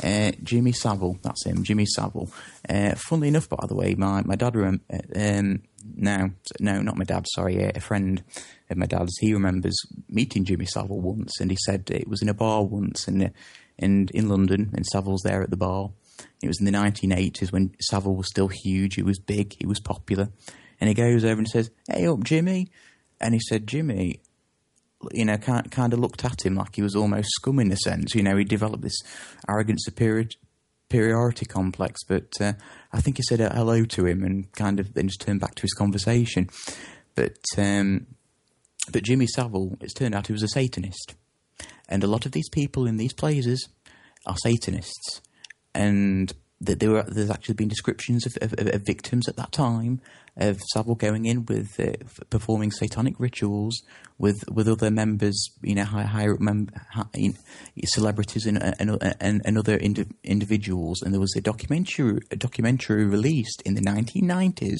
[0.01, 2.31] Uh, Jimmy Savile, that's him, Jimmy Savile.
[2.67, 4.77] Uh, funnily enough, by the way, my my dad uh,
[5.15, 5.61] um,
[5.93, 6.31] no,
[6.61, 7.25] no, not my dad.
[7.35, 8.23] Sorry, uh, a friend
[8.69, 9.17] of my dad's.
[9.19, 9.77] He remembers
[10.07, 13.29] meeting Jimmy Savile once, and he said it was in a bar once, and uh,
[13.77, 15.91] and in London, and Savile's there at the bar.
[16.41, 18.95] It was in the 1980s when Savile was still huge.
[18.95, 19.57] He was big.
[19.59, 20.29] He was popular,
[20.79, 22.69] and he goes over and says, "Hey up, Jimmy,"
[23.19, 24.21] and he said, "Jimmy."
[25.11, 27.77] You know, kind, kind of looked at him like he was almost scum in a
[27.77, 28.15] sense.
[28.15, 28.99] You know, he developed this
[29.47, 32.03] arrogant superiority complex.
[32.03, 32.53] But uh,
[32.93, 35.61] I think he said hello to him and kind of then just turned back to
[35.63, 36.49] his conversation.
[37.15, 38.07] But um,
[38.91, 41.15] but Jimmy Savile, it's turned out he was a Satanist,
[41.87, 43.69] and a lot of these people in these places
[44.25, 45.21] are Satanists,
[45.73, 50.01] and that there were there's actually been descriptions of, of, of victims at that time
[50.37, 51.93] of Savile going in with uh,
[52.29, 53.81] performing satanic rituals
[54.17, 57.35] with with other members, you know, high, higher up mem- high, you know,
[57.85, 61.01] celebrities and and, and, and other indi- individuals.
[61.01, 64.79] And there was a documentary a documentary released in the 1990s,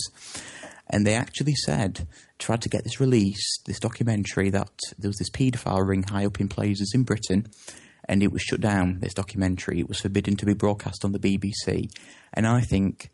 [0.90, 2.08] and they actually said
[2.40, 6.40] tried to get this released, this documentary that there was this paedophile ring high up
[6.40, 7.48] in places in Britain
[8.06, 9.00] and it was shut down.
[9.00, 11.92] This documentary it was forbidden to be broadcast on the BBC,
[12.34, 13.12] and I think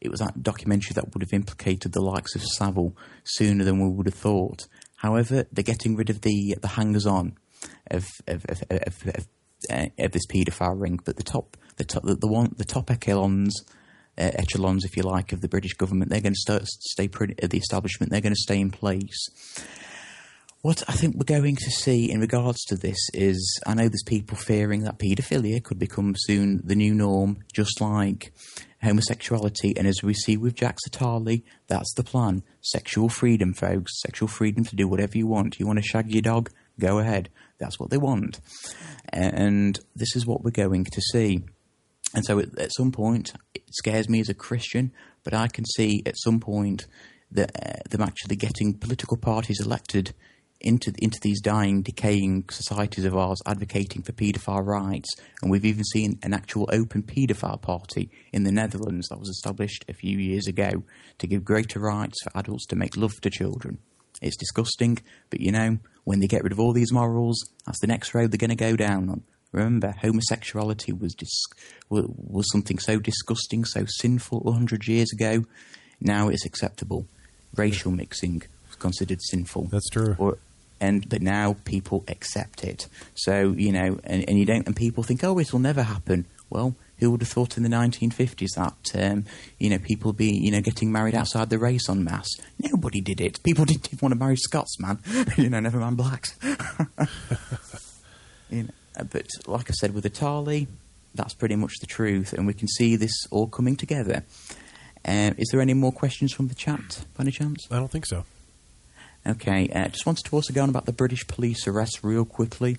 [0.00, 3.88] it was that documentary that would have implicated the likes of Savile sooner than we
[3.88, 4.66] would have thought.
[4.96, 7.36] However, they're getting rid of the the hangers on
[7.90, 9.28] of of of, of, of,
[9.70, 12.90] uh, of this paedophile ring, but the top the top the, the one the top
[12.90, 13.64] echelons.
[14.18, 17.34] Uh, echelons, if you like, of the British government, they're going to st- stay pretty,
[17.42, 18.10] uh, the establishment.
[18.10, 19.28] They're going to stay in place.
[20.62, 24.02] What I think we're going to see in regards to this is I know there's
[24.04, 28.32] people fearing that paedophilia could become soon the new norm, just like
[28.82, 29.76] homosexuality.
[29.76, 32.42] And as we see with Jack Satali, that's the plan.
[32.62, 34.00] Sexual freedom, folks.
[34.00, 35.60] Sexual freedom to do whatever you want.
[35.60, 36.50] You want to shag your dog?
[36.80, 37.28] Go ahead.
[37.58, 38.40] That's what they want.
[39.10, 41.44] And this is what we're going to see.
[42.14, 44.92] And so at, some point, it scares me as a Christian,
[45.22, 46.86] but I can see at some point
[47.30, 50.14] that uh, them actually getting political parties elected
[50.60, 55.08] into into these dying, decaying societies of ours, advocating for paedophile rights,
[55.42, 59.84] and we've even seen an actual open paedophile party in the Netherlands that was established
[59.88, 60.82] a few years ago
[61.18, 63.78] to give greater rights for adults to make love to children.
[64.22, 64.98] It's disgusting,
[65.30, 68.30] but you know, when they get rid of all these morals, that's the next road
[68.30, 69.22] they're going to go down on.
[69.52, 71.44] Remember, homosexuality was dis-
[71.88, 75.44] was something so disgusting, so sinful 100 years ago.
[76.00, 77.06] Now it's acceptable.
[77.54, 79.68] Racial mixing was considered sinful.
[79.70, 80.14] That's true.
[80.18, 80.38] Or,
[80.80, 82.88] and but now people accept it.
[83.14, 86.26] So you know, and, and you don't, and people think, oh, it'll never happen.
[86.48, 89.24] Well, who would have thought in the 1950s that um,
[89.58, 92.30] you know people be you know getting married outside the race en masse?
[92.58, 93.42] Nobody did it.
[93.42, 95.00] People didn't want to marry Scots, man.
[95.36, 96.36] you know, never mind blacks.
[98.50, 100.66] you know, uh, but like I said, with Attali,
[101.14, 104.24] that's pretty much the truth, and we can see this all coming together.
[105.04, 107.68] Um, is there any more questions from the chat, by any chance?
[107.70, 108.24] I don't think so.
[109.26, 112.78] Okay, uh, just wanted to also go on about the British police arrest real quickly.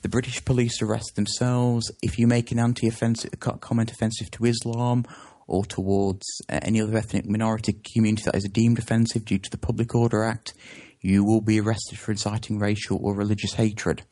[0.00, 5.04] The British police arrest themselves if you make an anti-offensive comment offensive to Islam
[5.46, 9.58] or towards uh, any other ethnic minority community that is deemed offensive due to the
[9.58, 10.54] Public Order Act,
[11.02, 14.04] you will be arrested for inciting racial or religious hatred.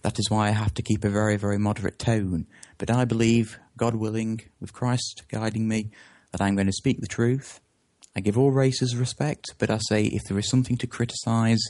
[0.00, 2.46] That is why I have to keep a very, very moderate tone.
[2.78, 5.90] But I believe, God willing, with Christ guiding me,
[6.32, 7.60] that I'm going to speak the truth.
[8.16, 11.62] I give all races respect, but I say if there is something to criticise,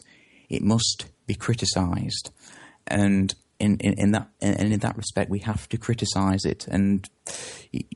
[0.48, 2.30] it must be criticised.
[2.86, 7.08] And in, in, in that and in that respect, we have to criticise it, and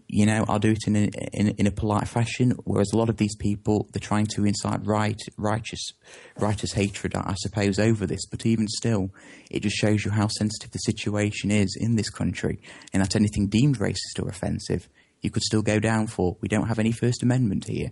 [0.06, 2.52] you know I'll do it in a, in, in, a polite fashion.
[2.64, 5.92] Whereas a lot of these people, they're trying to incite right, righteous,
[6.38, 8.26] righteous hatred, I suppose, over this.
[8.26, 9.10] But even still,
[9.50, 12.60] it just shows you how sensitive the situation is in this country,
[12.92, 14.88] and that anything deemed racist or offensive,
[15.22, 16.36] you could still go down for.
[16.42, 17.90] We don't have any First Amendment here,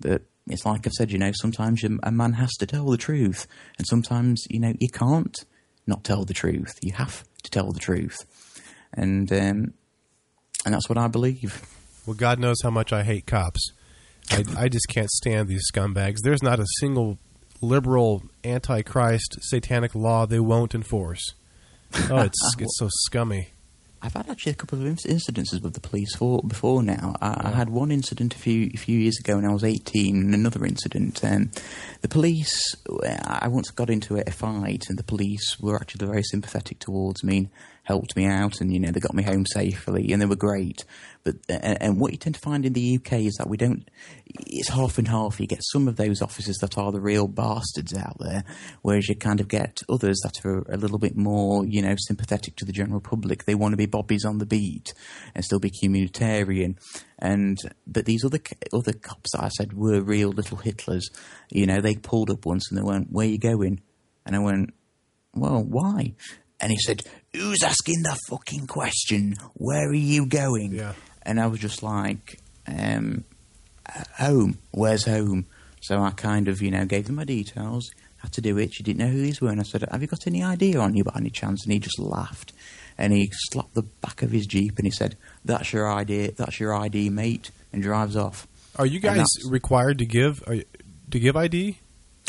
[0.00, 1.10] but it's like I've said.
[1.10, 3.46] You know, sometimes a man has to tell the truth,
[3.78, 5.36] and sometimes you know you can't
[5.86, 6.74] not tell the truth.
[6.82, 8.16] You have to tell the truth,
[8.92, 9.74] and um,
[10.64, 11.62] and that's what I believe.
[12.06, 13.72] Well, God knows how much I hate cops.
[14.30, 16.18] I, I just can't stand these scumbags.
[16.22, 17.18] There's not a single
[17.60, 21.22] liberal, antichrist, satanic law they won't enforce.
[22.10, 23.48] Oh, it's it's so scummy.
[24.02, 27.16] I've had actually a couple of incidences with the police for, before now.
[27.20, 30.16] I, I, had one incident a few a few years ago when I was 18,
[30.16, 31.24] and another incident.
[31.24, 31.50] Um,
[32.02, 32.74] the police,
[33.24, 37.38] I once got into a fight, and the police were actually very sympathetic towards me
[37.38, 37.48] and
[37.86, 40.84] helped me out, and you know they got me home safely, and they were great.
[41.22, 43.88] But and, and what you tend to find in the UK is that we don't.
[44.26, 45.38] It's half and half.
[45.38, 48.44] You get some of those officers that are the real bastards out there,
[48.82, 52.56] whereas you kind of get others that are a little bit more, you know, sympathetic
[52.56, 53.44] to the general public.
[53.44, 54.92] They want to be bobbies on the beat
[55.34, 56.76] and still be communitarian.
[57.20, 57.56] And
[57.86, 58.40] but these other
[58.72, 61.04] other cops that I said were real little Hitlers.
[61.50, 63.80] You know, they pulled up once and they went, "Where you going?"
[64.26, 64.74] And I went,
[65.34, 66.14] "Well, why?"
[66.60, 67.02] And he said,
[67.34, 69.36] "Who's asking the fucking question?
[69.54, 70.94] Where are you going?" Yeah
[71.26, 73.24] and I was just like, um,
[74.18, 75.46] home, where's home?
[75.82, 78.72] So I kind of, you know, gave them my details, had to do it.
[78.72, 80.94] She didn't know who these were, and I said, Have you got any idea on
[80.94, 81.64] you by any chance?
[81.64, 82.52] And he just laughed.
[82.96, 86.58] And he slapped the back of his Jeep and he said, That's your ID, that's
[86.58, 88.46] your ID, mate, and drives off.
[88.78, 90.64] Are you guys required to give you,
[91.10, 91.78] to give ID?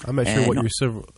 [0.05, 1.09] I'm not sure uh, what not, your civil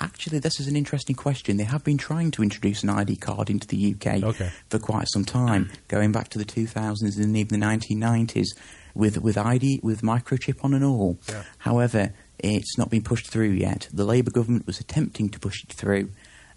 [0.00, 1.56] actually, this is an interesting question.
[1.56, 4.50] They have been trying to introduce an ID card into the UK okay.
[4.68, 8.48] for quite some time, going back to the 2000s and even the 1990s,
[8.94, 11.18] with with ID with microchip on and all.
[11.28, 11.42] Yeah.
[11.58, 13.88] However, it's not been pushed through yet.
[13.92, 16.10] The Labour government was attempting to push it through.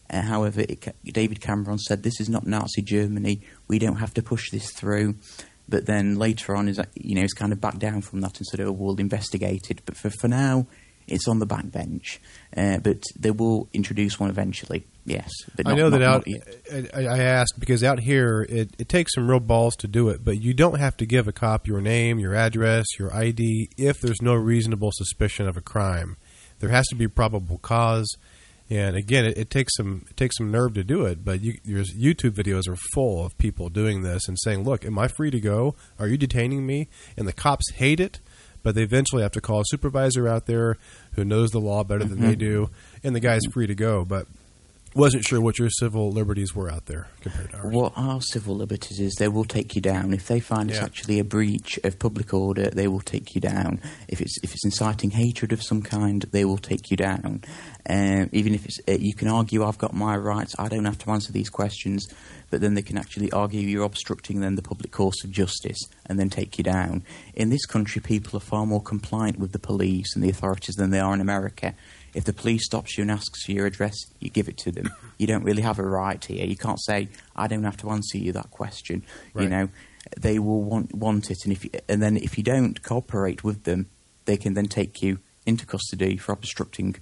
[0.10, 3.42] Uh, however, it, David Cameron said this is not Nazi Germany.
[3.68, 5.16] We don't have to push this through.
[5.68, 8.46] But then later on, is you know, he's kind of backed down from that and
[8.46, 10.68] said, "Oh, we'll investigate it." But for for now,
[11.08, 12.20] it's on the back bench,
[12.56, 14.86] uh, but they will introduce one eventually.
[15.06, 16.28] Yes, but not, I know that not, out.
[16.28, 20.08] Not I, I, asked because out here it, it takes some real balls to do
[20.10, 23.70] it, but you don't have to give a cop your name, your address, your ID
[23.78, 26.16] if there's no reasonable suspicion of a crime.
[26.60, 28.16] There has to be probable cause,
[28.70, 31.26] and again, it, it takes some it takes some nerve to do it.
[31.26, 34.98] But you, your YouTube videos are full of people doing this and saying, "Look, am
[34.98, 35.76] I free to go?
[36.00, 38.22] Are you detaining me?" And the cops hate it
[38.64, 40.78] but they eventually have to call a supervisor out there
[41.14, 42.28] who knows the law better than mm-hmm.
[42.30, 42.70] they do,
[43.04, 44.04] and the guy's free to go.
[44.04, 44.26] But
[44.96, 47.74] wasn't sure what your civil liberties were out there compared to ours.
[47.74, 50.14] What our civil liberties is, they will take you down.
[50.14, 53.80] If they find it's actually a breach of public order, they will take you down.
[54.08, 57.44] If it's if it's inciting hatred of some kind, they will take you down.
[57.90, 61.00] Um, even if it's, uh, you can argue, I've got my rights, I don't have
[61.00, 62.08] to answer these questions,
[62.50, 66.18] but then they can actually argue you're obstructing then the public course of justice and
[66.20, 67.04] then take you down.
[67.34, 70.92] In this country, people are far more compliant with the police and the authorities than
[70.92, 71.74] they are in America.
[72.14, 74.90] If the police stops you and asks for your address, you give it to them.
[75.20, 76.46] You don't really have a right here.
[76.46, 79.04] You can't say, "I don't have to answer you that question."
[79.40, 79.70] You know,
[80.20, 83.64] they will want want it, and if you, and then if you don't cooperate with
[83.64, 83.86] them,
[84.26, 86.96] they can then take you into custody for obstructing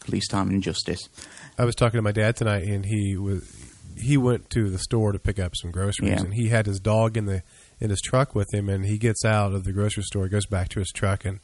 [0.00, 1.08] police time and justice.
[1.56, 3.50] I was talking to my dad tonight, and he was
[3.96, 6.20] he went to the store to pick up some groceries, Yeah.
[6.20, 7.42] and he had his dog in the
[7.80, 10.68] in his truck with him, and he gets out of the grocery store, goes back
[10.70, 11.38] to his truck, and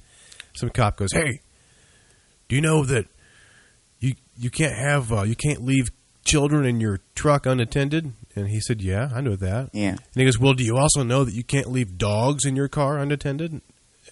[0.54, 1.40] some cop goes, "Hey,
[2.48, 3.06] do you know that
[4.00, 5.88] you you can't have uh, you can't leave
[6.24, 10.24] children in your truck unattended?" And he said, "Yeah, I know that." Yeah, And he
[10.24, 13.60] goes, "Well, do you also know that you can't leave dogs in your car unattended?"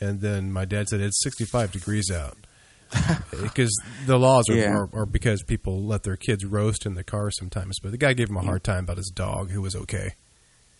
[0.00, 2.36] And then my dad said, "It's 65 degrees out."
[3.42, 3.72] Because
[4.06, 4.70] the laws are, Yeah.
[4.72, 7.78] are, are because people let their kids roast in the car sometimes.
[7.80, 10.14] But the guy gave him a hard time about his dog, who was okay.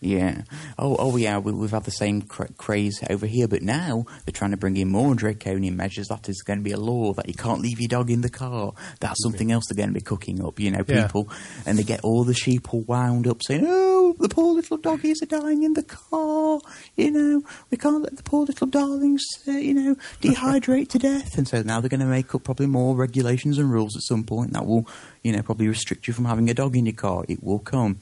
[0.03, 0.43] Yeah.
[0.77, 1.37] Oh, oh, yeah.
[1.37, 4.77] We, we've had the same cra- craze over here, but now they're trying to bring
[4.77, 6.07] in more draconian measures.
[6.09, 8.29] That is going to be a law that you can't leave your dog in the
[8.29, 8.73] car.
[8.99, 10.59] That's something else they're going to be cooking up.
[10.59, 11.03] You know, Yeah.
[11.03, 11.29] people,
[11.65, 15.21] and they get all the sheep all wound up, saying, "Oh, the poor little doggies
[15.23, 16.59] are dying in the car.
[16.97, 21.37] You know, we can't let the poor little darlings, uh, you know, dehydrate to death."
[21.37, 24.23] And so now they're going to make up probably more regulations and rules at some
[24.23, 24.87] point that will,
[25.23, 27.23] you know, probably restrict you from having a dog in your car.
[27.27, 27.99] It will come.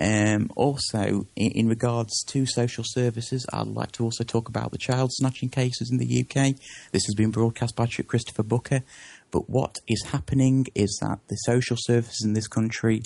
[0.00, 4.78] Um, also, in, in regards to social services, I'd like to also talk about the
[4.78, 6.56] child snatching cases in the UK.
[6.92, 8.82] This has been broadcast by Ch- Christopher Booker.
[9.30, 13.02] But what is happening is that the social services in this country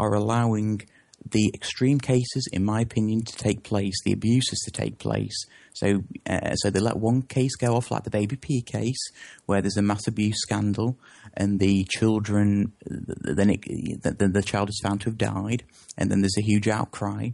[0.00, 0.82] are allowing
[1.30, 5.46] the extreme cases, in my opinion, to take place, the abuses to take place.
[5.74, 9.10] So, uh, so they let one case go off, like the Baby P case,
[9.46, 10.98] where there's a mass abuse scandal,
[11.34, 13.62] and the children, then it,
[14.02, 15.64] the child is found to have died,
[15.96, 17.30] and then there's a huge outcry.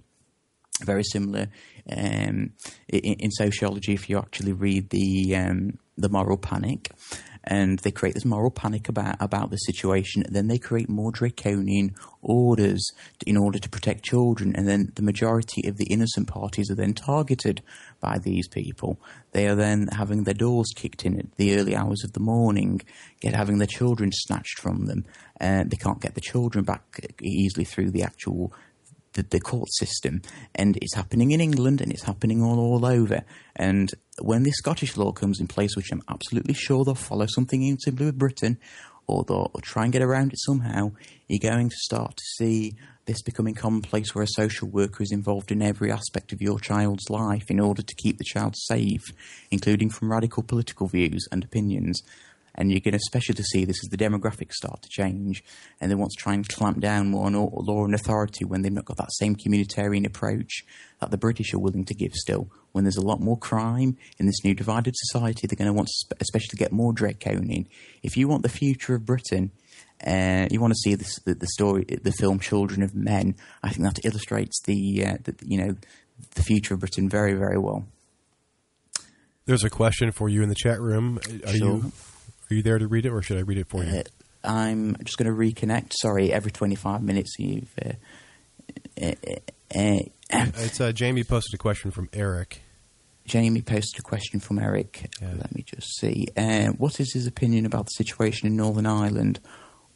[0.82, 1.48] Very similar
[1.90, 2.52] um,
[2.88, 6.92] in, in sociology, if you actually read the um, the moral panic,
[7.50, 10.22] and they create this moral panic about about the situation.
[10.28, 12.92] Then they create more draconian orders
[13.26, 16.92] in order to protect children, and then the majority of the innocent parties are then
[16.92, 17.62] targeted
[18.00, 19.00] by these people.
[19.32, 22.82] They are then having their doors kicked in at the early hours of the morning,
[23.20, 25.06] get having their children snatched from them,
[25.38, 28.52] and they can't get the children back easily through the actual
[29.18, 30.22] the, the court system,
[30.54, 33.22] and it's happening in England and it's happening all, all over.
[33.56, 33.90] And
[34.22, 37.78] when this Scottish law comes in place, which I'm absolutely sure they'll follow something in
[37.78, 38.58] simply with Britain,
[39.08, 40.92] or they'll try and get around it somehow,
[41.26, 42.76] you're going to start to see
[43.06, 47.08] this becoming commonplace where a social worker is involved in every aspect of your child's
[47.08, 49.04] life in order to keep the child safe,
[49.50, 52.02] including from radical political views and opinions.
[52.60, 55.44] And you're going to especially to see this as the demographics start to change,
[55.80, 58.72] and they want to try and clamp down more on law and authority when they've
[58.72, 60.64] not got that same communitarian approach
[61.00, 62.50] that the British are willing to give still.
[62.72, 65.88] When there's a lot more crime in this new divided society, they're going to want
[65.88, 67.68] to especially to get more draconian.
[68.02, 69.52] If you want the future of Britain,
[70.04, 73.36] uh, you want to see this, the, the story, the film Children of Men.
[73.62, 75.76] I think that illustrates the, uh, the you know
[76.34, 77.86] the future of Britain very very well.
[79.46, 81.18] There's a question for you in the chat room.
[81.46, 81.76] Are Sure.
[81.76, 81.92] you
[82.50, 83.98] are you there to read it, or should I read it for you?
[83.98, 84.02] Uh,
[84.44, 85.92] I'm just going to reconnect.
[86.00, 87.70] Sorry, every 25 minutes you've.
[87.84, 87.92] Uh,
[89.00, 89.12] uh,
[89.74, 89.80] uh,
[90.32, 92.62] uh, It's Jaymie posted a question from Eric.
[93.28, 95.10] Jaymie posted a question from Eric.
[95.20, 95.34] Yeah.
[95.36, 96.28] Let me just see.
[96.36, 99.40] Uh, what is his opinion about the situation in Northern Ireland,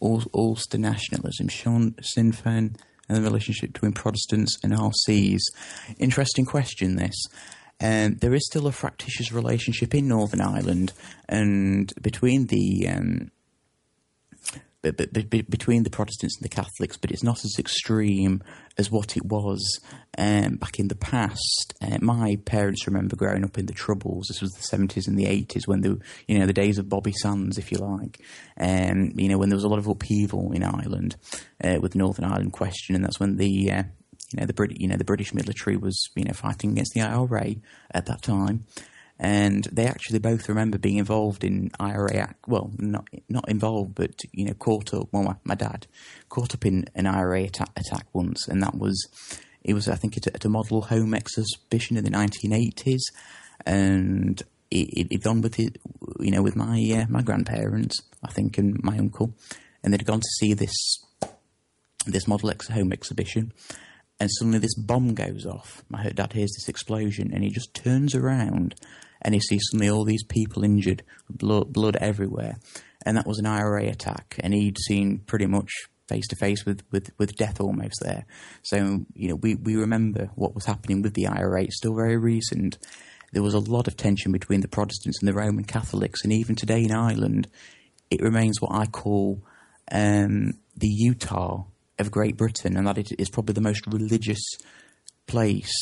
[0.03, 2.77] Ul- Ulster nationalism, Sean Sinn Féin,
[3.09, 5.41] and the relationship between Protestants and RCs?
[5.99, 7.15] Interesting question, this.
[7.83, 10.93] Um, there is still a fractious relationship in Northern Ireland
[11.29, 13.31] and between the um,
[14.83, 18.43] be- be- be- between the Protestants and the Catholics, but it's not as extreme
[18.79, 19.81] as what it was
[20.19, 21.75] um, back in the past.
[21.81, 24.27] Uh, my parents remember growing up in the Troubles.
[24.29, 27.13] This was the seventies and the eighties when the you know the days of Bobby
[27.13, 28.21] Sands, if you like.
[28.59, 31.17] Um, you know when there was a lot of upheaval in Ireland
[31.63, 33.83] uh, with the Northern Ireland question, and that's when the uh,
[34.33, 37.03] you know the Brit- you know the British military was you know fighting against the
[37.03, 37.57] IRA
[37.91, 38.67] at that time
[39.23, 42.35] and they actually both remember being involved in IRA.
[42.49, 45.09] Well, not not involved, but you know, caught up.
[45.13, 45.87] Well, my, my dad
[46.29, 49.07] caught up in an IRA attack, attack once, and that was
[49.63, 53.03] it was I think at a, at a model home exhibition in the 1980s,
[53.65, 54.43] and
[54.73, 55.79] it, it gone with it,
[56.19, 59.35] you know, with my uh, my grandparents, I think, and my uncle,
[59.85, 60.99] and they'd gone to see this
[62.07, 63.53] this model home exhibition,
[64.23, 65.83] and suddenly this bomb goes off.
[65.89, 68.77] My dad hears this explosion, and he just turns around,
[69.21, 72.61] and he sees suddenly all these people injured, blood, blood everywhere,
[73.05, 75.73] and that was an IRA attack, and he'd seen pretty much
[76.09, 78.25] face to face with with death almost there.
[78.63, 81.65] So you know, we we remember what was happening with the IRA.
[81.65, 82.79] It's still very recent.
[83.33, 86.55] There was a lot of tension between the Protestants and the Roman Catholics, and even
[86.55, 87.49] today in Ireland,
[88.09, 89.43] it remains what I call
[89.91, 91.65] um, the Utah
[92.03, 94.43] of Great Britain, and that it is probably the most religious
[95.27, 95.73] place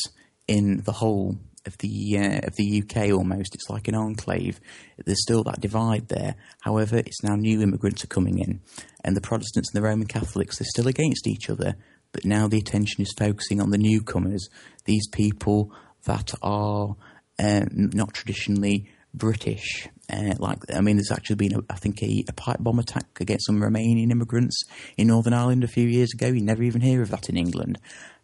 [0.47, 3.11] in the whole of the uh, of the UK.
[3.11, 4.59] Almost, it's like an enclave.
[5.05, 6.35] There's still that divide there.
[6.61, 8.61] However, it's now new immigrants are coming in,
[9.03, 11.75] and the Protestants and the Roman Catholics they're still against each other.
[12.13, 14.49] But now the attention is focusing on the newcomers,
[14.85, 15.71] these people
[16.05, 16.95] that are
[17.39, 19.87] um, not traditionally British.
[20.11, 23.05] Uh, like, I mean, there's actually been, a, I think, a, a, pipe bomb attack
[23.21, 24.63] against some Romanian immigrants
[24.97, 26.27] in Northern Ireland a few years ago.
[26.27, 27.79] You never even hear of that in England.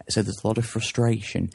[0.09, 1.49] So there's a lot of frustration.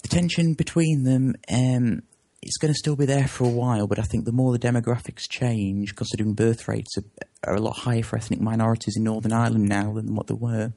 [0.00, 2.02] The tension between them, um,
[2.40, 4.58] it's going to still be there for a while, but I think the more the
[4.58, 9.32] demographics change, considering birth rates are, are a lot higher for ethnic minorities in Northern
[9.32, 10.72] Ireland now than what they were,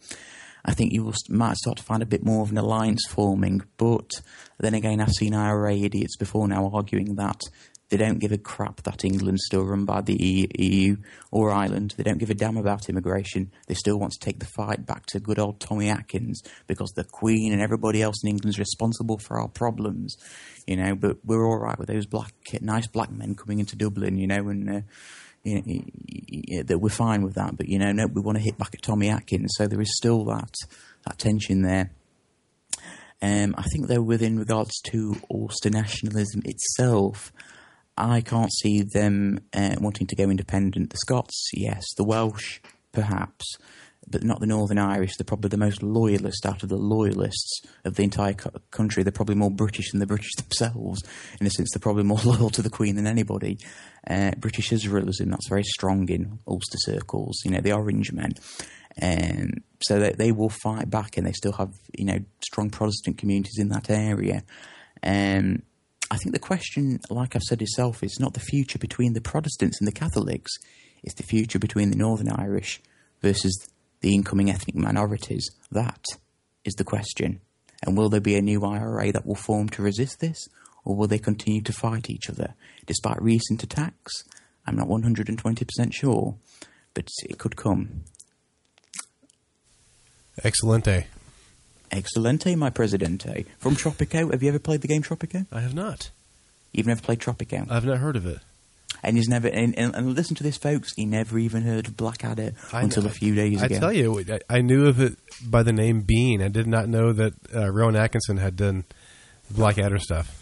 [0.65, 3.61] I think you will, might start to find a bit more of an alliance forming.
[3.77, 4.09] But
[4.59, 7.41] then again, I've seen IRA idiots before now arguing that
[7.95, 10.97] they don't give a crap that England's still run by the EU
[11.31, 11.93] or Ireland.
[11.95, 13.51] They don't give a damn about immigration.
[13.67, 17.05] They still want to take the fight back to good old Tommy Atkins because the
[17.05, 20.17] Queen and everybody else in England's responsible for our problems,
[20.67, 20.93] you know.
[20.93, 24.49] But we're all right with those black, nice black men coming into Dublin, you know,
[24.49, 24.69] and.
[24.69, 24.81] Uh,
[25.47, 28.57] you know, that we're fine with that, but you know, no, we want to hit
[28.57, 29.51] back at Tommy Atkins.
[29.55, 30.55] So there is still that
[31.05, 31.91] that tension there.
[33.21, 37.31] Um, I think though, within regards to Ulster nationalism itself,
[37.97, 40.89] I can't see them uh, wanting to go independent.
[40.89, 41.85] The Scots, yes.
[41.95, 42.59] The Welsh,
[42.91, 43.57] perhaps
[44.07, 45.15] but not the Northern Irish.
[45.17, 49.03] They're probably the most loyalist out of the loyalists of the entire co- country.
[49.03, 51.01] They're probably more British than the British themselves.
[51.39, 53.57] In a sense, they're probably more loyal to the Queen than anybody.
[54.07, 57.41] Uh, British Israelism, that's very strong in Ulster circles.
[57.43, 58.33] You know, the Orange Men.
[59.01, 63.17] Um, so they, they will fight back and they still have, you know, strong Protestant
[63.17, 64.43] communities in that area.
[65.03, 65.63] Um,
[66.11, 69.79] I think the question, like I've said itself, is not the future between the Protestants
[69.79, 70.51] and the Catholics.
[71.03, 72.81] It's the future between the Northern Irish
[73.21, 73.67] versus
[74.01, 75.49] the incoming ethnic minorities?
[75.71, 76.05] That
[76.63, 77.41] is the question.
[77.83, 80.47] And will there be a new IRA that will form to resist this?
[80.83, 82.53] Or will they continue to fight each other?
[82.85, 84.23] Despite recent attacks,
[84.67, 86.35] I'm not 120% sure,
[86.93, 88.03] but it could come.
[90.43, 91.07] Excelente.
[91.95, 93.45] Excelente, my presidente.
[93.59, 94.31] From Tropico.
[94.31, 95.45] Have you ever played the game Tropico?
[95.51, 96.09] I have not.
[96.71, 97.69] You've never played Tropico?
[97.69, 98.39] I've not heard of it
[99.05, 100.93] and he's never and, and, and, listen to this, folks.
[100.95, 103.09] He never even heard of Blackadder I until know.
[103.09, 103.75] a few days I ago.
[103.75, 105.15] I tell you, I, I, knew of it
[105.45, 106.41] by the name Bean.
[106.41, 108.83] I did not know that uh, Rowan Atkinson had done
[109.51, 110.41] Blackadder stuff.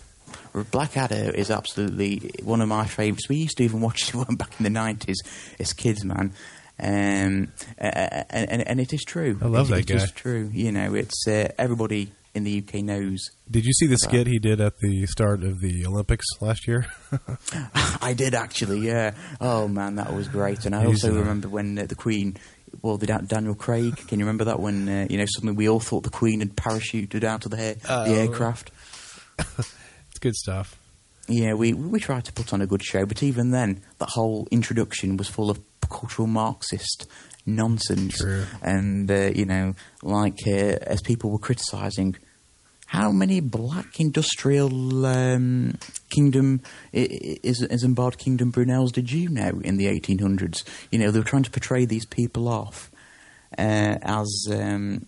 [0.72, 3.28] Blackadder is absolutely one of my favourites.
[3.28, 5.22] We used to even watch it back in the nineties
[5.60, 6.34] as kids, man.
[6.80, 9.38] Um, and, and, and, it is true.
[9.42, 10.04] I love it, that it guy.
[10.04, 10.50] It's true.
[10.52, 13.30] You know, it's uh, everybody in the UK knows.
[13.50, 16.86] Did you see the skit he did at the start of the Olympics last year?
[18.02, 19.14] I did actually, yeah.
[19.40, 20.66] Oh man, that was great.
[20.66, 22.38] And I He's, also uh, remember when uh, the Queen,
[22.82, 23.96] well, the Daniel Craig.
[24.08, 26.56] Can you remember that when uh, you know suddenly we all thought the Queen had
[26.56, 28.14] parachuted out of the, the oh.
[28.14, 28.72] aircraft?
[29.58, 30.80] it's good stuff.
[31.28, 34.48] Yeah, we we tried to put on a good show, but even then, that whole
[34.52, 35.60] introduction was full of
[35.90, 37.08] cultural Marxist
[37.46, 38.18] nonsense.
[38.18, 38.46] True.
[38.62, 42.16] And, uh, you know, like uh, as people were criticising,
[42.88, 45.78] how many black industrial um,
[46.10, 50.64] kingdom is Isambard kingdom Brunels did you know in the 1800s?
[50.92, 52.92] You know, they were trying to portray these people off
[53.58, 55.08] uh, as um,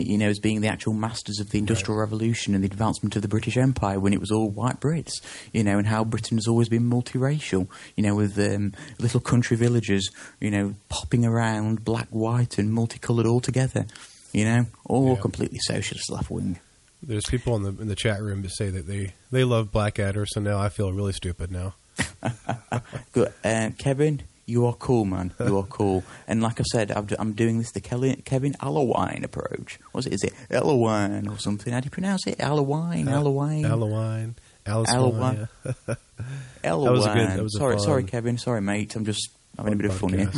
[0.00, 2.04] you know, as being the actual masters of the Industrial right.
[2.04, 5.20] Revolution and the advancement of the British Empire when it was all white Brits,
[5.52, 9.56] you know, and how Britain has always been multiracial, you know, with um, little country
[9.56, 10.10] villages,
[10.40, 13.86] you know, popping around, black, white, and multicoloured all together,
[14.32, 15.20] you know, all yeah.
[15.20, 16.58] completely socialist left wing.
[17.02, 20.24] There's people in the in the chat room that say that they, they love Blackadder,
[20.26, 21.74] so now I feel really stupid now.
[23.12, 23.32] Good.
[23.44, 25.32] Uh, Kevin, you are cool, man.
[25.38, 26.04] You are cool.
[26.26, 29.78] and like I said, I'm doing this the Kevin Allowine approach.
[29.92, 30.12] What is it?
[30.14, 31.72] Is it Allowine or something?
[31.72, 32.38] How do you pronounce it?
[32.38, 34.34] Allowine, Allowine, Allowine,
[34.66, 35.48] Allowine.
[36.64, 37.50] Allowine.
[37.50, 38.38] Sorry, sorry, Kevin.
[38.38, 38.94] Sorry, mate.
[38.96, 40.30] I'm just having a bit of fun here.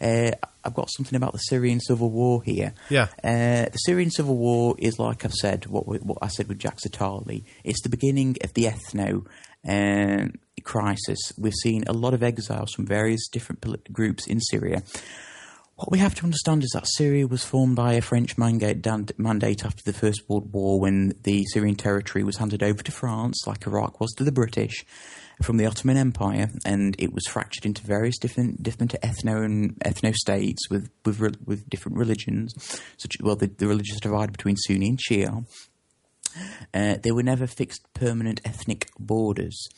[0.00, 2.74] uh, I've got something about the Syrian civil war here.
[2.90, 3.08] Yeah.
[3.22, 6.80] Uh, the Syrian civil war is, like I've said, what, what I said with Jacques
[6.80, 7.44] Attali.
[7.62, 9.26] It's the beginning of the ethno
[9.66, 10.32] um,
[10.62, 11.32] crisis.
[11.38, 14.82] We've seen a lot of exiles from various different groups in Syria.
[15.76, 19.82] What we have to understand is that Syria was formed by a French mandate, after
[19.84, 24.00] the First World War when the Syrian territory was handed over to France, like Iraq
[24.00, 24.84] was to the British,
[25.42, 30.14] from the Ottoman Empire, and it was fractured into various different different ethno and ethno
[30.14, 32.54] states with with with different religions.
[32.96, 35.44] Such well, the, the religions divided between Sunni and Shia.
[36.72, 39.68] Uh, there were never fixed permanent ethnic borders.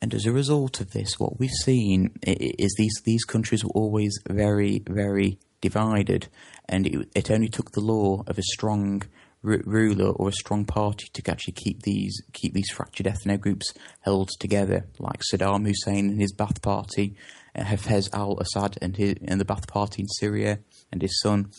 [0.00, 4.18] And as a result of this, what we've seen is these these countries were always
[4.28, 6.28] very, very divided,
[6.68, 9.02] and it, it only took the law of a strong
[9.42, 13.72] r- ruler or a strong party to actually keep these keep these fractured ethno groups
[14.00, 17.16] held together, like Saddam Hussein and his Ba'ath Party,
[17.54, 20.58] uh, Hafez al-Assad and his and the Ba'ath Party in Syria
[20.92, 21.50] and his son.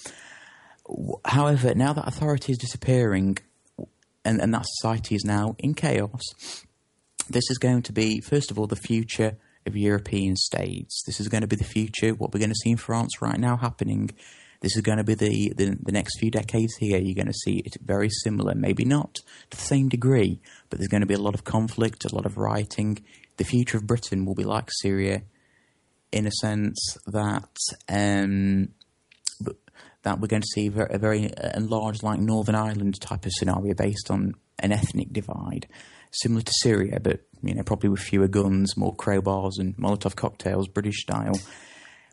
[1.26, 3.40] However, now that authority is disappearing,
[4.28, 6.22] and, and that society is now in chaos,
[7.30, 11.04] this is going to be, first of all, the future of European states.
[11.06, 13.40] This is going to be the future, what we're going to see in France right
[13.40, 14.12] now happening.
[14.62, 17.00] This is going to be the, the, the next few decades here.
[17.00, 19.16] You're going to see it very similar, maybe not
[19.52, 22.26] to the same degree, but there's going to be a lot of conflict, a lot
[22.26, 23.04] of rioting.
[23.38, 25.24] The future of Britain will be like Syria
[26.12, 27.56] in a sense that
[27.90, 28.70] um,
[30.08, 33.74] that we're going to see a very uh, enlarged, like Northern Ireland type of scenario
[33.74, 35.68] based on an ethnic divide
[36.12, 40.68] similar to Syria, but you know probably with fewer guns, more crowbars and Molotov cocktails,
[40.68, 41.40] British style.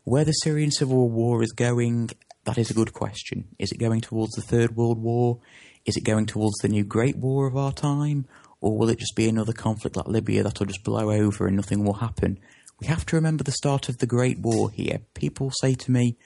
[0.04, 2.10] Where the Syrian civil war is going,
[2.44, 3.48] that is a good question.
[3.58, 5.38] Is it going towards the Third World War?
[5.86, 8.26] Is it going towards the new Great War of our time?
[8.60, 11.84] Or will it just be another conflict like Libya that'll just blow over and nothing
[11.84, 12.38] will happen?
[12.80, 15.00] We have to remember the start of the Great War here.
[15.14, 16.16] People say to me,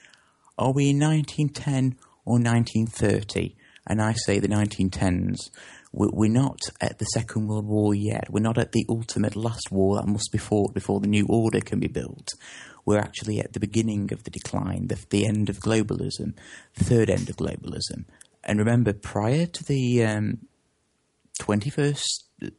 [0.59, 3.55] Are we in 1910 or 1930?
[3.87, 5.49] And I say the 1910s.
[5.93, 8.29] We're not at the Second World War yet.
[8.29, 11.61] We're not at the ultimate last war that must be fought before the new order
[11.61, 12.33] can be built.
[12.85, 16.33] We're actually at the beginning of the decline, the, the end of globalism,
[16.75, 18.03] the third end of globalism.
[18.43, 20.39] And remember, prior to the um,
[21.39, 22.03] 21st,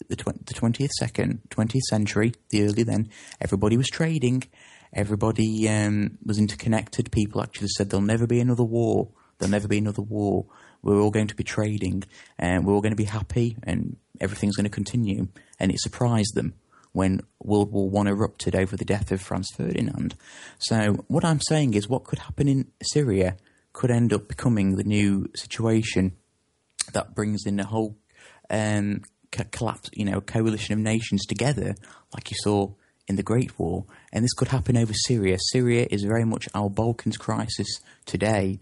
[0.08, 3.10] the, tw- the 20th second, 20th century, the early then,
[3.40, 4.44] everybody was trading.
[4.92, 7.12] Everybody um, was interconnected.
[7.12, 9.08] People actually said there'll never be another war.
[9.38, 10.46] There'll never be another war
[10.82, 12.04] we're all going to be trading
[12.38, 15.28] and we're all going to be happy and everything's going to continue.
[15.58, 16.54] And it surprised them
[16.92, 20.14] when World War One erupted over the death of Franz Ferdinand.
[20.58, 23.36] So what I'm saying is what could happen in Syria
[23.72, 26.16] could end up becoming the new situation
[26.92, 27.96] that brings in a whole
[28.48, 31.76] um, collapse, you know, coalition of nations together,
[32.12, 32.72] like you saw
[33.06, 35.38] in the Great War, and this could happen over Syria.
[35.52, 38.60] Syria is very much our Balkans crisis today,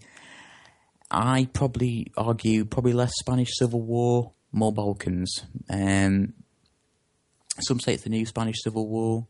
[1.10, 5.42] I probably argue probably less Spanish Civil War, more Balkans.
[5.70, 6.34] Um,
[7.60, 9.26] some say it's the new Spanish Civil War.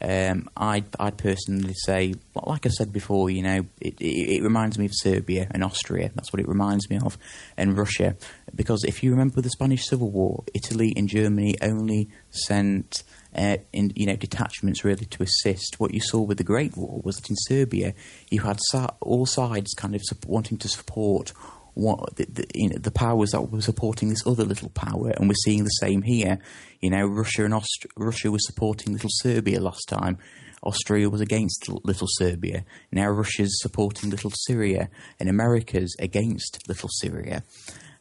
[0.00, 4.78] Um, I'd, I'd personally say, like I said before, you know, it, it, it, reminds
[4.78, 6.10] me of Serbia and Austria.
[6.14, 7.16] That's what it reminds me of,
[7.56, 8.14] and Russia.
[8.54, 13.04] Because if you remember the Spanish Civil War, Italy and Germany only sent
[13.36, 15.78] uh, in you know detachments really to assist.
[15.78, 17.94] What you saw with the Great War was that in Serbia
[18.30, 18.58] you had
[19.00, 21.32] all sides kind of wanting to support
[21.74, 25.28] what the, the, you know, the powers that were supporting this other little power, and
[25.28, 26.38] we're seeing the same here.
[26.80, 30.18] You know, Russia and Aust- Russia was supporting little Serbia last time.
[30.62, 32.64] Austria was against little Serbia.
[32.90, 34.88] Now Russia's supporting little Syria,
[35.20, 37.42] and America's against little Syria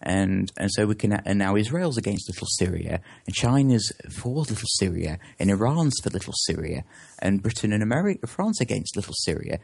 [0.01, 4.67] and and so we can and now Israel's against little Syria and China's for little
[4.79, 6.83] Syria and Iran's for little Syria
[7.19, 9.59] and Britain and America France against little Syria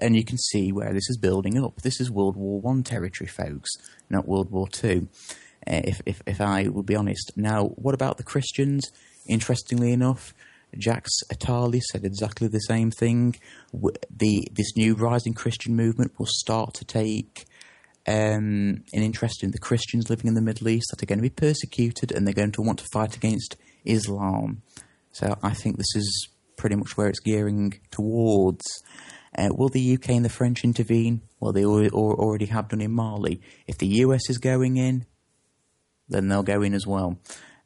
[0.00, 1.82] and you can see where this is building up.
[1.82, 3.70] This is World War One territory, folks,
[4.10, 5.08] not World War Two.
[5.66, 7.32] Uh, if, if if I will be honest.
[7.36, 8.90] Now, what about the Christians?
[9.26, 10.34] Interestingly enough.
[10.78, 13.36] Jacques Attali said exactly the same thing.
[13.72, 17.46] The this new rising Christian movement will start to take
[18.06, 21.22] um, an interest in the Christians living in the Middle East that are going to
[21.22, 24.62] be persecuted and they're going to want to fight against Islam.
[25.12, 28.64] So I think this is pretty much where it's gearing towards.
[29.36, 31.22] Uh, will the UK and the French intervene?
[31.40, 33.40] Well, they already have done in Mali.
[33.66, 35.06] If the US is going in,
[36.08, 37.18] then they'll go in as well.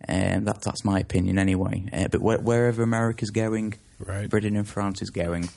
[0.08, 1.84] Um, that, that's my opinion anyway.
[1.92, 4.30] Uh, but wh- wherever America's going, right.
[4.30, 5.48] Britain and France is going.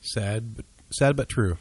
[0.00, 1.58] Sad, but sad but true.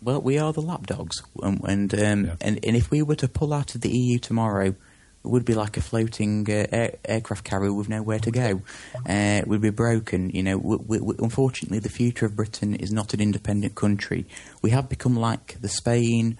[0.00, 2.36] Well, we are the lapdogs, and and, um, yeah.
[2.40, 4.76] and and if we were to pull out of the EU tomorrow, it
[5.24, 8.62] would be like a floating uh, air, aircraft carrier with nowhere to go.
[9.04, 10.30] Uh, we'd be broken.
[10.30, 14.26] You know, we, we, unfortunately, the future of Britain is not an independent country.
[14.62, 16.38] We have become like the Spain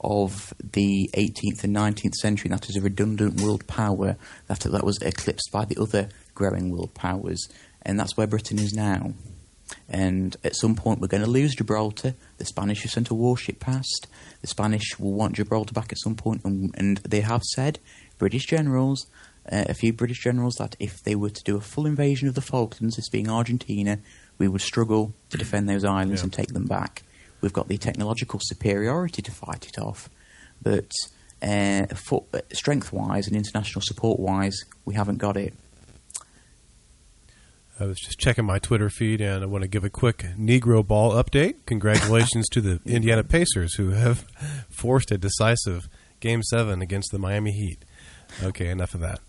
[0.00, 2.48] of the 18th and 19th century.
[2.48, 4.16] That is a redundant world power
[4.46, 7.48] that that was eclipsed by the other growing world powers,
[7.82, 9.14] and that's where Britain is now.
[9.88, 12.14] And at some point, we're going to lose Gibraltar.
[12.38, 14.06] The Spanish have sent a warship past.
[14.40, 17.78] The Spanish will want Gibraltar back at some point, and, and they have said,
[18.18, 19.06] British generals,
[19.50, 22.34] uh, a few British generals, that if they were to do a full invasion of
[22.34, 23.98] the Falklands, this being Argentina,
[24.38, 26.24] we would struggle to defend those islands Yeah.
[26.24, 27.02] and take them back.
[27.40, 30.08] We've got the technological superiority to fight it off,
[30.62, 30.90] but
[31.42, 35.54] uh, for, uh, strength-wise and international support-wise, we haven't got it.
[37.80, 40.86] I was just checking my Twitter feed, and I want to give a quick Negro
[40.86, 41.54] Ball update.
[41.66, 44.26] Congratulations to the Indiana Pacers, who have
[44.68, 45.88] forced a decisive
[46.20, 47.84] Game 7 against the Miami Heat.
[48.42, 49.20] Okay, enough of that.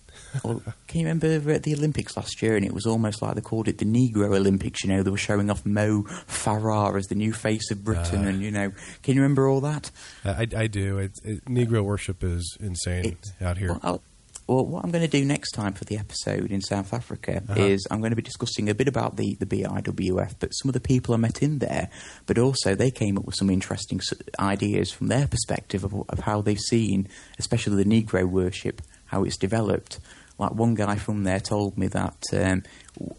[0.44, 3.42] Well, can you remember at the Olympics last year, and it was almost like they
[3.42, 4.84] called it the Negro Olympics?
[4.84, 8.28] You know, they were showing off Mo Farah as the new face of Britain, Ah.
[8.28, 8.72] and you know,
[9.02, 9.90] can you remember all that?
[10.26, 10.98] I, I do.
[11.00, 13.78] It's it, Negro worship is insane It's- out here.
[13.82, 14.02] Well,
[14.56, 17.62] well, what I'm going to do next time for the episode in South Africa Uh-huh.
[17.62, 20.74] is I'm going to be discussing a bit about the, the BIWF, but some of
[20.74, 21.90] the people I met in there,
[22.26, 24.02] but also they came up with some interesting
[24.40, 27.08] ideas from their perspective of, of how they've seen,
[27.40, 30.00] especially the Negro worship, how it's developed.
[30.38, 32.64] Like one guy from there told me that um,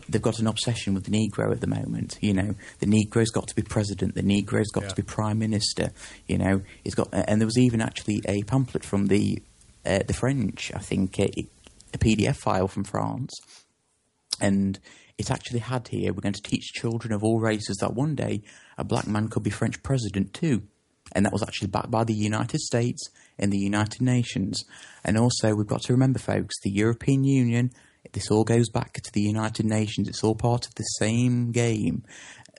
[0.09, 2.19] they've got an obsession with the Negro at the moment.
[2.21, 4.89] You know, the Negro's got to be president, the Negro's got Yeah.
[4.89, 5.93] to be prime minister.
[6.27, 9.41] You know, he's got, and there was even actually a pamphlet from the
[9.85, 11.27] uh, the French, I think, uh,
[11.95, 13.39] a PDF file from France,
[14.41, 14.79] and
[15.19, 16.13] it actually had here.
[16.13, 18.43] We're going to teach children of all races that one day
[18.79, 20.63] a black man could be French president too,
[21.13, 24.65] and that was actually backed by the United States and the United Nations.
[25.05, 27.71] And also, we've got to remember, folks, the European Union.
[28.13, 30.09] This all goes back to the United Nations.
[30.09, 32.05] It's all part of the same game,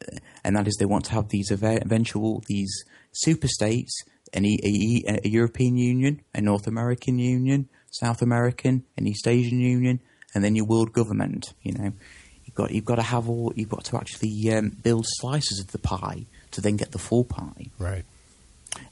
[0.02, 2.74] Uh, and that is they want to have these eventual these
[3.12, 4.04] super states,
[4.34, 9.60] an a, E- a European Union, a North American Union, South American, an East Asian
[9.60, 10.00] Union,
[10.34, 11.54] and then your world government.
[11.62, 11.94] You know,
[12.44, 13.54] you've got you've got to have all.
[13.56, 17.24] You've got to actually um, build slices of the pie to then get the full
[17.24, 18.06] pie right.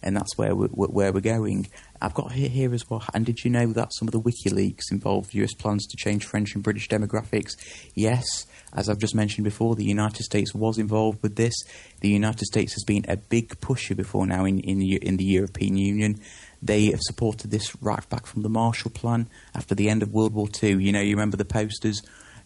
[0.03, 1.68] And that's where we're, where we're going.
[2.02, 3.03] I've got here, here as well.
[3.14, 6.56] And did you know that some of the WikiLeaks involved US plans to change French
[6.56, 7.52] and British demographics?
[7.94, 11.53] Yes, as I've just mentioned before, the United States was involved with this.
[11.99, 15.26] The United States has been a big pusher before now in in the, in the
[15.26, 16.19] European Union.
[16.61, 20.34] They have supported this right back from the Marshall Plan after the end of World
[20.34, 20.84] War II.
[20.84, 22.02] You know, you remember the posters.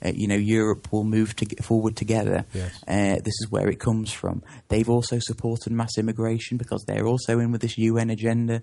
[0.05, 2.45] Uh, you know, Europe will move to forward together.
[2.53, 2.83] Yes.
[2.87, 4.43] Uh, this is where it comes from.
[4.67, 8.61] They've also supported mass immigration because they're also in with this UN agenda.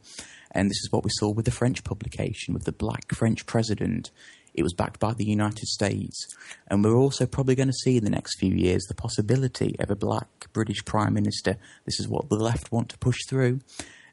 [0.53, 4.11] And this is what we saw with the French publication, with the black French president.
[4.55, 6.27] It was backed by the United States.
[6.69, 9.91] And we're also probably going to see in the next few years the possibility of
[9.91, 11.57] a black British Prime Minister.
[11.87, 13.61] This is what the left want to push through.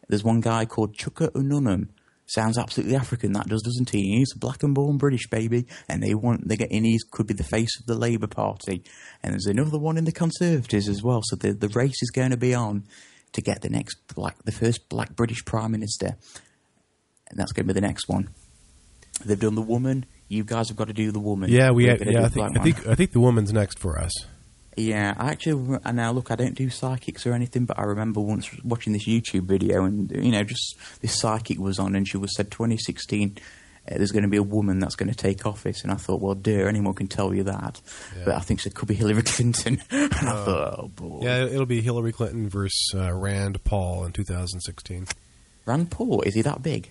[0.08, 1.88] There's one guy called Chuka Umunna.
[2.30, 4.18] Sounds absolutely African, that does, doesn't he?
[4.20, 6.84] He's a black and born British baby, and they want they get in.
[6.84, 8.84] He could be the face of the Labour Party,
[9.24, 11.22] and there's another one in the Conservatives as well.
[11.24, 12.84] So the the race is going to be on
[13.34, 16.18] to get the next black, the first black British Prime Minister,
[17.32, 18.30] and that's going to be the next one.
[19.26, 20.06] They've done the woman.
[20.28, 21.50] You guys have got to do the woman.
[21.50, 21.86] Yeah, we.
[21.86, 22.60] Had, yeah, I think.
[22.60, 22.88] I think.
[22.88, 24.14] I think the woman's next for us.
[24.78, 28.22] Yeah, I actually and now look, I don't do psychics or anything, but I remember
[28.22, 32.18] once watching this YouTube video, and you know, just this psychic was on, and she
[32.18, 33.38] was said 2016.
[33.90, 36.22] Uh, there's going to be a woman that's going to take office, and I thought,
[36.22, 37.82] well, dear, anyone can tell you that.
[38.16, 38.24] Yeah.
[38.26, 41.66] But I think it could be Hillary Clinton, and I thought, oh boy, Yeah, it'll
[41.66, 45.08] be Hillary Clinton versus uh, Rand Paul in 2016.
[45.66, 46.90] Rand Paul is he that big?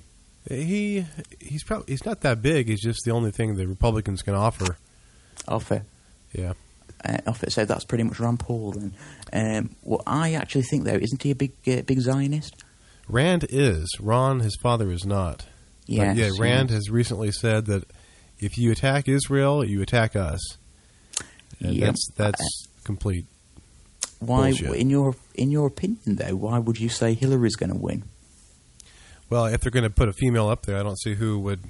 [0.49, 1.05] He
[1.41, 2.69] he's probably he's not that big.
[2.69, 4.77] He's just the only thing the Republicans can offer.
[5.47, 5.83] Offer,
[6.33, 6.55] Yeah.
[7.05, 8.95] Uh, it, So that's pretty much Rand Paul then.
[9.33, 12.65] Um, well, I actually think though, isn't he a big, uh, big Zionist?
[13.09, 13.89] Rand is.
[14.01, 15.47] Ron, his father, is not.
[15.89, 16.77] But yeah, Rand yes.
[16.77, 17.85] has recently said that
[18.39, 20.41] if you attack Israel, you attack us.
[21.61, 21.87] And Yep.
[21.87, 23.27] That's that's complete.
[24.21, 24.75] Why, Bullshit.
[24.75, 28.05] in your in your opinion though, why would you say Hillary's going to win?
[29.31, 31.61] Well, if they're going to put a female up there, I don't see who would.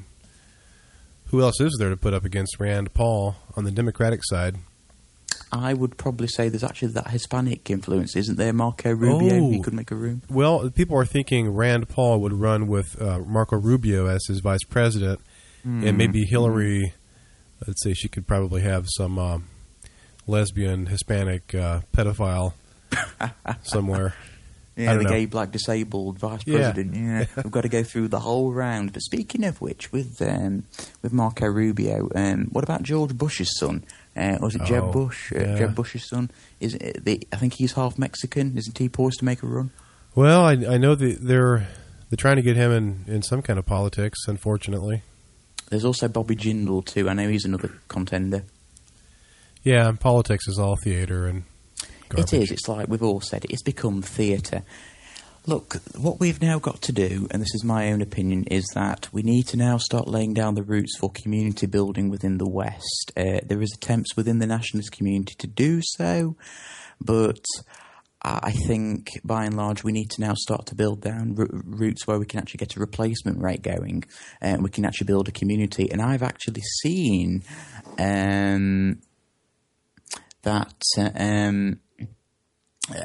[1.26, 4.56] Who else is there to put up against Rand Paul on the Democratic side?
[5.50, 8.52] I would probably say there's actually that Hispanic influence, isn't there?
[8.52, 9.50] Marco Rubio, Oh.
[9.50, 10.22] he could make a room.
[10.28, 14.64] Well, people are thinking Rand Paul would run with uh, Marco Rubio as his vice
[14.64, 15.20] president,
[15.64, 16.92] and maybe Hillary.
[17.66, 19.44] Let's say she could probably have some um,
[20.26, 22.52] lesbian Hispanic uh, pedophile
[23.62, 24.14] somewhere.
[24.76, 25.08] Yeah, the know.
[25.10, 26.70] gay, black, disabled vice Yeah.
[26.70, 26.94] president.
[26.94, 28.92] Yeah, we've got to go through the whole round.
[28.92, 30.64] But speaking of which, with um,
[31.02, 33.82] with Marco Rubio, um, what about George Bush's son?
[34.16, 35.32] Uh, was it Jeb Oh, Bush?
[35.32, 35.58] Uh, yeah.
[35.58, 36.30] Jeb Bush's son
[36.60, 38.56] is the, I think he's half Mexican.
[38.58, 39.70] Isn't he poised to make a run?
[40.14, 41.68] Well, I, I know that they're
[42.10, 44.26] they're trying to get him in, in some kind of politics.
[44.26, 45.02] Unfortunately,
[45.70, 47.08] There's also Bobby Jindal too.
[47.08, 48.44] I know he's another contender.
[49.62, 51.44] yeah, politics is all theater, and
[52.08, 52.32] Garbage.
[52.32, 52.50] It is.
[52.50, 54.62] It's like we've all said, it's become theatre.
[55.48, 59.08] Look, what we've now got to do, and this is my own opinion, is that
[59.14, 63.12] we need to now start laying down the roots for community building within the West.
[63.16, 66.36] Uh, there is attempts within the nationalist community to do so,
[67.00, 67.40] but
[68.20, 72.06] I think by and large we need to now start to build down r- routes
[72.06, 74.04] where we can actually get a replacement rate going,
[74.42, 75.90] and we can actually build a community.
[75.90, 77.42] And I've actually seen
[77.98, 79.00] um,
[80.42, 80.82] that.
[80.98, 81.80] Uh, um,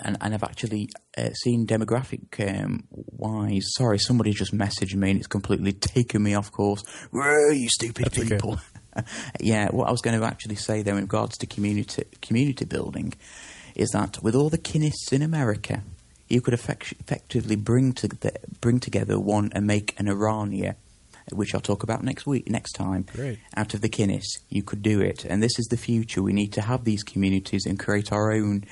[0.04, 3.66] and, and I've actually uh, seen demographic um, wise.
[3.76, 6.84] Sorry, somebody just messaged me and it's completely taken me off course.
[7.14, 8.30] You stupid That's okay.
[8.30, 8.60] people!
[9.40, 13.14] yeah, what I was going to actually say there in regards to community community building
[13.76, 15.82] is that with all the kinists in America,
[16.30, 20.76] you could effect- effectively bring to the, bring together one and make an Irania.
[21.32, 23.06] Which I'll talk about next week, next time.
[23.14, 23.40] Great.
[23.56, 26.22] Out of the Kinnis, you could do it, and this is the future.
[26.22, 28.66] We need to have these communities and create our own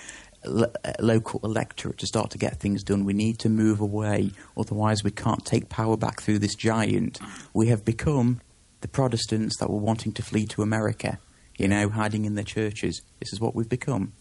[0.45, 0.65] uh,
[0.99, 3.05] local electorate to start to get things done.
[3.05, 7.19] We need to move away, otherwise we can't take power back through this giant.
[7.53, 8.41] We have become
[8.81, 11.19] the Protestants that were wanting to flee to America,
[11.57, 13.01] you know, hiding in their churches.
[13.19, 14.13] This is what we've become.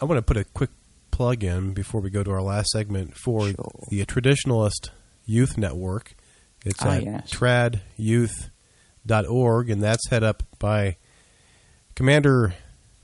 [0.00, 0.70] I want to put a quick
[1.10, 3.72] plug in before we go to our last segment for Sure.
[3.90, 4.90] the Traditionalist
[5.24, 6.14] Youth Network.
[6.64, 7.30] It's Ah, at yes.
[7.30, 10.96] tradyouth.org, and that's head up by
[11.94, 12.54] Commander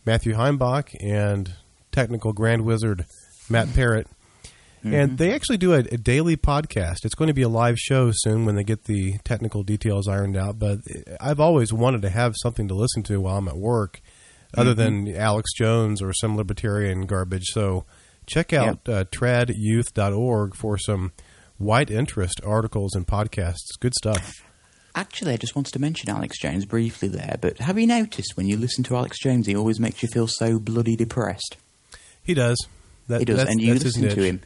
[0.05, 1.53] Matthew Heimbach and
[1.91, 3.07] Technical Grand Wizard
[3.49, 3.75] Matt hmm.
[3.75, 4.07] Parrott.
[4.85, 5.17] And hmm.
[5.17, 7.05] they actually do a, a daily podcast.
[7.05, 10.37] It's going to be a live show soon when they get the technical details ironed
[10.37, 10.59] out.
[10.59, 10.79] But
[11.21, 14.01] I've always wanted to have something to listen to while I'm at work,
[14.57, 15.07] other mm-hmm.
[15.07, 17.47] than Alex Jones or some libertarian garbage.
[17.53, 17.85] So
[18.27, 21.13] check out uh, tradyouth.org for some
[21.59, 23.79] white interest articles and podcasts.
[23.79, 24.43] Good stuff.
[24.95, 28.47] Actually, I just wanted to mention Alex Jones briefly there, but have you noticed when
[28.47, 31.57] you listen to Alex Jones, he always makes you feel so bloody depressed?
[32.23, 32.59] He does.
[33.09, 34.41] That, he does, that's- and you listen to him,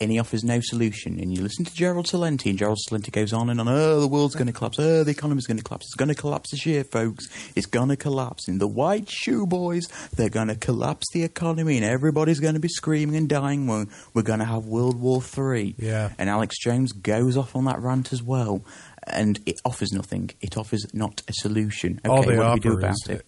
[0.00, 1.20] and he offers no solution.
[1.20, 3.68] And you listen to Gerald Celente, and Gerald Celente goes on and on.
[3.68, 4.78] Oh, the world's going to collapse.
[4.80, 5.86] Oh, the economy's going to collapse.
[5.86, 7.26] It's going to collapse this year, folks.
[7.54, 8.48] It's going to collapse.
[8.48, 9.84] And the white shoe boys,
[10.16, 13.66] they're going to collapse the economy, and everybody's going to be screaming and dying.
[13.68, 15.74] We're, we're going to have World War Three.
[15.78, 16.10] Yeah.
[16.18, 18.62] And Alex Jones goes off on that rant as well.
[19.06, 20.30] And it offers nothing.
[20.40, 22.00] It offers not a solution.
[22.04, 23.26] Okay, all they what offer do we do about is it?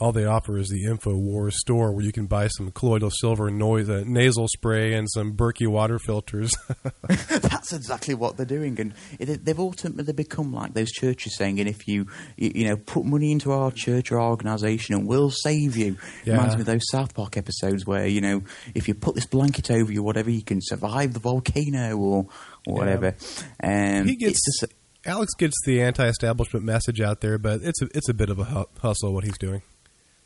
[0.00, 3.88] all they offer is the Infowars store where you can buy some colloidal silver noise,
[3.88, 6.52] uh, nasal spray and some Berkey water filters.
[7.28, 11.68] That's exactly what they're doing, and it, they've ultimately become like those churches saying, "And
[11.68, 12.06] if you,
[12.36, 15.96] you, you know, put money into our church or our organisation, and we'll save you."
[16.24, 16.34] Yeah.
[16.34, 18.42] Reminds me of those South Park episodes where you know,
[18.74, 22.26] if you put this blanket over you, whatever, you can survive the volcano or,
[22.66, 23.14] or whatever.
[23.62, 24.72] Um, He gets- it's just,
[25.04, 28.44] Alex gets the anti-establishment message out there, but it's a, it's a bit of a
[28.44, 29.62] hu- hustle what he's doing.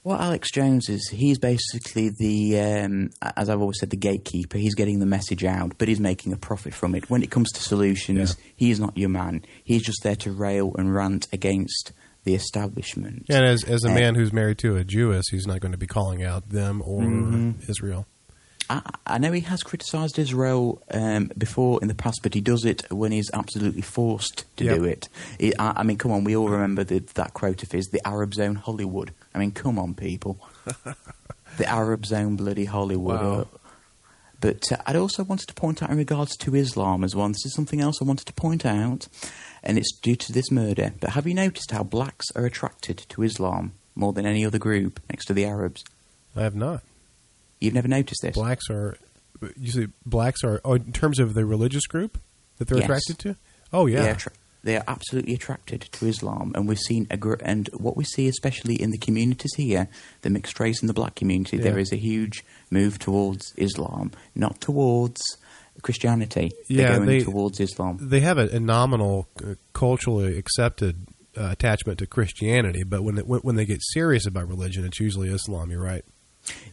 [0.05, 4.57] Well, Alex Jones is, he's basically the, um, as I've always said, the gatekeeper.
[4.57, 7.11] He's getting the message out, but he's making a profit from it.
[7.11, 9.45] When it comes to solutions, he's not your man.
[9.65, 11.91] He's just there to rail and rant against
[12.23, 13.27] the establishment.
[13.29, 15.79] And as as a Uh, man who's married to a Jewess, he's not going to
[15.79, 17.69] be calling out them or Mm-hmm.
[17.69, 18.07] Israel.
[18.69, 22.65] I, I know he has criticised Israel um, before in the past, but he does
[22.65, 24.77] it when he's absolutely forced to Yep.
[24.77, 25.09] do it.
[25.39, 28.07] He- I, I mean, come on, we all remember the, that quote of his, the
[28.07, 29.13] Arabs own Hollywood.
[29.35, 30.39] I mean, come on, people.
[31.59, 33.21] the Arabs own bloody Hollywood.
[33.21, 33.49] Wow.
[34.41, 37.29] But uh, I'd also wanted to point out in regards to Islam as well.
[37.29, 39.09] This is something else I wanted to point out,
[39.63, 40.93] and it's due to this murder.
[41.01, 45.01] But have you noticed how blacks are attracted to Islam more than any other group
[45.09, 45.83] next to the Arabs?
[46.35, 46.83] I have not.
[47.61, 48.35] You've never noticed this?
[48.35, 48.97] Blacks are
[49.57, 52.19] you see blacks are oh, in terms of the religious group
[52.59, 52.85] that they're Yes.
[52.87, 53.37] attracted to.
[53.73, 54.33] Oh yeah, They are, attra-
[54.65, 58.29] they are absolutely attracted to Islam, and we've seen a gr- and what we see,
[58.29, 59.89] especially in the communities here,
[60.23, 61.81] the mixed race and the black community, there Yeah.
[61.83, 65.21] is a huge move towards Islam, not towards
[65.83, 66.53] Christianity.
[66.69, 67.99] Yeah, They're going they- towards Islam.
[68.01, 71.07] they have a, a nominal, uh, culturally accepted
[71.37, 75.29] uh, attachment to Christianity, but when when, when they get serious about religion, it's usually
[75.29, 75.71] Islam.
[75.71, 76.05] You're right.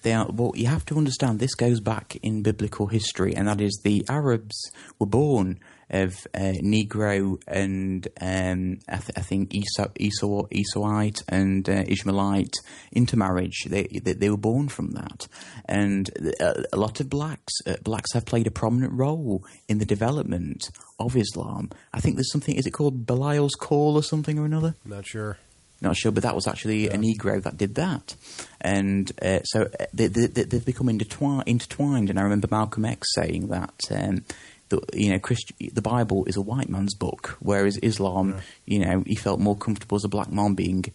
[0.01, 0.27] They are.
[0.29, 4.05] Well, you have to understand this goes back in biblical history, and that is the
[4.09, 5.59] Arabs were born
[5.89, 12.55] of uh, Negro and um, I, th- I think Esau, Esau, Esauite and uh, Ishmaelite
[12.91, 13.65] intermarriage.
[13.67, 15.27] They, they they were born from that,
[15.65, 16.09] and
[16.39, 20.69] uh, a lot of blacks uh, blacks have played a prominent role in the development
[20.99, 21.69] of Islam.
[21.93, 22.55] I think there's something.
[22.55, 24.75] Is it called Bilal's Call or something or another?
[24.85, 25.37] Not sure.
[25.83, 28.15] Not sure, but that was actually a Negro that did that,
[28.61, 32.09] and uh, so uh, they, they, they- they've become intertwi- intertwined.
[32.09, 34.23] And I remember Malcolm X saying that um,
[34.69, 38.35] the you know Christ- the Bible is a white man's book, whereas Islam,
[38.65, 40.85] you know, he felt more comfortable as a black man being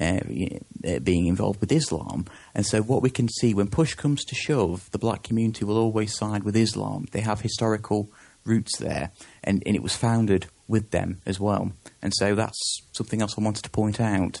[0.00, 0.20] uh,
[0.86, 2.26] uh, being involved with Islam.
[2.54, 5.78] And so, what we can see when push comes to shove, the black community will
[5.78, 7.06] always side with Islam.
[7.10, 8.10] They have historical
[8.44, 9.10] roots there,
[9.42, 11.72] and, and it was founded with them as well.
[12.02, 14.40] And so, that's something else I wanted to point out.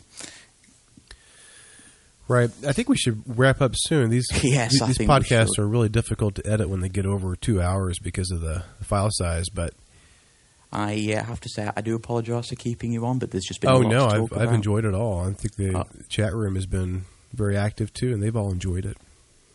[2.28, 2.50] Right.
[2.66, 4.10] I think we should wrap up soon.
[4.10, 7.62] These Yes, these, these podcasts are really difficult to edit when they get over two
[7.62, 9.48] hours because of the, the file size.
[9.48, 9.74] But
[10.72, 13.60] I uh, have to say, I do apologise for keeping you on, but there's just
[13.60, 15.20] been oh a lot no, I've I've enjoyed it all.
[15.20, 18.84] I think the Uh, chat room has been very active too, and they've all enjoyed
[18.84, 18.96] it.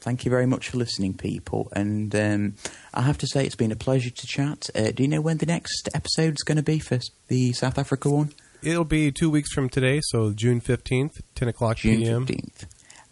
[0.01, 1.71] Thank you very much for listening, people.
[1.75, 2.55] And um,
[2.93, 4.67] I have to say, it's been a pleasure to chat.
[4.75, 8.09] Uh, do you know when the next episode's going to be for the South Africa
[8.09, 8.33] one?
[8.63, 12.25] It'll be two weeks from today, so June fifteenth, ten o'clock June p.m.
[12.25, 12.65] 15th.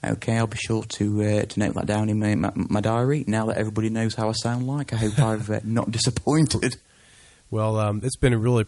[0.03, 3.23] Okay, I'll be sure to uh, to note that down in my, my, my diary.
[3.27, 6.77] Now that everybody knows how I sound like, I hope I've uh, not disappointed.
[7.51, 8.65] Well, um, it's been a really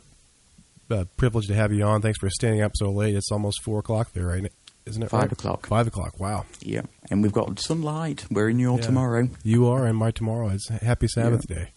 [0.90, 2.02] uh, privilege to have you on.
[2.02, 3.16] Thanks for staying up so late.
[3.16, 4.52] It's almost four o'clock there, right?
[4.86, 5.10] Isn't it?
[5.10, 5.32] Five right?
[5.32, 5.68] o'clock.
[5.68, 6.20] Five o'clock.
[6.20, 6.46] Wow.
[6.62, 8.26] Yeah, and we've got sunlight.
[8.32, 8.86] We're in your Yeah.
[8.86, 9.30] tomorrow.
[9.44, 11.70] You are, in my tomorrow is Happy Sabbath Day.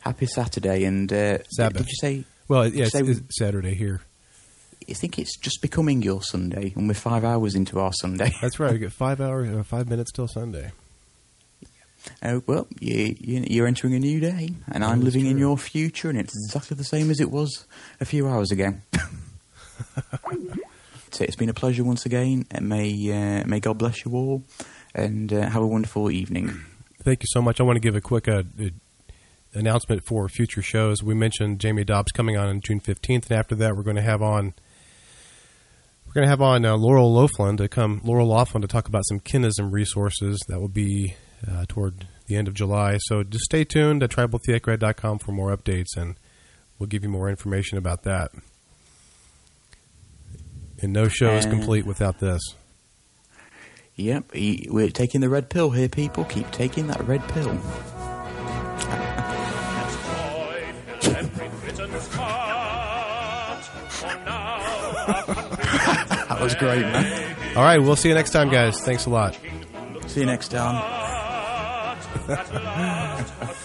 [0.00, 0.84] Happy Saturday.
[0.84, 1.78] And uh, Sabbath.
[1.78, 2.24] did you say?
[2.48, 4.00] Well, yeah, it's, it's Saturday here.
[4.88, 8.32] I think it's just becoming your Sunday, and we're five hours into our Sunday.
[8.40, 8.72] That's right.
[8.72, 10.72] We get five hours, uh, five minutes till Sunday.
[12.22, 15.36] Oh well, you, you, you're entering a new day, and I'm That is living in
[15.38, 17.66] your future, and it's exactly the same as it was
[18.00, 18.74] a few hours ago.
[21.20, 24.44] it's been a pleasure once again, and may uh, may God bless you all,
[24.94, 26.60] and uh, have a wonderful evening.
[27.02, 27.60] Thank you so much.
[27.60, 28.68] I want to give a quick uh, uh,
[29.54, 31.02] announcement for future shows.
[31.02, 34.02] We mentioned Jaymie Dobb's coming on on June fifteenth, and after that, we're going to
[34.02, 34.54] have on
[36.06, 39.06] we're going to have on uh, Laurel Laughlin to come Laurel Laughlin to talk about
[39.06, 40.42] some kinism resources.
[40.48, 41.14] That will be
[41.46, 42.98] uh, toward the end of July.
[42.98, 46.16] So just stay tuned at tribaltheocrat.com for more updates, and
[46.78, 48.30] we'll give you more information about that.
[50.80, 52.40] And no show is Uh, complete without this.
[53.96, 54.30] Yep,
[54.68, 56.24] we're taking the red pill here, people.
[56.24, 57.46] Keep taking that red pill.
[57.48, 57.56] Joy
[61.00, 63.64] fills every Briton's heart.
[63.88, 64.58] For now,
[66.28, 67.36] That was great, man.
[67.56, 68.80] All right, we'll see you next time, guys.
[68.82, 69.36] Thanks a lot.
[70.06, 70.76] See you next time.
[72.28, 73.56] our